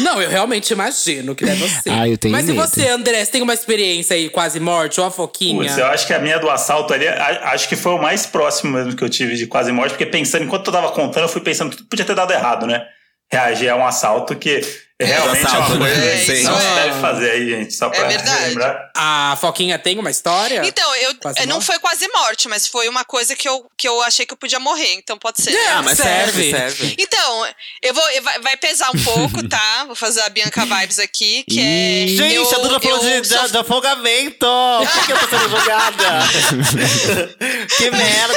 [0.00, 1.90] Não, eu realmente imagino que deve ser.
[1.90, 2.66] Ah, eu tenho Mas e medo.
[2.66, 3.24] você, André?
[3.24, 5.62] Você tem uma experiência aí quase morte ou a foquinha?
[5.62, 8.72] Putz, eu acho que a minha do assalto ali, acho que foi o mais próximo
[8.72, 11.40] mesmo que eu tive de quase morte, porque pensando, enquanto eu tava contando, eu fui
[11.40, 12.84] pensando que tudo podia ter dado errado, né?
[13.32, 14.60] Reagir a um assalto que
[15.04, 16.24] realmente assalto, é uma coisa né?
[16.24, 16.42] que Sim.
[16.44, 16.74] não se É.
[16.74, 17.74] deve fazer aí, gente.
[17.74, 18.44] Só pra verdade.
[18.48, 18.90] lembrar.
[18.96, 20.62] A foquinha tem uma história?
[20.64, 21.66] Então, eu, Quase não morte?
[21.66, 24.58] foi quase morte, mas foi uma coisa que eu, que eu achei que eu podia
[24.60, 25.54] morrer, então pode ser.
[25.54, 26.96] É, Ah, mas serve, Serve.
[26.98, 27.46] Então,
[27.82, 28.10] eu vou.
[28.10, 29.84] eu- vai, pesar um pouco, tá?
[29.86, 32.06] Vou fazer a Bianca Vibes aqui, que é.
[32.08, 34.46] Gente, eu, a Duda falou de, sou- de, de afogamento.
[34.46, 36.20] Por que eu tô sendo julgada?
[37.76, 38.34] que merda.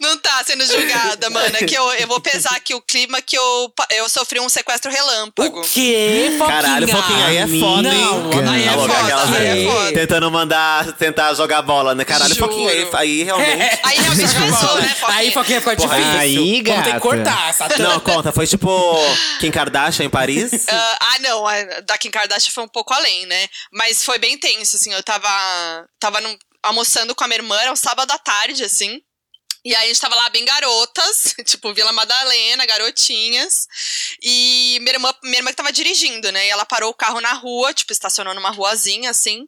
[0.00, 1.56] Não tá sendo julgada, mano.
[1.56, 4.90] É que eu, eu vou pesar aqui o clima que eu, eu sofri um sequestro
[4.90, 5.51] relâmpago.
[5.52, 6.46] O quê, foquinha?
[6.62, 8.00] Caralho, Foquinha, aí é foda, hein?
[8.00, 8.98] Não, aí é foda.
[8.98, 9.92] aquelas aí é.
[9.92, 12.04] Tentando mandar, tentar jogar bola, né?
[12.04, 12.48] Caralho, Juro.
[12.48, 13.78] Foquinha, aí, aí realmente.
[13.82, 15.18] Aí realmente pesou, né, Foquinha?
[15.18, 16.18] Aí, foquinha, ficou Porra, difícil.
[16.20, 16.92] aí, Vamos ter gata.
[16.92, 18.94] que cortar essa Não, conta, foi tipo
[19.40, 20.66] Kim Kardashian em Paris?
[20.72, 21.54] Ah, ah, não, a
[21.86, 23.46] da Kim Kardashian foi um pouco além, né?
[23.72, 24.92] Mas foi bem tenso, assim.
[24.92, 25.28] Eu tava,
[26.00, 29.00] tava num- almoçando com a minha irmã, era um sábado à tarde, assim.
[29.64, 33.68] E aí a gente tava lá bem garotas, tipo Vila Madalena, garotinhas.
[34.20, 36.46] E minha irmã, minha irmã que tava dirigindo, né?
[36.46, 39.46] E ela parou o carro na rua, tipo, estacionou numa ruazinha, assim.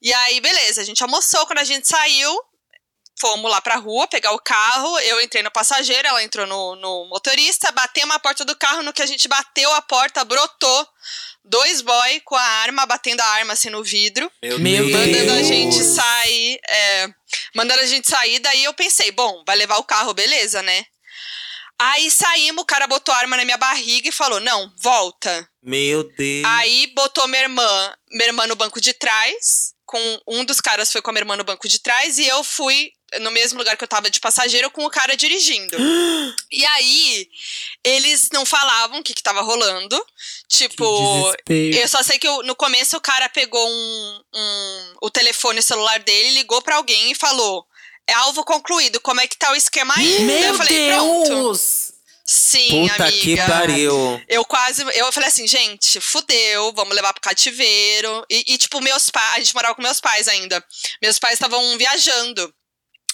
[0.00, 1.46] E aí, beleza, a gente almoçou.
[1.46, 2.40] Quando a gente saiu,
[3.18, 4.98] fomos lá pra rua pegar o carro.
[5.00, 8.82] Eu entrei no passageiro, ela entrou no, no motorista, batemos a porta do carro.
[8.82, 10.88] No que a gente bateu a porta, brotou
[11.46, 15.46] dois boy com a arma, batendo a arma assim no vidro, Meu mandando a Deus.
[15.46, 16.60] gente sair.
[16.68, 17.08] É,
[17.54, 18.38] mandando a gente sair.
[18.40, 20.84] Daí eu pensei, bom, vai levar o carro, beleza, né?
[21.78, 25.48] Aí saímos, o cara botou a arma na minha barriga e falou: não, volta.
[25.62, 26.44] Meu Deus.
[26.46, 29.74] Aí botou minha irmã, minha irmã no banco de trás.
[29.84, 32.42] Com um dos caras foi com a minha irmã no banco de trás e eu
[32.42, 32.90] fui
[33.20, 35.76] no mesmo lugar que eu tava de passageiro com o cara dirigindo.
[36.50, 37.28] e aí
[37.84, 40.04] eles não falavam o que que tava rolando.
[40.48, 40.84] Tipo,
[41.76, 45.98] eu só sei que eu- no começo o cara pegou um, um- o telefone celular
[46.00, 47.64] dele, ligou pra alguém e falou:
[48.08, 49.00] "É alvo concluído.
[49.00, 51.92] Como é que tá o esquema aí?" Meu eu falei: "Pronto." Deus!
[52.28, 53.20] Sim, Puta amiga.
[53.20, 54.20] que pariu.
[54.28, 54.82] Eu quase.
[54.94, 58.24] Eu falei assim, gente, fudeu, vamos levar pro cativeiro.
[58.28, 59.34] E, e, tipo, meus pais.
[59.34, 60.64] A gente morava com meus pais ainda.
[61.00, 62.52] Meus pais estavam viajando.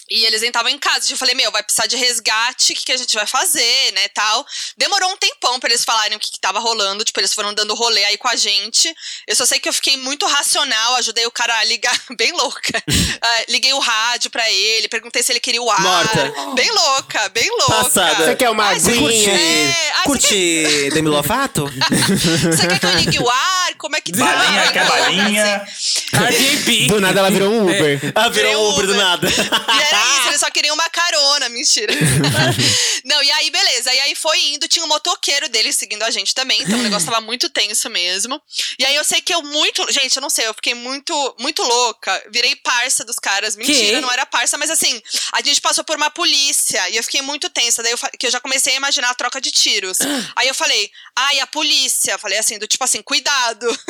[0.09, 1.11] E eles nem estavam em casa.
[1.11, 4.07] Eu falei, meu, vai precisar de resgate, o que, que a gente vai fazer, né,
[4.13, 4.45] tal.
[4.77, 7.03] Demorou um tempão pra eles falarem o que, que tava rolando.
[7.03, 8.93] Tipo, eles foram dando rolê aí com a gente.
[9.27, 12.83] Eu só sei que eu fiquei muito racional, ajudei o cara a ligar, bem louca.
[13.25, 15.79] Ah, liguei o rádio pra ele, perguntei se ele queria o ar.
[15.79, 16.33] Morta.
[16.55, 17.83] Bem louca, bem louca.
[17.83, 18.25] Passada.
[18.25, 18.99] Você quer uma aguinha?
[18.99, 19.29] curte?
[19.29, 21.65] É, você Curte Demi Lovato?
[21.71, 23.75] Você quer que eu ligue o ar?
[23.77, 24.25] Como é que tá?
[24.25, 25.55] Balinha, quer balinha?
[25.63, 26.87] assim.
[26.87, 27.99] Do nada ela virou um Uber.
[28.13, 29.03] Ah, virou Virou um Uber do Uber.
[29.03, 29.27] nada.
[29.29, 31.93] E era isso, eles só queriam uma carona, mentira.
[33.05, 33.93] Não, e aí, beleza.
[33.93, 37.09] E aí foi indo, tinha um motoqueiro dele seguindo a gente também, então o negócio
[37.09, 38.41] tava muito tenso mesmo.
[38.79, 39.85] E aí eu sei que eu muito.
[39.91, 42.23] Gente, eu não sei, eu fiquei muito, muito louca.
[42.31, 43.55] Virei parça dos caras.
[43.55, 44.01] Mentira, Que?
[44.01, 45.01] não era parça, mas assim,
[45.33, 47.83] a gente passou por uma polícia e eu fiquei muito tensa.
[47.83, 49.99] Daí eu, que eu já comecei a imaginar a troca de tiros.
[50.35, 52.17] aí eu falei, ai, a polícia.
[52.17, 53.67] Falei assim, do tipo assim, cuidado.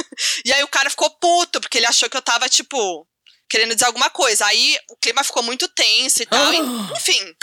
[0.46, 3.08] E aí o cara ficou puto, porque ele achou que eu tava, tipo,
[3.54, 4.48] querendo dizer alguma coisa.
[4.48, 6.52] Aí o clima ficou muito tenso e tal.
[6.52, 6.58] e,
[6.98, 7.36] enfim,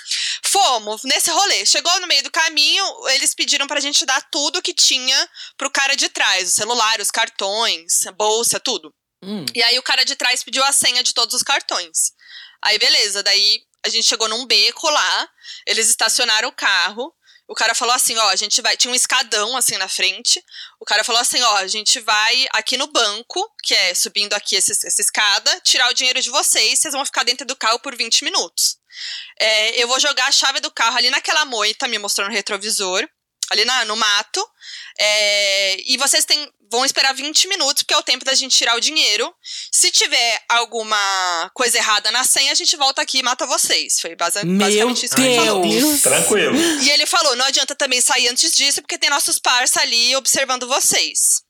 [0.45, 1.65] fomos nesse rolê.
[1.65, 5.95] Chegou no meio do caminho, eles pediram pra gente dar tudo que tinha pro cara
[5.95, 8.93] de trás: o celular, os cartões, a bolsa, tudo.
[9.23, 9.47] Hum.
[9.55, 12.13] E aí o cara de trás pediu a senha de todos os cartões.
[12.61, 15.29] Aí beleza, daí a gente chegou num beco lá,
[15.65, 17.15] eles estacionaram o carro.
[17.51, 18.77] O cara falou assim, ó, a gente vai.
[18.77, 20.41] Tinha um escadão assim na frente.
[20.79, 24.55] O cara falou assim, ó, a gente vai aqui no banco, que é subindo aqui
[24.55, 27.97] esse, essa escada, tirar o dinheiro de vocês, vocês vão ficar dentro do carro por
[27.97, 28.77] 20 minutos.
[29.41, 33.05] É, eu vou jogar a chave do carro ali naquela moita, me mostrando o retrovisor,
[33.51, 34.49] ali na, no mato.
[34.97, 38.77] É, e vocês têm, vão esperar 20 minutos, porque é o tempo da gente tirar
[38.77, 39.33] o dinheiro.
[39.73, 44.01] Se tiver alguma coisa errada na senha, a gente volta aqui e mata vocês.
[44.01, 45.62] Foi basi Meu basicamente isso que ele falou.
[45.62, 46.01] Deus!
[46.01, 46.57] Tranquilo.
[46.57, 50.66] E ele falou: não adianta também sair antes disso, porque tem nossos parça ali observando
[50.66, 51.43] vocês.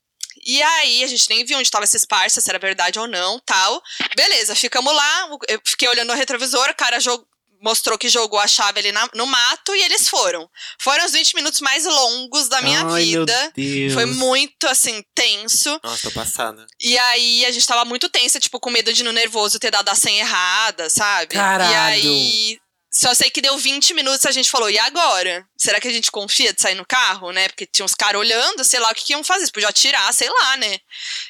[0.44, 3.38] E aí, a gente nem viu onde estavam esses parceiros, se era verdade ou não,
[3.40, 3.82] tal.
[4.16, 7.26] Beleza, ficamos lá, eu fiquei olhando no retrovisor, o cara jogou
[7.60, 10.48] mostrou que jogou a chave ali na, no mato e eles foram.
[10.80, 13.52] Foram os 20 minutos mais longos da minha Ai, meu vida.
[13.54, 13.92] Deus.
[13.92, 15.78] Foi muito, assim, tenso.
[15.82, 16.66] Nossa, tô passada.
[16.80, 19.88] E aí a gente tava muito tensa, tipo, com medo de no nervoso ter dado
[19.88, 21.34] a senha errada, sabe?
[21.34, 21.72] Caralho.
[21.72, 22.60] E aí.
[22.92, 25.46] Só sei que deu 20 minutos a gente falou, e agora?
[25.56, 27.46] Será que a gente confia de sair no carro, né?
[27.48, 29.42] Porque tinha uns caras olhando, sei lá o que, que iam fazer.
[29.42, 30.76] Eles podiam atirar, sei lá, né?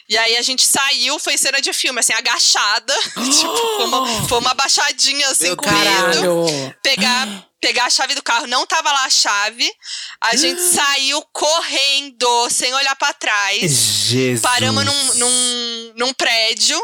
[0.09, 2.95] E aí a gente saiu, foi cena de filme, assim, agachada.
[3.15, 6.75] tipo, foi uma, foi uma baixadinha, assim, Meu com medo Caralho!
[6.83, 9.71] pegar, pegar a chave do carro, não tava lá a chave.
[10.19, 13.71] A gente saiu correndo, sem olhar pra trás.
[13.71, 14.41] Jesus.
[14.41, 16.81] Paramos num, num, num prédio.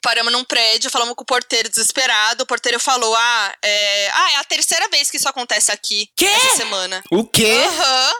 [0.00, 2.44] Paramos num prédio, falamos com o porteiro desesperado.
[2.44, 6.26] O porteiro falou: Ah, é, ah, é a terceira vez que isso acontece aqui Quê?
[6.26, 7.02] essa semana.
[7.10, 7.62] O quê?
[7.66, 8.12] Aham.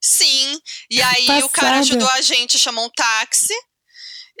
[0.00, 0.60] Sim.
[0.90, 1.80] E aí o cara Passada.
[1.80, 3.54] ajudou a gente, chamou um táxi.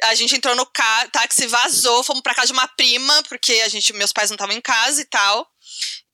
[0.02, 3.68] A gente entrou no ca- táxi, vazou, fomos pra casa de uma prima, porque a
[3.68, 5.48] gente, meus pais não estavam em casa e tal.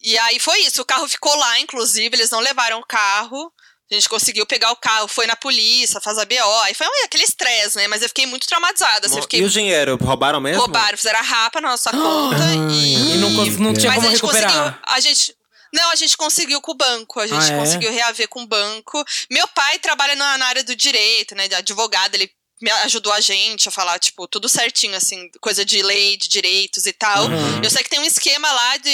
[0.01, 0.81] E aí foi isso.
[0.83, 3.53] O carro ficou lá, inclusive, eles não levaram o carro.
[3.91, 6.61] A gente conseguiu pegar o carro, foi na polícia, faz a BO.
[6.63, 7.89] Aí foi aquele estresse, né?
[7.89, 9.07] Mas eu fiquei muito traumatizada.
[9.07, 9.97] Assim, eu E fiquei o dinheiro?
[10.01, 10.61] Roubaram mesmo?
[10.61, 12.37] roubaram, fizeram a rapa na nossa conta.
[12.73, 14.53] e E não, não tinha mas como a gente recuperar.
[14.53, 14.79] conseguiu.
[14.87, 15.37] A gente.
[15.73, 17.19] Não, a gente conseguiu com o banco.
[17.21, 17.59] A gente Ah, é?
[17.59, 19.05] conseguiu reaver com o banco.
[19.31, 21.49] Meu pai trabalha na, na área do direito, né?
[21.49, 22.31] De advogado, ele
[22.63, 26.87] me ajudou a gente a falar, tipo, tudo certinho, assim, coisa de lei, de direitos
[26.87, 27.25] e tal.
[27.25, 27.63] Uhum.
[27.65, 28.91] Eu sei que tem um esquema lá de.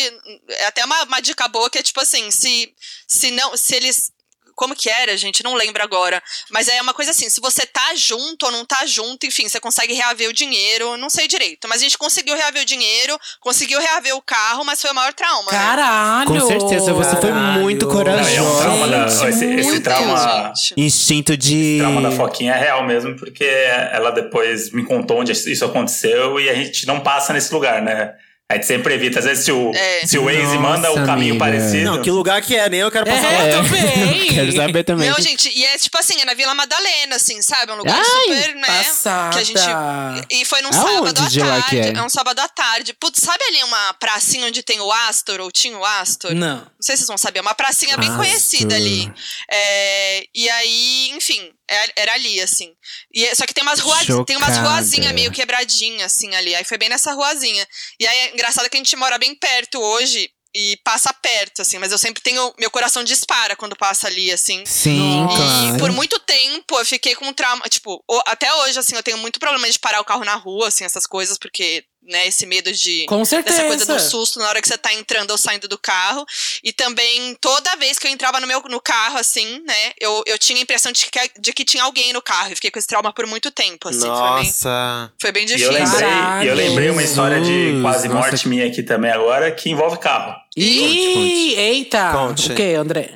[0.50, 2.72] É até uma, uma dica boa que é tipo assim, se,
[3.06, 3.56] se não.
[3.56, 4.12] Se eles.
[4.56, 5.44] Como que era, gente?
[5.44, 6.20] Não lembro agora.
[6.50, 9.60] Mas é uma coisa assim, se você tá junto ou não tá junto, enfim, você
[9.60, 11.68] consegue reaver o dinheiro, não sei direito.
[11.68, 15.12] Mas a gente conseguiu reaver o dinheiro, conseguiu reaver o carro, mas foi o maior
[15.12, 15.52] trauma.
[15.52, 15.58] né?
[15.58, 16.26] Caralho!
[16.26, 18.62] Com certeza, você foi muito Não, e é um corajosa.
[18.62, 20.52] trauma da, esse, esse Muito, trauma.
[20.56, 20.74] gente.
[20.76, 21.76] Instinto de.
[21.78, 26.48] trauma da Foquinha é real mesmo, porque ela depois me contou onde isso aconteceu e
[26.48, 28.14] a gente não passa nesse lugar, né?
[28.48, 29.18] A gente sempre evita.
[29.18, 30.06] Às vezes, se o, É.
[30.06, 31.38] se o Waze Nossa, manda um caminho amiga.
[31.38, 31.84] parecido.
[31.84, 32.68] Não, que lugar que é?
[32.68, 33.42] Nem eu quero passar lá.
[33.42, 34.26] É, também.
[34.36, 35.10] Quero saber também.
[35.10, 37.72] Não, gente, e é tipo assim, é na Vila Madalena, assim, sabe?
[37.72, 38.66] É um lugar Ai, super, né?
[38.84, 39.34] Passada.
[39.34, 40.30] Que a gente.
[40.30, 41.70] E foi num Aonde sábado à de lá tarde.
[41.70, 41.92] que é?
[41.98, 42.92] É um sábado à tarde.
[42.94, 46.32] Putz, sabe ali uma pracinha onde tem o Astor, ou tinha o Astor?
[46.32, 46.56] Não.
[46.58, 48.24] Não sei se vocês vão saber, é uma pracinha bem Astor.
[48.24, 49.10] conhecida ali.
[49.50, 51.55] É, e aí, enfim, é-
[51.96, 52.72] era ali, assim.
[53.12, 56.54] E, é- só que tem umas ruas, tem umas ruazinhas meio quebradinhas, assim, ali.
[56.54, 57.66] Aí foi bem nessa ruazinha.
[57.98, 60.30] E aí é engraçado que a gente mora bem perto hoje.
[60.58, 62.54] E passa perto, assim, mas eu sempre tenho.
[62.58, 64.64] Meu coração dispara quando passa ali, assim.
[64.64, 65.36] Sim, Nossa.
[65.36, 65.76] claro.
[65.76, 67.68] E por muito tempo eu fiquei com trauma.
[67.68, 70.82] Tipo, até hoje, assim, eu tenho muito problema de parar o carro na rua, assim,
[70.84, 73.04] essas coisas, porque, né, esse medo de.
[73.06, 73.56] Com certeza.
[73.56, 76.24] Dessa coisa do susto na hora que você tá entrando ou saindo do carro.
[76.62, 80.38] E também, toda vez que eu entrava no meu no carro, assim, né, eu, eu
[80.38, 82.50] tinha a impressão de que, de que tinha alguém no carro.
[82.50, 84.00] Eu fiquei com esse trauma por muito tempo, assim.
[84.00, 85.12] Foi bem, Nossa.
[85.20, 85.72] foi bem E difícil.
[85.72, 86.08] eu lembrei,
[86.42, 88.30] e eu lembrei uma história de quase nossa.
[88.30, 90.34] morte minha aqui também agora, que envolve carro.
[90.56, 92.12] Ih, eita!
[92.12, 92.52] Conte.
[92.52, 93.10] O que, André?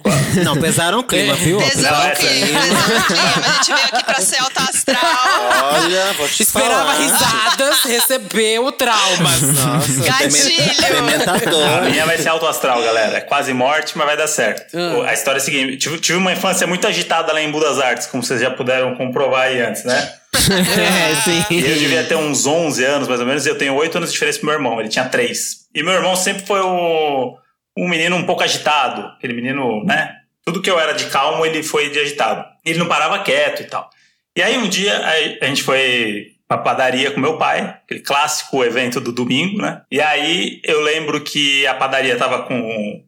[0.45, 1.57] Não, pesaram o clima, viu?
[1.59, 3.21] Pesou Não, o clima, pesou o clima.
[3.49, 5.01] A gente veio aqui pra ser alta astral.
[5.75, 6.99] Olha, vou te Esperava falar.
[6.99, 9.41] risadas, recebeu traumas.
[9.43, 11.77] Nossa, Gatilho.
[11.79, 13.17] A minha vai ser alto astral, galera.
[13.17, 14.77] É quase morte, mas vai dar certo.
[14.77, 17.79] O- A história é a seguinte: tive, tive uma infância muito agitada lá em Budas
[17.81, 20.13] Artes, como vocês já puderam comprovar aí antes, né?
[20.51, 21.45] É, sim.
[21.51, 24.15] Eu devia ter uns 11 anos, mais ou menos, e eu tenho 8 anos de
[24.15, 24.79] diferença pro meu irmão.
[24.81, 25.60] Ele tinha 3.
[25.75, 27.39] E meu irmão sempre foi o,
[27.77, 29.03] um menino um pouco agitado.
[29.17, 30.17] Aquele menino, né?
[30.45, 32.45] Tudo que eu era de calmo, ele foi de agitado.
[32.65, 33.89] Ele não parava quieto e tal.
[34.37, 38.65] E aí um dia a, a gente foi pra padaria com meu pai, aquele clássico
[38.65, 39.83] evento do domingo, né?
[39.89, 43.05] E aí eu lembro que a padaria tava com,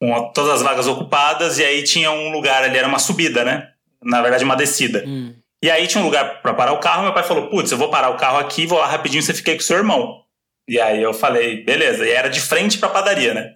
[0.00, 3.68] com todas as vagas ocupadas, e aí tinha um lugar ali, era uma subida, né?
[4.02, 5.04] Na verdade, uma descida.
[5.06, 5.32] Hum.
[5.62, 7.90] E aí tinha um lugar pra parar o carro, meu pai falou: Putz, eu vou
[7.90, 10.22] parar o carro aqui, vou lá rapidinho, você fica aí com seu irmão.
[10.70, 12.06] E aí eu falei: Beleza.
[12.06, 13.54] E era de frente pra padaria, né?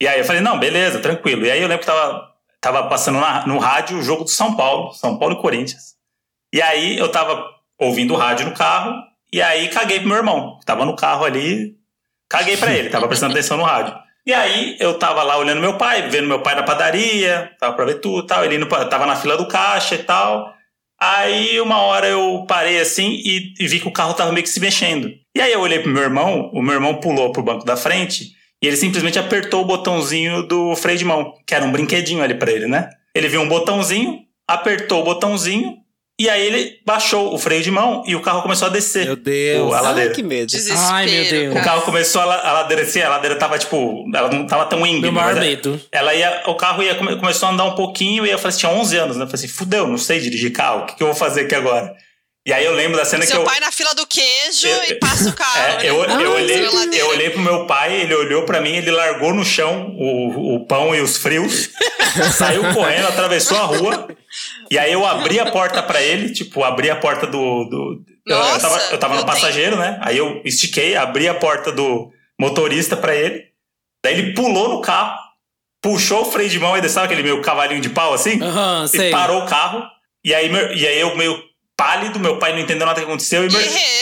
[0.00, 1.44] E aí eu falei: Não, beleza, tranquilo.
[1.44, 4.54] E aí eu lembro que tava, tava passando na- no rádio o jogo do São
[4.56, 5.96] Paulo, São Paulo e Corinthians.
[6.52, 7.44] E aí eu tava
[7.76, 8.94] ouvindo o rádio no carro,
[9.32, 11.76] e aí caguei pro meu irmão, que tava no carro ali,
[12.28, 13.94] caguei pra ele, tava prestando atenção no rádio.
[14.24, 17.84] E aí eu tava lá olhando meu pai, vendo meu pai na padaria, tava pra
[17.86, 18.44] ver tudo tal.
[18.44, 20.54] Ele indo tava na fila do caixa e tal.
[21.00, 24.50] Aí uma hora eu parei assim e, e vi que o carro tava meio que
[24.50, 25.10] se mexendo.
[25.38, 28.32] E aí eu olhei pro meu irmão, o meu irmão pulou pro banco da frente
[28.60, 32.34] e ele simplesmente apertou o botãozinho do freio de mão, que era um brinquedinho ali
[32.34, 32.90] pra ele, né?
[33.14, 34.18] Ele viu um botãozinho,
[34.48, 35.76] apertou o botãozinho
[36.20, 39.04] e aí ele baixou o freio de mão e o carro começou a descer.
[39.04, 39.72] Meu Deus.
[39.72, 40.12] A Ai, ladeira.
[40.14, 40.48] que medo.
[40.50, 40.80] Desespero.
[40.92, 41.54] Ai, meu Deus.
[41.56, 44.80] O carro começou a, a ladeira assim, a ladeira tava tipo, ela não tava tão
[44.84, 45.02] íngreme.
[45.02, 45.80] Meu maior medo.
[45.92, 48.58] Ela ia, o carro ia, come- começou a andar um pouquinho e eu falei assim,
[48.58, 49.22] tinha 11 anos, né?
[49.22, 51.54] Eu falei assim, fudeu, não sei dirigir carro, o que, que eu vou fazer aqui
[51.54, 51.94] agora?
[52.48, 53.44] E aí eu lembro da cena que Seu eu.
[53.44, 55.58] pai na fila do queijo Eu- e passa o carro.
[55.58, 55.90] É, né?
[55.90, 56.66] eu, Ah, eu, olhei,
[56.98, 60.66] eu olhei pro meu pai, ele olhou pra mim, ele largou no chão o, o
[60.66, 61.68] pão e os frios,
[62.38, 64.08] saiu correndo, atravessou a rua,
[64.70, 67.64] e aí eu abri a porta pra ele, tipo, abri a porta do.
[67.64, 69.98] do eu, eu Nossa, tava, eu tava no meu passageiro, né?
[70.02, 73.44] Aí eu estiquei, abri a porta do motorista pra ele,
[74.02, 75.18] daí ele pulou no carro,
[75.82, 78.88] puxou o freio de mão e desceu aquele meio cavalinho de pau assim, Aham, e
[78.88, 79.10] sei.
[79.10, 79.82] parou o carro,
[80.24, 81.46] e aí, meu- e aí eu meio
[81.78, 83.60] pálido, meu pai não entendeu nada que aconteceu, e meu,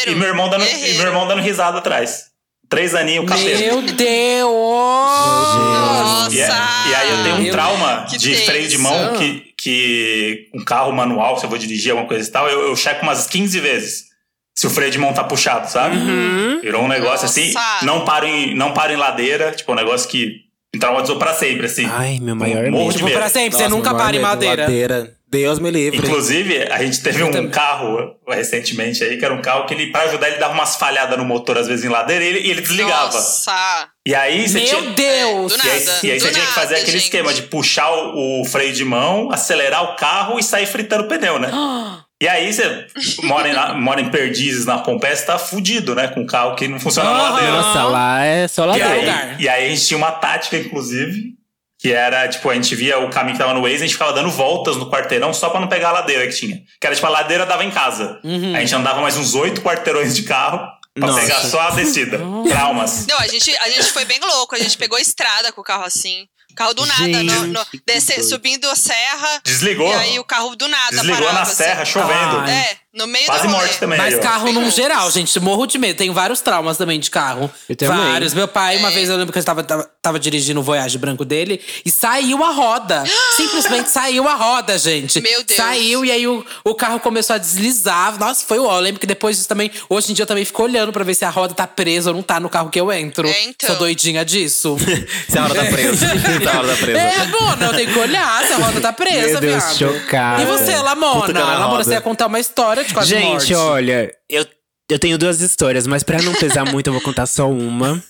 [0.08, 2.24] e meu irmão dando, e meu irmão dando risada atrás.
[2.68, 3.58] Três aninhos, cabelo.
[3.60, 4.50] Meu Deus!
[4.50, 6.34] Nossa!
[6.34, 6.48] E, é-
[6.90, 8.44] e aí eu tenho um Meu- trauma que de tenso.
[8.46, 12.32] freio de mão que, que um carro manual, se eu vou dirigir alguma coisa e
[12.32, 14.06] tal, eu, eu checo umas 15 vezes
[14.54, 15.96] se o freio de mão tá puxado, sabe?
[15.96, 16.60] Uhum.
[16.62, 17.84] Virou um negócio assim, Nossa.
[17.84, 20.40] não paro, em, não paro em ladeira, tipo, um negócio que
[20.74, 21.86] me traumatizou pra sempre, assim.
[21.88, 22.98] Ai, meu maior Morro medo.
[22.98, 24.62] Tipo, pra sempre, você Nossa, nunca meu maior para em madeira.
[24.62, 25.16] Ladeira.
[25.36, 25.98] Deus me livre.
[25.98, 27.50] Inclusive, a gente teve um também.
[27.50, 31.16] carro recentemente aí, que era um carro que ele, pra ajudar, ele dava umas falhadas
[31.18, 33.12] no motor, às vezes em ladeira, e ele, e ele desligava.
[33.12, 33.88] Nossa!
[34.06, 34.90] E aí você Meu tinha.
[34.92, 35.52] Deus!
[35.52, 36.00] É, do E aí, nada.
[36.06, 37.04] e aí você do tinha que fazer nada, aquele gente.
[37.04, 41.08] esquema de puxar o, o freio de mão, acelerar o carro e sair fritando o
[41.08, 41.50] pneu, né?
[42.18, 42.86] E aí você
[43.24, 46.08] mora em, mora em Perdizes, na Pompeia, você tá fudido, né?
[46.08, 47.52] Com um carro que não funciona na ladeira.
[47.52, 48.94] Nossa, lá é só E ladeira.
[48.96, 49.28] lugar.
[49.32, 51.34] aí, e aí a gente tinha uma tática, inclusive,
[51.78, 54.12] que era, tipo, a gente via o caminho que tava no Waze, a gente ficava
[54.12, 56.56] dando voltas no quarteirão só pra não pegar a ladeira que tinha.
[56.80, 58.18] Que era, tipo, a ladeira dava em casa.
[58.24, 58.56] Uhum.
[58.56, 60.58] A gente andava mais uns oito quarteirões de carro
[60.94, 61.20] pra Nossa.
[61.20, 62.18] pegar só a descida.
[62.48, 63.06] Traumas.
[63.06, 64.54] Não, a gente, a gente foi bem louco.
[64.54, 66.26] A gente pegou estrada com o carro assim.
[66.54, 69.40] Carro do nada, Gente, no, no- desce- subindo a serra.
[69.44, 69.90] Desligou.
[69.90, 71.54] E aí o carro do nada Desligou parava, na assim.
[71.54, 72.38] serra, chovendo.
[72.38, 72.50] Ai.
[72.50, 73.58] É, no meio Quase do rolê.
[73.60, 73.98] morte também.
[73.98, 74.20] Mas ó.
[74.20, 75.38] carro num geral, gente.
[75.38, 75.96] Morro de medo.
[75.98, 77.50] Tenho vários traumas também de carro.
[77.68, 77.96] Eu também.
[77.96, 78.32] Vários.
[78.32, 81.24] Meu pai, uma vez eu lembro que eu tava, tava, tava dirigindo o Voyage branco
[81.24, 83.04] dele e saiu a roda.
[83.36, 85.20] Simplesmente saiu a roda, gente.
[85.20, 85.56] Meu Deus.
[85.56, 88.18] Saiu e aí o, o carro começou a deslizar.
[88.18, 88.76] Nossa, foi o ó.
[88.76, 89.70] Eu lembro que depois disso também.
[89.90, 92.16] Hoje em dia eu também fico olhando pra ver se a roda tá presa ou
[92.16, 93.28] não tá no carro que eu entro.
[93.28, 93.68] É, então.
[93.68, 94.76] Sou doidinha disso.
[95.28, 96.06] Se a hora tá presa.
[96.08, 96.98] Se a hora tá presa.
[96.98, 99.76] É, Mona, eu tenho que olhar se a roda tá presa, Meu Deus, viado.
[99.76, 100.42] chocada.
[100.42, 101.32] E você, Lamona?
[101.32, 101.84] Na Lamona, roda.
[101.84, 103.54] você ia contar uma história quase Gente, morte.
[103.54, 104.46] olha, eu,
[104.90, 108.02] eu tenho duas histórias, mas pra não pesar muito, eu vou contar só uma.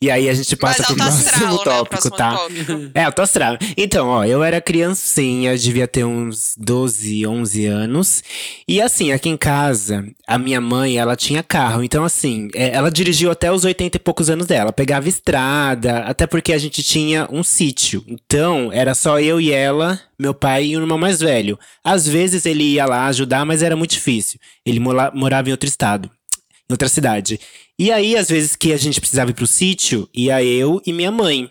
[0.00, 1.64] E aí a gente passa pro próximo astral, né?
[1.64, 2.36] Tópico, tá?
[2.36, 2.90] tópico.
[2.94, 3.58] É, alto astral.
[3.76, 8.22] Então, ó, eu era criancinha, devia ter uns 12, 11 anos.
[8.66, 11.82] E assim, aqui em casa, a minha mãe, ela tinha carro.
[11.82, 14.72] Então, assim, é, ela dirigiu até os 80 e poucos anos dela.
[14.72, 18.04] Pegava estrada, até porque a gente tinha um sítio.
[18.06, 21.58] Então, era só eu e ela, meu pai e o irmão mais velho.
[21.82, 24.38] Às vezes ele ia lá ajudar, mas era muito difícil.
[24.64, 26.10] Ele morava em outro estado
[26.68, 27.38] em outra cidade.
[27.78, 31.10] E aí, às vezes que a gente precisava ir pro sítio, ia eu e minha
[31.10, 31.50] mãe.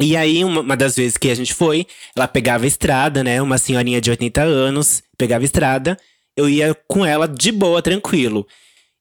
[0.00, 3.40] E aí, uma, uma das vezes que a gente foi, ela pegava estrada, né?
[3.40, 5.96] Uma senhorinha de 80 anos, pegava estrada,
[6.36, 8.46] eu ia com ela de boa, tranquilo.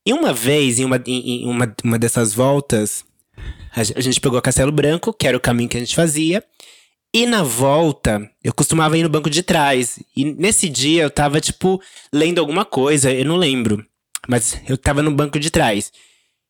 [0.08, 3.04] E uma vez, em uma, em, uma, uma dessas voltas,
[3.76, 6.42] a, ge- a gente pegou Castelo Branco, que era o caminho que a gente fazia.
[7.14, 10.00] E na volta, eu costumava ir no banco de trás.
[10.16, 11.82] E nesse dia eu tava, tipo,
[12.14, 13.86] lendo alguma coisa, eu não lembro.
[14.28, 15.92] Mas eu tava no banco de trás.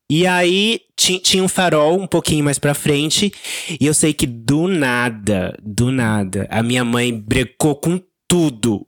[0.10, 3.34] E aí ti- tinha um farol um pouquinho mais pra frente.
[3.80, 8.86] E eu sei que do nada, do nada, a minha mãe brecou com tudo.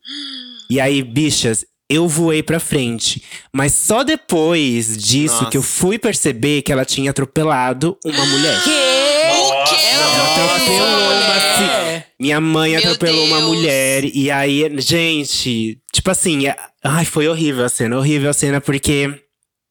[0.70, 3.24] E aí, bichas, eu voei pra frente.
[3.54, 5.50] Mas só depois disso Nossa.
[5.50, 8.56] que eu fui perceber que ela tinha atropelado uma mulher.
[8.56, 9.76] Nossa.
[9.76, 9.76] quê?
[9.92, 11.38] Ela atropelou uma
[11.90, 12.04] É.
[12.20, 13.48] minha mãe Meu atropelou uma Deus.
[13.50, 18.62] mulher e aí, gente, tipo assim, é- ai, foi horrível a cena, horrível a cena
[18.62, 19.10] porque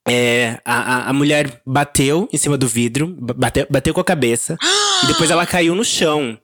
[0.08, 4.56] é, a, a, mulher bateu em cima do vidro, ba- bateu, bateu com a cabeça
[5.02, 6.38] e depois ela caiu no chão.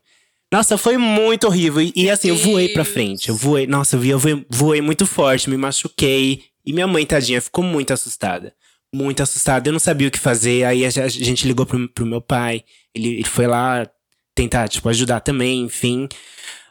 [0.52, 1.80] Nossa, foi muito horrível.
[1.80, 3.30] E, e, assim, eu voei pra frente.
[3.30, 6.42] Eu voei, nossa, eu, vi, eu voei, voei muito forte, me machuquei.
[6.66, 8.52] E minha mãe, tadinha, ficou muito assustada.
[8.94, 9.68] Muito assustada.
[9.68, 10.64] Eu não sabia o que fazer.
[10.64, 12.64] Aí a, a gente ligou pro, pro meu pai.
[12.94, 13.89] Ele, ele foi lá
[14.34, 16.06] tentar, tipo, ajudar também, enfim.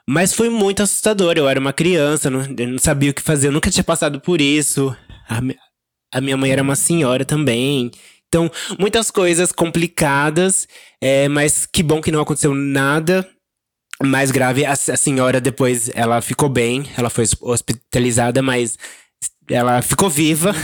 [0.07, 1.33] Mas foi muito assustador.
[1.35, 3.47] Eu era uma criança, não, eu não sabia o que fazer.
[3.47, 4.95] Eu nunca tinha passado por isso.
[5.27, 5.41] A,
[6.11, 7.91] a minha mãe era uma senhora também.
[8.27, 10.67] Então, muitas coisas complicadas,
[11.01, 13.27] é, mas que bom que não aconteceu nada
[14.01, 14.65] mais grave.
[14.65, 18.77] A, a senhora depois, ela ficou bem, ela foi hospitalizada, mas
[19.49, 20.55] ela ficou viva.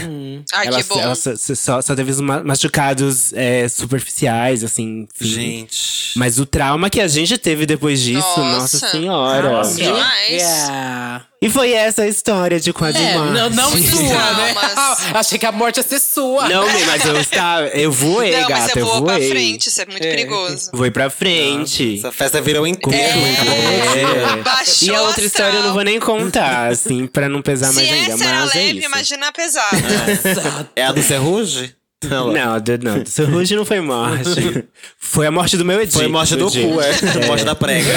[0.54, 0.98] Ai, ela, que bom.
[1.00, 5.06] ela só, só, só teve os ma- machucados é, superficiais, assim.
[5.20, 5.28] enfim.
[5.34, 6.12] Gente.
[6.16, 8.90] Mas o trauma que a gente teve depois disso, nossa, Nossa.
[8.90, 9.50] senhora.
[9.52, 9.76] Nossa.
[9.76, 10.30] Demais.
[10.42, 11.24] Yeah.
[11.40, 13.32] E foi essa a história de quase É, morte.
[13.32, 14.54] não, não sua, né?
[15.14, 16.48] Achei que a morte ia ser sua.
[16.48, 17.66] Não, mas eu estava.
[17.68, 19.28] Eu voei, Não, mas gata, você eu voou pra voei.
[19.30, 20.70] frente, isso é muito perigoso.
[20.72, 21.98] Voei pra frente.
[21.98, 22.98] Essa festa virou inteira.
[22.98, 24.42] É.
[24.42, 27.74] Baixou E a outra história eu não vou nem contar, assim, pra não pesar Se
[27.76, 28.16] mais ainda.
[28.16, 28.88] Mas é leve, isso.
[28.88, 30.70] imagina a pesada.
[30.76, 31.74] É a do Serruge?
[32.04, 32.32] Não.
[32.32, 34.64] Não, do- não, do Ruge não foi morte.
[35.00, 35.98] foi a morte do meu Edito.
[35.98, 36.68] Foi morte do Edito.
[36.74, 36.92] cu, é.
[37.26, 37.90] Morte da prega.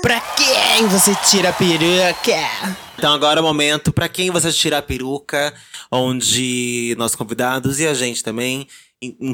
[0.00, 2.76] Pra quem você tira a peruca?
[2.98, 5.52] Então agora é o momento pra quem você tira a peruca,
[5.90, 8.66] onde nossos convidados e a gente também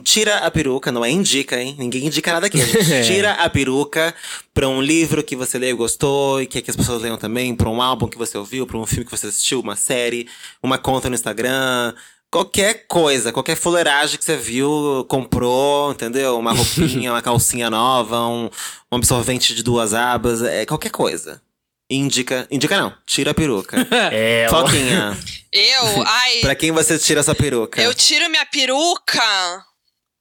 [0.03, 1.77] tira a peruca, não é indica, hein?
[1.79, 2.61] Ninguém indica nada aqui.
[2.61, 4.15] A gente tira a peruca
[4.55, 7.55] pra um livro que você leu e gostou e quer que as pessoas leiam também,
[7.55, 10.29] pra um álbum que você ouviu, pra um filme que você assistiu, uma série,
[10.63, 11.95] uma conta no Instagram.
[12.31, 16.39] Qualquer coisa, qualquer fuleiragem que você viu, comprou, entendeu?
[16.39, 18.51] Uma roupinha, uma calcinha nova, um,
[18.93, 21.41] um absorvente de duas abas, é qualquer coisa.
[21.91, 22.47] Indica.
[22.51, 23.77] Indica não, tira a peruca.
[24.13, 24.61] É, ó.
[24.61, 25.19] Foquinha,
[25.53, 27.81] Eu, ai, pra quem você tira essa peruca?
[27.81, 29.65] eu tiro minha peruca.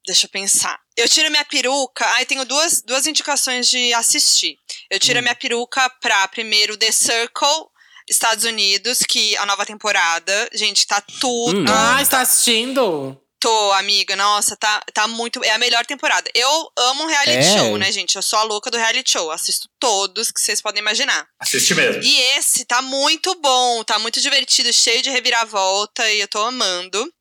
[0.06, 0.80] Deixa eu pensar.
[0.96, 2.06] Eu tiro minha peruca.
[2.16, 4.58] Ai, tenho duas, duas indicações de assistir.
[4.90, 5.00] Eu Hum.
[5.00, 7.68] tiro minha peruca pra primeiro The Circle.
[8.10, 11.60] Estados Unidos, que a nova temporada, gente, tá tudo.
[11.60, 11.66] Hum.
[11.68, 13.20] Ah, está assistindo?
[13.40, 15.44] Tô, amiga, nossa, tá, tá muito.
[15.44, 16.30] É a melhor temporada.
[16.34, 17.58] Eu amo um reality É?
[17.58, 18.16] show, né, gente?
[18.16, 19.30] Eu sou a louca do reality show.
[19.30, 21.28] Assisto todos que vocês podem imaginar.
[21.40, 22.02] Assiste mesmo.
[22.04, 27.12] E esse tá muito bom, tá muito divertido, cheio de reviravolta e eu tô amando.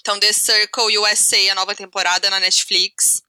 [0.00, 3.20] Então, The Circle USA, a nova temporada na Netflix.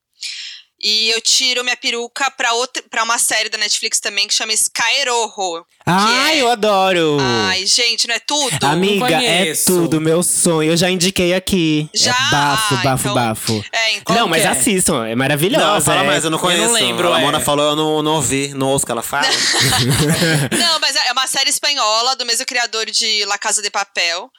[0.82, 4.54] E eu tiro minha peruca pra, outra, pra uma série da Netflix também que chama
[4.54, 5.66] Sky Rojo.
[5.86, 7.18] Ai, é- eu adoro.
[7.20, 8.64] Ai, gente, não é tudo?
[8.66, 10.72] Amiga, é tudo, meu sonho.
[10.72, 11.90] Eu já indiquei aqui.
[11.94, 12.12] Já?
[12.12, 13.66] É bafo, Ah, bafo, então- bafo.
[13.74, 14.16] É, então.
[14.16, 14.48] Não, mas é?
[14.48, 15.66] assistam, é maravilhosa.
[15.66, 16.08] Não, fala é.
[16.08, 16.72] mais, eu não conheço.
[16.72, 17.24] lembro, A é.
[17.24, 19.28] Mona falou, eu não, não ouvi, não ouço o que ela fala.
[20.58, 24.30] Não, mas é uma série espanhola do mesmo criador de La Casa de Papel.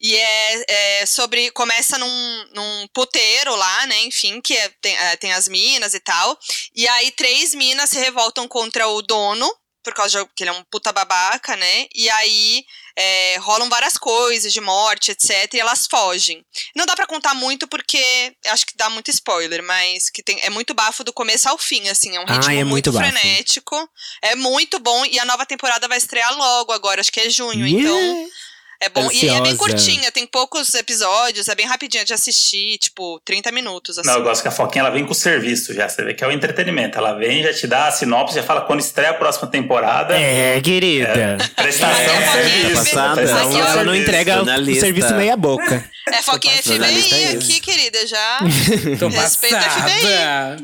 [0.00, 1.50] E é, é sobre.
[1.50, 4.00] Começa num, num puteiro lá, né?
[4.02, 6.38] Enfim, que é- tem, é, tem as minas e tal.
[6.74, 9.50] E aí três minas se revoltam contra o dono,
[9.82, 11.86] por causa de que ele é um puta babaca, né?
[11.94, 12.62] E aí
[12.96, 15.54] é, rolam várias coisas de morte, etc.
[15.54, 16.44] E elas fogem.
[16.76, 20.50] Não dá pra contar muito porque acho que dá muito spoiler, mas que tem, é
[20.50, 22.14] muito bafo do começo ao fim, assim.
[22.16, 23.88] É um Ah, ritmo é muito muito, frenético.
[24.20, 25.04] É muito bom.
[25.06, 27.66] E a nova temporada vai estrear logo agora, acho que é junho.
[27.66, 27.88] Yeah.
[27.88, 28.30] Então.
[28.80, 29.10] É bom.
[29.10, 29.56] E é bem Ansiosa.
[29.58, 34.06] curtinha, tem poucos episódios, é bem rapidinha de assistir, tipo, 30 minutos, assim.
[34.08, 35.88] Não, eu gosto que a Foquinha ela vem com o serviço já.
[35.88, 36.96] Você vê que é o entretenimento.
[36.96, 40.16] Ela vem, já te dá a sinopse, já fala quando estreia a próxima temporada.
[40.16, 41.38] É, querida.
[41.56, 42.74] Prestação É, de serviço.
[42.76, 43.14] passada.
[43.16, 43.50] prestação.
[43.58, 44.02] Ela não serviço.
[44.02, 45.84] entrega o serviço meia boca.
[46.10, 48.38] É Foquinha jornalista é FBI aqui, querida, já.
[48.98, 50.56] Tô Respeita a passada.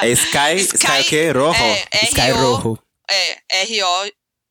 [0.00, 1.30] É Sky, Sky, Sky- o quê?
[1.32, 1.60] Rojo?
[1.62, 2.78] É, Sky R-O, Rojo.
[3.10, 3.38] é,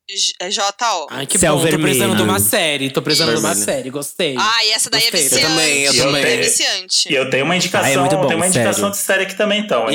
[0.09, 1.07] R-O-J-O.
[1.09, 1.61] Ai, que Céu bom.
[1.61, 2.15] Tô precisando vermelho.
[2.17, 2.89] de uma série.
[2.89, 3.65] Tô precisando de uma Vermelho.
[3.65, 3.89] série.
[3.89, 4.35] Gostei.
[4.37, 5.21] Ah, e essa daí é Gostei.
[5.23, 5.43] viciante.
[5.43, 6.23] Eu também, eu também.
[6.25, 7.11] É viciante.
[7.11, 8.91] E eu tenho uma indicação, Ah, é muito bom, tenho uma indicação sério.
[8.91, 9.85] de série aqui também, então.
[9.85, 9.91] Não,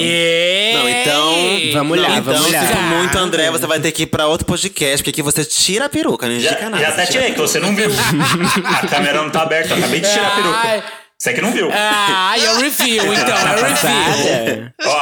[0.89, 1.35] então.
[1.74, 2.60] Vamos lá, então, vamos lá.
[2.60, 5.44] se for muito André, você vai ter que ir pra outro podcast, porque aqui você
[5.44, 6.82] tira a peruca, não indica Já, nada.
[6.82, 7.90] já até tirei, que você não viu.
[8.82, 10.59] a câmera não tá aberta, eu acabei de tirar a peruca.
[10.59, 10.82] Ai.
[11.20, 11.69] Você que não viu.
[11.73, 13.36] Ah, é o review, então.
[13.36, 14.73] É o review.
[14.85, 15.01] Ó,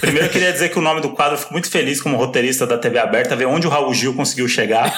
[0.00, 2.66] primeiro eu queria dizer que o nome do quadro eu fico muito feliz como roteirista
[2.66, 4.88] da TV aberta, ver onde o Raul Gil conseguiu chegar.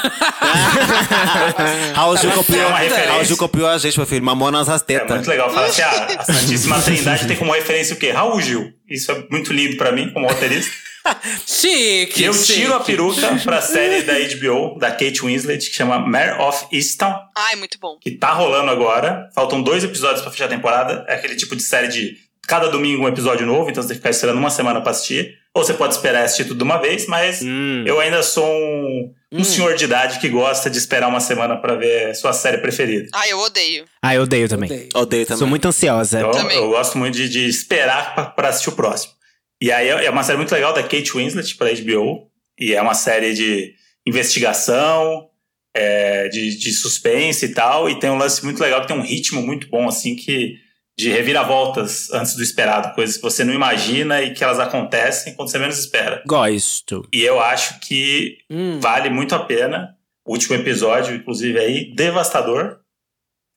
[1.94, 3.10] Raul Gil copiou, É uma referência.
[3.12, 4.24] Raul Gil copiou a gente, meu filho.
[4.24, 5.16] Mamona nas É tetas.
[5.16, 8.12] muito legal falar assim, ah, a Santíssima Trindade tem como referência o quê?
[8.12, 8.72] Raul Gil.
[8.92, 10.70] Isso é muito lindo pra mim, como roteirista.
[11.46, 12.22] Chique.
[12.22, 12.60] E eu chique.
[12.60, 17.14] tiro a peruca pra série da HBO, da Kate Winslet, que chama Mare of Easttown,
[17.36, 17.98] Ai, muito bom.
[18.00, 19.28] que tá rolando agora.
[19.34, 21.04] Faltam dois episódios pra fechar a temporada.
[21.08, 22.16] É aquele tipo de série de
[22.46, 25.36] cada domingo um episódio novo, então você tem que ficar esperando uma semana pra assistir.
[25.54, 27.84] Ou você pode esperar assistir tudo de uma vez, mas Hum.
[27.86, 31.74] eu ainda sou um, um senhor de idade que gosta de esperar uma semana pra
[31.74, 33.08] ver sua série preferida.
[33.14, 33.84] Ai, eu odeio.
[34.02, 34.70] Ah, eu odeio também.
[34.72, 34.88] Odeio.
[34.94, 35.38] Odeio também.
[35.38, 36.20] Sou muito ansiosa.
[36.20, 36.56] Então, Também.
[36.56, 39.12] eu gosto muito de, de esperar pra- pra assistir o próximo.
[39.60, 42.30] E aí é é uma série muito legal da Kate Winslet pra HBO.
[42.58, 43.74] E é uma série de
[44.06, 45.28] investigação,
[45.74, 47.90] é, de, de suspense e tal.
[47.90, 50.56] E tem um lance muito legal que tem um ritmo muito bom, assim, que
[51.02, 52.94] de reviravoltas antes do esperado.
[52.94, 56.22] Coisas que você não imagina e que elas acontecem quando você menos espera.
[56.26, 57.06] Gosto.
[57.12, 58.78] E eu acho que Hum.
[58.80, 59.96] vale muito a pena.
[60.24, 62.78] O último episódio, inclusive, aí, devastador.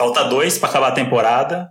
[0.02, 1.70] Falta dois pra acabar a temporada.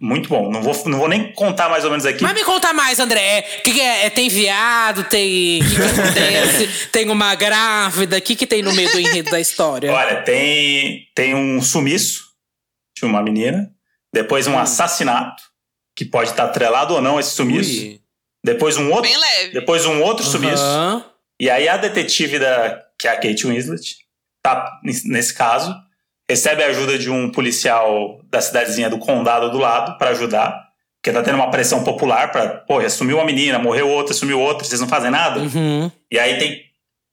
[0.00, 0.48] Muito bom.
[0.48, 2.22] Não vou, não vou nem contar mais ou menos aqui.
[2.22, 3.44] Mas me conta mais, André.
[3.58, 4.06] O que, que é?
[4.06, 5.02] É, Tem viado?
[5.04, 5.60] Tem.
[5.60, 6.86] O que, que acontece?
[6.92, 8.18] tem uma grávida?
[8.18, 9.92] O que, que tem no meio do enredo da história?
[9.92, 12.26] Olha, tem, tem um sumiço
[12.96, 13.68] de uma menina.
[14.12, 15.42] Depois um assassinato,
[15.94, 17.82] que pode estar atrelado ou não a esse sumiço.
[17.82, 18.00] Ui.
[18.44, 19.10] Depois um outro.
[19.10, 19.52] Bem leve.
[19.52, 20.62] Depois um outro sumiço.
[20.62, 21.04] Aham.
[21.40, 23.96] E aí a detetive da, que é a Kate Winslet,
[24.42, 25.74] tá nesse- caso,
[26.30, 30.66] recebe a ajuda de um policial da cidadezinha do condado do lado para ajudar,
[31.02, 34.40] porque tá tendo uma pressão popular para, pô, já sumiu uma menina, morreu outra, sumiu
[34.40, 35.40] outra, vocês não fazem nada?
[35.40, 35.90] Uhum.
[36.10, 36.64] E aí tem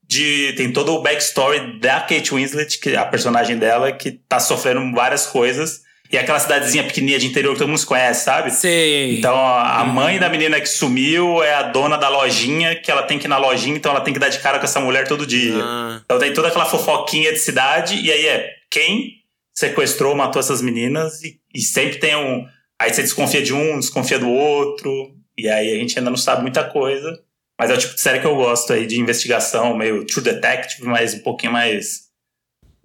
[0.05, 4.39] de tem todo o backstory da Kate Winslet, que é a personagem dela que tá
[4.39, 5.81] sofrendo várias coisas.
[6.13, 8.51] E aquela cidadezinha pequenininha de interior que todo mundo se conhece, sabe?
[8.51, 9.17] Sei.
[9.17, 13.01] Então a a mãe da menina que sumiu é a dona da lojinha, que ela
[13.01, 15.07] tem que ir na lojinha, então ela tem que dar de cara com essa mulher
[15.07, 15.55] todo dia.
[15.57, 19.23] Ah, Então tem toda aquela fofoquinha de cidade, e aí é quem
[19.55, 22.45] sequestrou, matou essas meninas, e, e sempre tem um.
[22.79, 26.43] Aí você desconfia de um, desconfia do outro, e aí a gente ainda não sabe
[26.43, 27.19] muita coisa.
[27.59, 30.85] Mas é o tipo de série que eu gosto aí, de investigação, meio True Detective,
[30.87, 32.02] mas um pouquinho mais.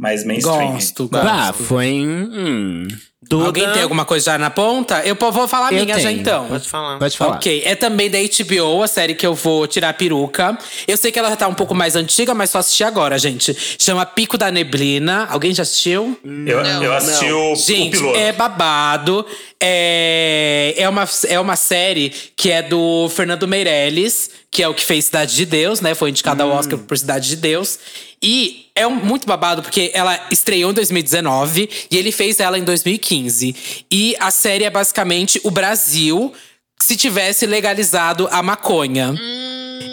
[0.00, 0.72] Mais mainstream.
[0.72, 1.24] Gosto, gosto.
[1.24, 2.06] Bafo, hein?
[2.06, 2.88] Hum.
[3.20, 5.02] Duda, Alguém tem alguma coisa já na ponta?
[5.04, 6.20] Eu vou falar a minha já tenho.
[6.20, 6.46] então.
[6.46, 6.98] pode falar.
[6.98, 7.36] Pode falar.
[7.36, 10.56] Ok, é também da HBO, a série que eu vou tirar a peruca.
[10.86, 13.54] Eu sei que ela já tá um pouco mais antiga, mas só assisti agora, gente.
[13.76, 15.26] Chama Pico da Neblina.
[15.30, 16.18] Alguém já assistiu?
[16.24, 18.16] Eu, eu assisti o, o Gente, piloto.
[18.18, 19.26] é babado.
[19.60, 24.84] É, é, uma, é uma série que é do Fernando Meirelles, que é o que
[24.84, 25.94] fez Cidade de Deus, né?
[25.94, 27.78] Foi indicado ao Oscar por Cidade de Deus.
[28.22, 32.64] E é um- muito babado porque ela estreou em 2019 e ele fez ela em
[32.64, 33.54] 2015.
[33.90, 36.32] E a série é basicamente o Brasil
[36.78, 39.14] se tivesse legalizado a maconha.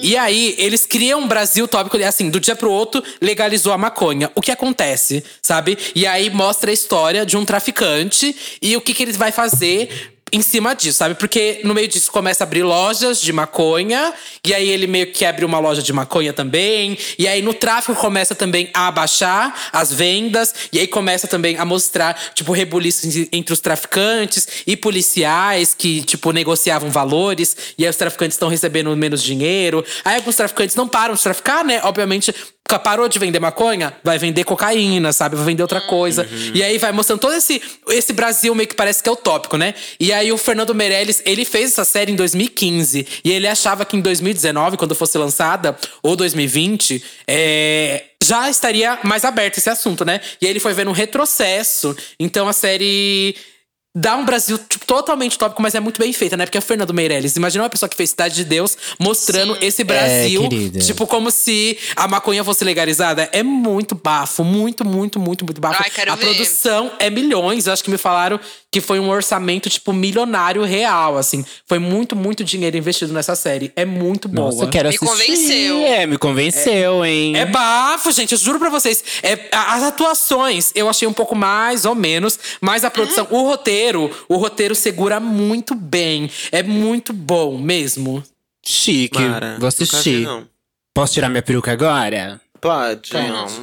[0.02, 4.32] E aí, eles criam um Brasil tópico, assim, do dia pro outro, legalizou a maconha.
[4.36, 5.78] O que acontece, sabe?
[5.96, 10.15] E aí mostra a história de um traficante e o que, que ele vai fazer
[10.36, 11.16] em cima disso, sabe?
[11.16, 14.14] Porque no meio disso começa a abrir lojas de maconha,
[14.46, 17.96] e aí ele meio que abre uma loja de maconha também, e aí no tráfico
[17.96, 23.54] começa também a abaixar as vendas, e aí começa também a mostrar, tipo, rebuliços entre
[23.54, 29.24] os traficantes e policiais que, tipo, negociavam valores, e aí os traficantes estão recebendo menos
[29.24, 29.86] dinheiro.
[30.04, 31.80] Aí alguns traficantes não param de traficar, né?
[31.84, 32.34] Obviamente,
[32.68, 35.36] parou de vender maconha, vai vender cocaína, sabe?
[35.36, 36.28] Vai vender outra coisa.
[36.54, 39.76] E aí vai mostrando todo esse, esse Brasil meio que parece que é utópico, né?
[40.00, 43.08] E aí o Fernando Meirelles, ele fez essa série em 2015.
[43.24, 49.24] E ele achava que em 2019, quando fosse lançada, ou 2020, é, já estaria mais
[49.24, 50.20] aberto esse assunto, né?
[50.42, 51.96] E aí ele foi vendo um retrocesso.
[52.20, 53.36] Então a série
[53.96, 56.46] dá um Brasil tipo, totalmente tópico, mas é muito bem feita, né?
[56.46, 57.38] Porque é o Fernando Meirelles.
[57.38, 59.60] Imagina uma pessoa que fez Cidade de Deus mostrando Sim.
[59.62, 60.80] esse Brasil, querida.
[60.80, 63.30] tipo, como se a maconha fosse legalizada.
[63.32, 65.82] É muito bafo, muito, muito, muito, muito bafo.
[65.82, 66.26] Ai, quero a ver.
[66.26, 67.68] produção é milhões.
[67.68, 68.40] Eu acho que me falaram
[68.76, 71.46] que foi um orçamento, tipo, milionário real, assim.
[71.66, 73.72] Foi muito, muito dinheiro investido nessa série.
[73.74, 74.48] É muito boa.
[74.52, 75.06] Nossa, eu quero Me assistir.
[75.10, 75.78] convenceu.
[75.78, 77.38] É, me convenceu, hein?
[77.38, 78.34] É bafo, gente.
[78.34, 79.02] Eu juro pra vocês.
[79.24, 84.12] É, as atuações eu achei um pouco mais ou menos, mas a produção, o roteiro,
[84.28, 86.30] o roteiro segura muito bem.
[86.52, 88.22] É muito bom mesmo.
[88.66, 89.22] Chique.
[89.22, 90.26] Mara, Vou vi, assistir.
[90.26, 90.46] não.
[90.94, 92.42] Posso tirar minha peruca agora?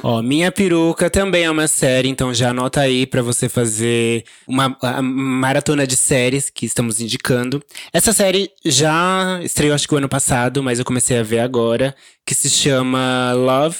[0.03, 4.77] Ó, Minha Peruca também é uma série, então já anota aí pra você fazer uma
[5.01, 7.63] maratona de séries que estamos indicando.
[7.91, 11.95] Essa série já estreou acho que o ano passado, mas eu comecei a ver agora,
[12.25, 13.77] que se chama Love,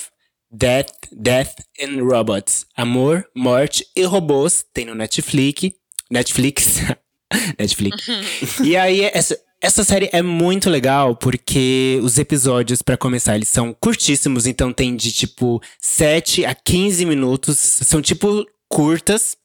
[0.51, 2.65] Death, Death and Robots.
[2.77, 4.63] Amor, Morte e Robôs.
[4.71, 5.71] Tem no Netflix.
[6.11, 6.77] Netflix.
[7.57, 8.07] Netflix.
[8.63, 13.73] e aí, essa, essa série é muito legal porque os episódios, pra começar, eles são
[13.73, 17.57] curtíssimos, então tem de tipo 7 a 15 minutos.
[17.57, 19.37] São tipo curtas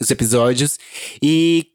[0.00, 0.78] os episódios.
[1.22, 1.66] E,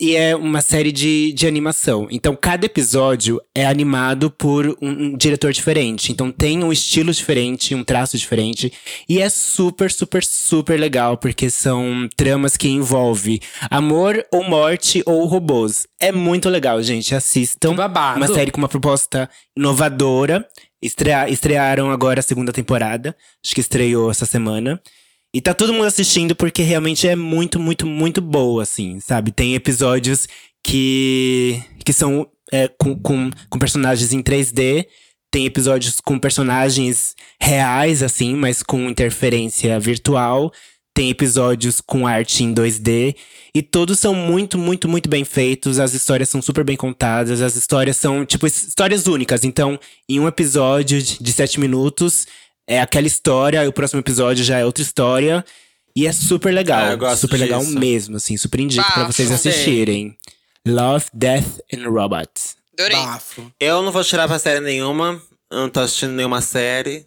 [0.00, 2.08] e é uma série de, de animação.
[2.10, 6.10] Então, cada episódio é animado por um, um diretor diferente.
[6.10, 8.72] Então, tem um estilo diferente, um traço diferente.
[9.08, 13.38] E é super, super, super legal, porque são tramas que envolvem
[13.70, 15.86] amor ou morte ou robôs.
[16.00, 17.14] É muito legal, gente.
[17.14, 17.70] Assistam.
[17.70, 18.18] Que babado.
[18.18, 20.46] Uma série com uma proposta inovadora.
[20.82, 23.16] Estrea- estrearam agora a segunda temporada.
[23.44, 24.80] Acho que estreou essa semana.
[25.36, 29.30] E tá todo mundo assistindo porque realmente é muito, muito, muito boa, assim, sabe?
[29.30, 30.26] Tem episódios
[30.64, 34.86] que, que são é, com, com, com personagens em 3D.
[35.30, 40.50] Tem episódios com personagens reais, assim, mas com interferência virtual.
[40.94, 43.14] Tem episódios com arte em 2D.
[43.54, 45.78] E todos são muito, muito, muito bem feitos.
[45.78, 47.42] As histórias são super bem contadas.
[47.42, 49.44] As histórias são, tipo, his- histórias únicas.
[49.44, 52.26] Então, em um episódio de sete minutos,
[52.66, 53.64] é aquela história.
[53.64, 55.44] E o próximo episódio já é outra história.
[55.94, 56.84] E é super legal.
[56.84, 57.78] Ah, eu gosto super legal disso.
[57.78, 58.36] mesmo, assim.
[58.36, 60.16] Super indico pra vocês assistirem.
[60.66, 62.56] Love, Death and Robots.
[62.74, 62.96] Adorei.
[62.96, 63.52] Bafo.
[63.58, 65.20] Eu não vou tirar pra série nenhuma.
[65.50, 67.06] Eu não tô assistindo nenhuma série.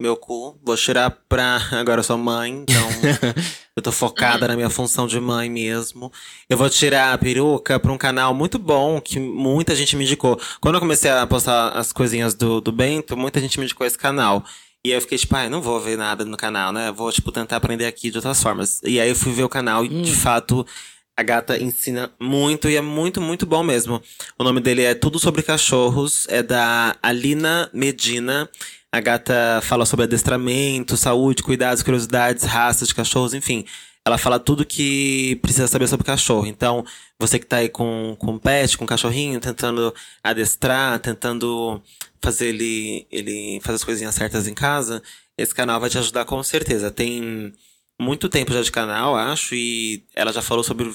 [0.00, 0.56] Meu cu.
[0.62, 1.60] Vou tirar pra.
[1.72, 2.88] Agora eu sou mãe, então.
[3.74, 6.12] eu tô focada na minha função de mãe mesmo.
[6.48, 10.40] Eu vou tirar a peruca pra um canal muito bom que muita gente me indicou.
[10.60, 13.98] Quando eu comecei a postar as coisinhas do, do Bento, muita gente me indicou esse
[13.98, 14.44] canal.
[14.88, 16.90] E aí eu fiquei tipo, ai, não vou ver nada no canal, né?
[16.90, 18.80] Vou, tipo, tentar aprender aqui de outras formas.
[18.82, 20.66] E aí eu fui ver o canal e, de fato,
[21.14, 24.00] a gata ensina muito e é muito, muito bom mesmo.
[24.38, 28.48] O nome dele é Tudo Sobre Cachorros, é da Alina Medina.
[28.90, 33.66] A gata fala sobre adestramento, saúde, cuidados, curiosidades, raças de cachorros, enfim.
[34.08, 36.46] Ela fala tudo que precisa saber sobre cachorro.
[36.46, 36.82] Então,
[37.18, 39.94] você que tá aí com, com pet, com cachorrinho, tentando
[40.24, 41.82] adestrar, tentando
[42.18, 45.02] fazer ele, ele fazer as coisinhas certas em casa,
[45.36, 46.90] esse canal vai te ajudar com certeza.
[46.90, 47.52] Tem
[48.00, 50.90] muito tempo já de canal, acho, e ela já falou sobre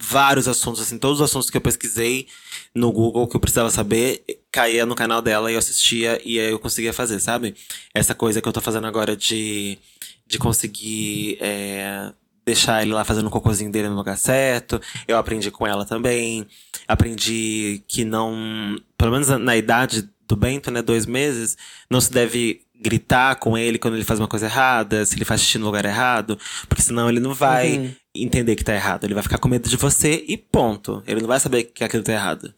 [0.00, 2.26] vários assuntos, assim, todos os assuntos que eu pesquisei
[2.74, 6.50] no Google que eu precisava saber, caía no canal dela e eu assistia e aí
[6.50, 7.54] eu conseguia fazer, sabe?
[7.94, 9.78] Essa coisa que eu tô fazendo agora de,
[10.26, 12.12] de conseguir é,
[12.48, 16.46] deixar ele lá fazendo o cocôzinho dele no lugar certo, eu aprendi com ela também.
[16.86, 21.56] Aprendi que não, pelo menos na, idade do Bento, né, dois meses,
[21.90, 25.40] não se deve gritar com ele quando ele faz uma coisa errada, se ele faz
[25.40, 26.38] xixi no lugar errado,
[26.68, 29.04] porque senão ele não vai entender que tá errado.
[29.04, 31.02] Ele vai ficar com medo de você e ponto.
[31.06, 32.54] Ele não vai saber que aquilo tá errado.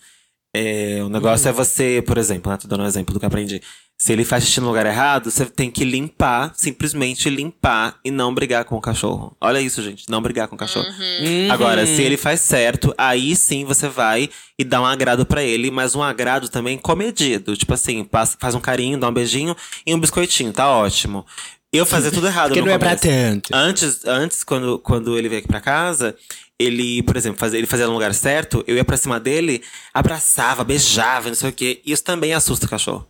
[0.55, 3.63] É, o negócio é você, por exemplo, né, tô dando um exemplo do que aprendi.
[3.97, 8.33] Se ele faz xixi no lugar errado, você tem que limpar, simplesmente limpar e não
[8.35, 9.37] brigar com o cachorro.
[9.41, 10.87] Olha isso, gente, não brigar com o cachorro.
[10.87, 11.53] Uhum.
[11.53, 15.71] Agora, se ele faz certo, aí sim você vai e dá um agrado pra ele,
[15.71, 17.55] mas um agrado também comedido.
[17.57, 19.55] Tipo assim, passa- faz um carinho, dá um beijinho
[19.87, 21.27] e um biscoitinho, tá ótimo.
[21.73, 23.03] Eu fazia tudo errado Porque não é pra começo.
[23.07, 23.51] tanto.
[23.55, 26.17] Antes, antes quando, quando ele veio aqui pra casa,
[26.61, 29.63] ele, por exemplo, fazia, ele fazia no lugar certo, eu ia pra cima dele,
[29.95, 31.81] abraçava, beijava, não sei o quê.
[31.87, 33.09] Isso também assusta o cachorro.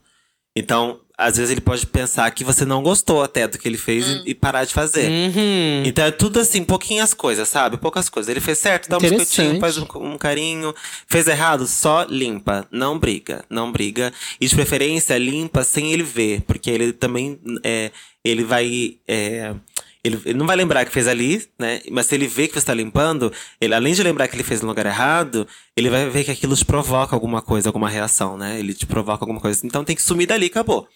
[0.54, 4.06] Então, às vezes ele pode pensar que você não gostou até do que ele fez
[4.06, 5.10] e, e parar de fazer.
[5.10, 5.82] Uhum.
[5.84, 7.76] Então é tudo assim, pouquinhas coisas, sabe?
[7.76, 8.30] Poucas coisas.
[8.30, 10.72] Ele fez certo, dá um biscoitinho, faz um, um carinho.
[11.08, 12.66] Fez errado, só limpa.
[12.70, 14.12] Não briga, não briga.
[14.40, 16.42] E de preferência, limpa sem ele ver.
[16.42, 17.90] Porque ele também, é,
[18.24, 18.96] ele vai…
[19.08, 19.54] é,
[20.02, 21.80] ele, ele não vai lembrar que fez ali, né?
[21.90, 24.62] Mas se ele vê que você tá limpando, ele, além de lembrar que ele fez
[24.62, 25.46] no lugar errado,
[25.76, 28.58] ele vai ver que aquilo te provoca alguma coisa, alguma reação, né?
[28.58, 29.66] Ele te provoca alguma coisa.
[29.66, 30.88] Então tem que sumir dali, acabou.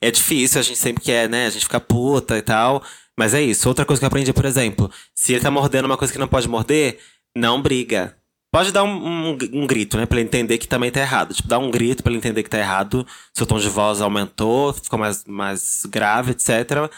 [0.00, 1.46] É difícil, a gente sempre quer, né?
[1.46, 2.82] A gente fica puta e tal.
[3.18, 3.68] Mas é isso.
[3.68, 6.28] Outra coisa que eu aprendi, por exemplo, se ele tá mordendo uma coisa que não
[6.28, 6.98] pode morder,
[7.36, 8.16] não briga.
[8.50, 10.06] Pode dar um, um, um grito, né?
[10.06, 11.34] Pra ele entender que também tá errado.
[11.34, 13.06] Tipo, dá um grito pra ele entender que tá errado.
[13.34, 16.88] Seu tom de voz aumentou, ficou mais, mais grave, etc.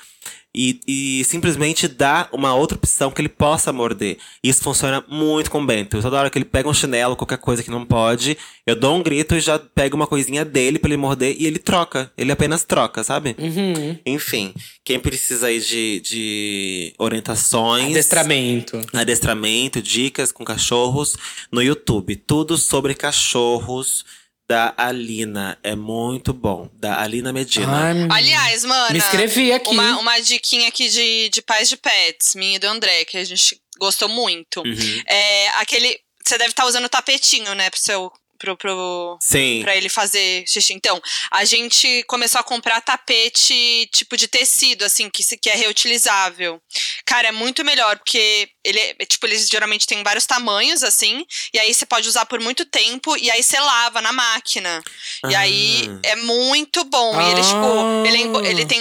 [0.54, 4.18] E, e simplesmente dá uma outra opção que ele possa morder.
[4.42, 6.00] Isso funciona muito com o Bento.
[6.02, 8.36] Toda hora que ele pega um chinelo, qualquer coisa que não pode,
[8.66, 11.58] eu dou um grito e já pego uma coisinha dele pra ele morder e ele
[11.58, 12.10] troca.
[12.18, 13.36] Ele apenas troca, sabe?
[13.38, 13.96] Uhum.
[14.04, 14.52] Enfim,
[14.84, 17.90] quem precisa aí de, de orientações.
[17.90, 18.80] Adestramento.
[18.92, 21.16] Adestramento, dicas com cachorros
[21.52, 22.16] no YouTube.
[22.16, 24.04] Tudo sobre cachorros
[24.50, 25.56] da Alina.
[25.62, 26.68] É muito bom.
[26.74, 27.84] Da Alina Medina.
[27.86, 28.90] Ai, Aliás, mana.
[28.90, 29.70] Me inscrevi aqui.
[29.70, 33.22] Uma, uma diquinha aqui de, de pais de pets, minha e do André, que a
[33.22, 34.60] gente gostou muito.
[34.66, 35.02] Uhum.
[35.06, 36.00] É aquele.
[36.24, 38.12] Você deve estar usando o tapetinho, né, pro seu.
[38.40, 39.60] Pro, pro, Sim.
[39.62, 40.72] pra ele fazer xixi.
[40.72, 40.98] Então,
[41.30, 46.58] a gente começou a comprar tapete tipo de tecido, assim, que, que é reutilizável.
[47.04, 51.22] Cara, é muito melhor, porque ele tipo, eles geralmente têm vários tamanhos, assim,
[51.52, 54.82] e aí você pode usar por muito tempo, e aí você lava na máquina.
[55.28, 56.08] E aí Ah.
[56.10, 57.20] é muito bom.
[57.20, 57.44] E ele, Ah.
[57.44, 58.80] tipo, ele, é ele tem.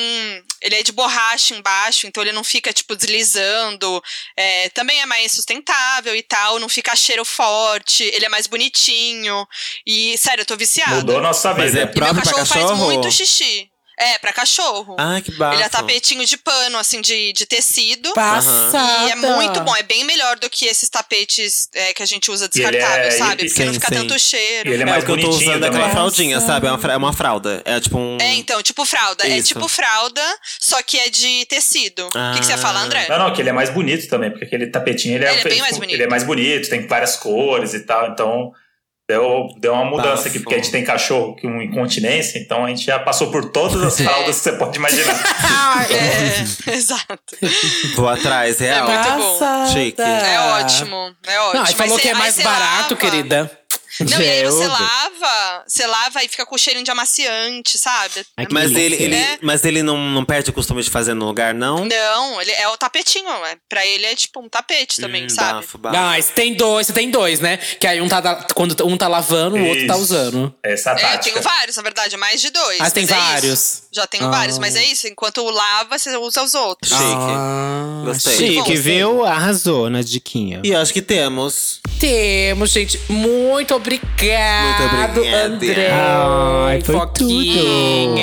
[0.61, 4.01] Ele é de borracha embaixo, então ele não fica, tipo, deslizando.
[4.35, 9.47] É, também é mais sustentável e tal, não fica cheiro forte, ele é mais bonitinho.
[9.85, 10.95] E, sério, eu tô viciada.
[10.95, 11.83] Mudou a nossa Mas vida.
[11.83, 12.85] é E meu próprio pra cachorro, faz cachorro?
[12.85, 13.68] muito xixi.
[14.01, 14.95] É, pra cachorro.
[14.97, 15.55] Ai, que bafo.
[15.55, 18.13] ele é tapetinho de pano, assim, de, de tecido.
[18.13, 19.07] Passada.
[19.07, 22.31] E é muito bom, é bem melhor do que esses tapetes é, que a gente
[22.31, 23.43] usa é- descartável, sabe?
[23.43, 24.01] e- Porque não sim, fica sim.
[24.01, 24.69] tanto cheiro.
[24.69, 26.67] E ele é É, mais o que eu tô bonitinho usando é aquela fraldinha, sabe?
[26.67, 27.61] É uma, é uma fralda.
[27.65, 28.17] É tipo um.
[28.21, 29.25] É, então, tipo fralda.
[29.27, 29.49] É Isso.
[29.49, 30.23] tipo fralda,
[30.59, 32.07] só que é de tecido.
[32.07, 32.57] O que, que você Ah.
[32.57, 33.05] fala, André?
[33.09, 35.43] Não, não, que ele é mais bonito também, porque aquele tapetinho ele é, Ele é
[35.43, 35.93] bem mais bonito.
[35.95, 38.53] Ele é mais bonito, tem várias cores e tal, então
[39.09, 40.27] deu, deu uma mudança Bafo.
[40.27, 43.81] aqui, porque a gente tem cachorro com incontinência, então a gente já passou por todas
[43.81, 45.19] as fraldas que você pode imaginar.
[45.89, 47.37] É, exato.
[47.95, 48.89] Vou atrás, real.
[48.89, 49.67] É muito bom.
[49.71, 50.01] Chique.
[50.01, 51.53] É ótimo, é ótimo.
[51.53, 52.95] Não, aí falou que é mais barato, lava.
[52.95, 53.58] querida.
[53.99, 58.25] Não, e aí você lava, você lava e fica com cheirinho de amaciante, sabe?
[58.37, 59.37] Ai, Mas ele, ele, É.
[59.41, 61.85] mas ele não, não perde o costume de fazer no lugar, não?
[61.85, 63.57] Não, ele é o tapetinho, ué.
[63.67, 65.53] Pra ele é tipo um tapete também, Hum, sabe?
[65.61, 65.95] bafo, bafo.
[65.97, 67.57] Ah, mas tem dois, você tem dois, né?
[67.57, 70.01] Que aí um tá, quando um tá lavando, o outro tá Isso.
[70.03, 70.55] usando.
[70.63, 72.79] Essa é É, eu tenho vários, na verdade, mais de dois.
[72.81, 73.13] Ah, tem é isso.
[73.15, 73.83] vários?
[73.91, 74.29] Já tenho Ah.
[74.31, 75.07] vários, mas é isso.
[75.07, 76.91] Enquanto lava, você usa os outros.
[76.91, 77.03] Chique.
[77.03, 78.35] Ah, Gostei.
[78.37, 79.25] Chique, Bom, viu?
[79.25, 80.61] Arrasou na diquinha.
[80.63, 81.79] E acho que temos.
[81.99, 82.99] Temos, gente.
[83.09, 84.05] Muito obrigado,
[84.79, 84.83] Muito
[85.17, 85.43] obrigado.
[85.53, 85.89] André.
[85.91, 88.19] Ai, foi Foquinha.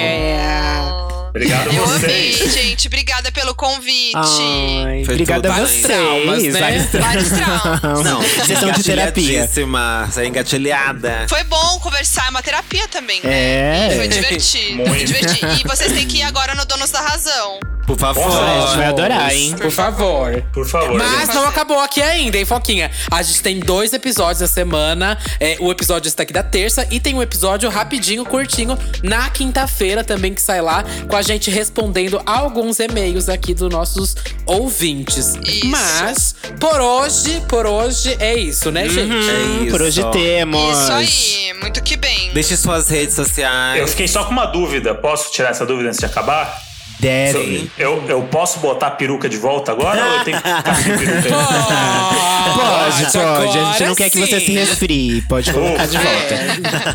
[1.36, 2.54] Obrigado Eu amei, vocês.
[2.54, 2.86] gente.
[2.86, 4.14] Obrigada pelo convite.
[4.16, 5.66] Ai, Foi obrigada a tudo.
[5.68, 5.82] vocês.
[5.82, 6.60] Traumas, né?
[6.60, 8.04] Vários Vários traumas.
[8.04, 9.22] Não, Sessão de terapia.
[9.22, 11.26] engatilhadíssima, Você é engatilhada.
[11.28, 13.20] Foi bom conversar, é uma terapia também.
[13.22, 13.90] né?
[13.92, 13.96] É.
[13.96, 14.76] Foi divertido.
[14.76, 14.88] Muito.
[14.88, 15.52] Foi divertido.
[15.62, 17.60] E vocês têm que ir agora no Donos da Razão.
[17.86, 18.24] Por favor.
[18.24, 19.54] Nossa, A gente vai adorar, hein?
[19.56, 20.42] Por favor.
[20.52, 20.98] Por favor.
[20.98, 22.90] Mas não acabou aqui ainda, hein, Foquinha?
[23.10, 25.16] A gente tem dois episódios da semana.
[25.38, 30.02] É, o episódio está aqui da terça e tem um episódio rapidinho, curtinho, na quinta-feira
[30.02, 34.14] também que sai lá, com a gente respondendo alguns e-mails aqui dos nossos
[34.44, 35.34] ouvintes.
[35.42, 35.66] Isso.
[35.66, 39.30] Mas, por hoje, por hoje é isso, né, gente?
[39.30, 39.70] É isso.
[39.70, 40.78] Por hoje temos.
[40.78, 42.32] Isso aí, muito que bem.
[42.32, 43.80] Deixe suas redes sociais.
[43.80, 44.94] Eu fiquei só com uma dúvida.
[44.94, 46.60] Posso tirar essa dúvida antes de acabar?
[46.98, 47.70] Deve.
[47.76, 50.98] Eu, eu posso botar a peruca de volta agora ou eu tenho que ficar sem
[50.98, 51.28] peruca?
[52.56, 53.58] Pode, pode.
[53.58, 54.46] A gente não quer que você sim.
[54.46, 55.22] se resfrie.
[55.22, 56.36] Pode colocar de volta.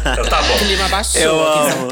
[0.12, 0.56] Então tá bom.
[0.56, 1.88] O clima baixou Eu amo.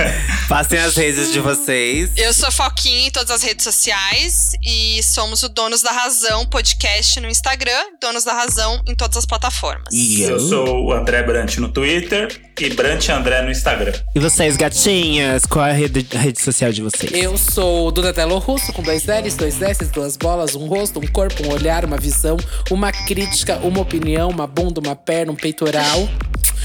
[0.48, 2.10] Passem as redes de vocês.
[2.16, 7.20] Eu sou Foquinha em todas as redes sociais e somos o Donos da Razão podcast
[7.20, 9.88] no Instagram, Donos da Razão em todas as plataformas.
[9.92, 13.92] Eu sou o André Brant no Twitter e Brant André no Instagram.
[14.14, 15.44] E vocês, gatinhas?
[15.46, 17.12] Qual é a rede, a rede social de vocês?
[17.12, 21.06] Eu sou o Donatello Russo, com dois L's, dois S, duas bolas, um rosto, um
[21.06, 22.36] corpo, um olhar, uma visão,
[22.70, 26.08] uma crítica, uma opinião, uma bunda, uma perna, um peitoral.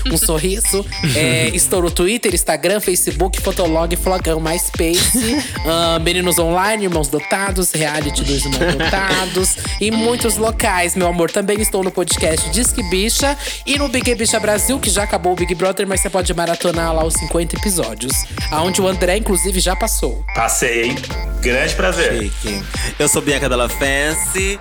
[0.06, 0.86] Um sorriso.
[1.16, 8.24] É, estou no Twitter, Instagram, Facebook, Fotolog, Flogão, MySpace, ah, Meninos Online, Irmãos Dotados, Reality
[8.24, 11.32] dos Irmãos Dotados e muitos locais, meu amor.
[11.32, 15.36] Também estou no podcast Disque Bicha e no Big Bicha Brasil, que já acabou o
[15.36, 18.14] Big Brother, mas você pode maratonar lá os 50 episódios.
[18.52, 20.24] Aonde o André, inclusive, já passou.
[20.34, 20.96] Passei, hein?
[21.42, 22.20] Grande prazer.
[22.20, 22.64] Chique.
[22.98, 24.60] Eu sou Bianca Della Fancy.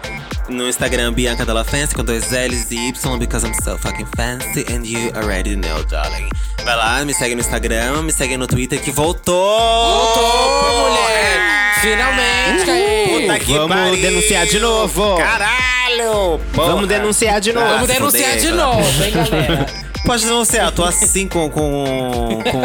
[0.49, 4.65] No Instagram, Bianca Della Fancy, com dois L's e Y, because I'm so fucking fancy
[4.73, 6.29] and you already know, darling.
[6.65, 9.35] Vai lá, me segue no Instagram, me segue no Twitter, que voltou!
[9.35, 11.75] Voltou, mulher!
[11.83, 13.09] Finalmente!
[13.09, 14.01] Puta que Vamos pariu!
[14.03, 15.17] denunciar de novo.
[15.19, 16.41] Caralho!
[16.53, 16.69] porra.
[16.69, 17.67] Vamos denunciar de novo.
[17.67, 19.67] Vamos denunciar de novo, hein, galera?
[20.05, 21.51] Pode denunciar, tô assim com.
[21.51, 22.43] com.
[22.43, 22.61] com.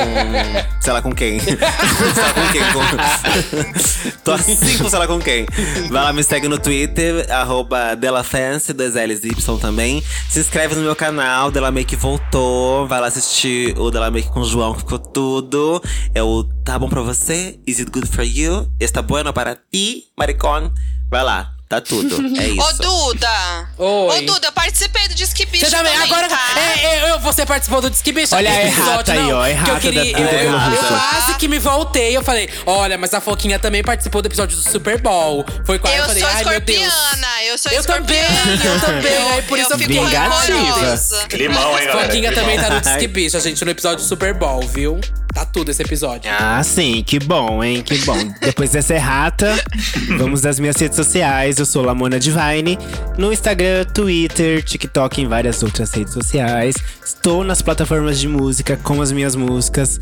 [0.79, 1.39] sei lá com quem.
[1.43, 2.61] sei lá com quem.
[2.71, 5.45] Com, tô assim com sei lá com quem.
[5.89, 10.03] Vai lá, me segue no Twitter, arroba DelaFance, dois L's e Y também.
[10.29, 12.87] Se inscreve no meu canal, Dela Make voltou.
[12.87, 15.81] Vai lá assistir o Dela Make com o João, que ficou tudo.
[16.13, 17.59] É o Tá Bom Pra Você?
[17.67, 18.67] Is It Good For You?
[18.79, 20.71] Está bueno para ti, maricón?
[21.09, 22.23] Vai lá, tá tudo.
[22.43, 22.61] É isso.
[22.61, 23.69] Ô, Duda!
[23.77, 24.17] Oi.
[24.17, 26.27] Ô, Duda, eu participei do Disque Bicho Você também, agora.
[26.27, 26.39] tá?
[26.57, 28.35] É, é, eu, você participou do Disque Bicha.
[28.35, 30.87] Olha a episódio, errata aí, ó, a que errata eu queria, da Duda eu, eu
[30.87, 32.15] quase que me voltei.
[32.17, 35.45] Eu falei, olha, mas a Foquinha também participou do episódio do Super Bowl.
[35.65, 35.95] Foi quase.
[35.97, 36.79] Eu eu falei, sou ai, meu Deus.
[36.81, 38.65] escorpiana, eu sou Eu também, escorpiana.
[38.65, 39.31] eu também.
[39.33, 40.57] Aí por eu isso eu fico fiquei vingativa.
[40.59, 41.25] rancorosa.
[41.27, 42.05] Climão, hein, galera?
[42.07, 42.33] Foquinha Climão.
[42.45, 44.99] também tá no Disque Bicha, gente, no episódio do Super Bowl, viu?
[45.33, 46.29] Tá tudo esse episódio.
[46.31, 47.81] Ah, sim, que bom, hein?
[47.81, 48.17] Que bom.
[48.39, 49.55] Depois dessa errata,
[50.17, 51.57] vamos das minhas redes sociais.
[51.57, 52.77] Eu sou Lamona Divine.
[53.17, 56.75] No Instagram, Twitter, TikTok e em várias outras redes sociais.
[57.03, 59.99] Estou nas plataformas de música com as minhas músicas.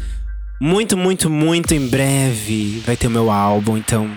[0.60, 4.12] Muito, muito, muito em breve vai ter o meu álbum, então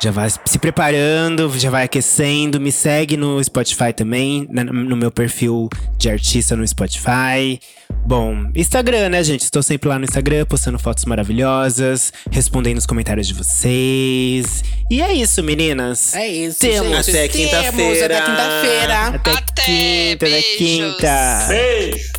[0.00, 2.60] já vai se preparando, já vai aquecendo.
[2.60, 5.68] Me segue no Spotify também, na- no meu perfil
[5.98, 7.58] de artista no Spotify.
[8.04, 9.42] Bom, Instagram, né, gente?
[9.42, 14.62] Estou sempre lá no Instagram, postando fotos maravilhosas, respondendo os comentários de vocês.
[14.90, 16.14] E é isso, meninas.
[16.14, 17.06] É isso, Temos.
[17.06, 17.10] gente.
[17.16, 18.18] Até Temos, quinta-feira.
[18.18, 19.06] Até quinta-feira.
[19.08, 20.56] Até, Até, quinta, até beijos.
[20.58, 21.46] quinta.
[21.48, 22.16] Beijo!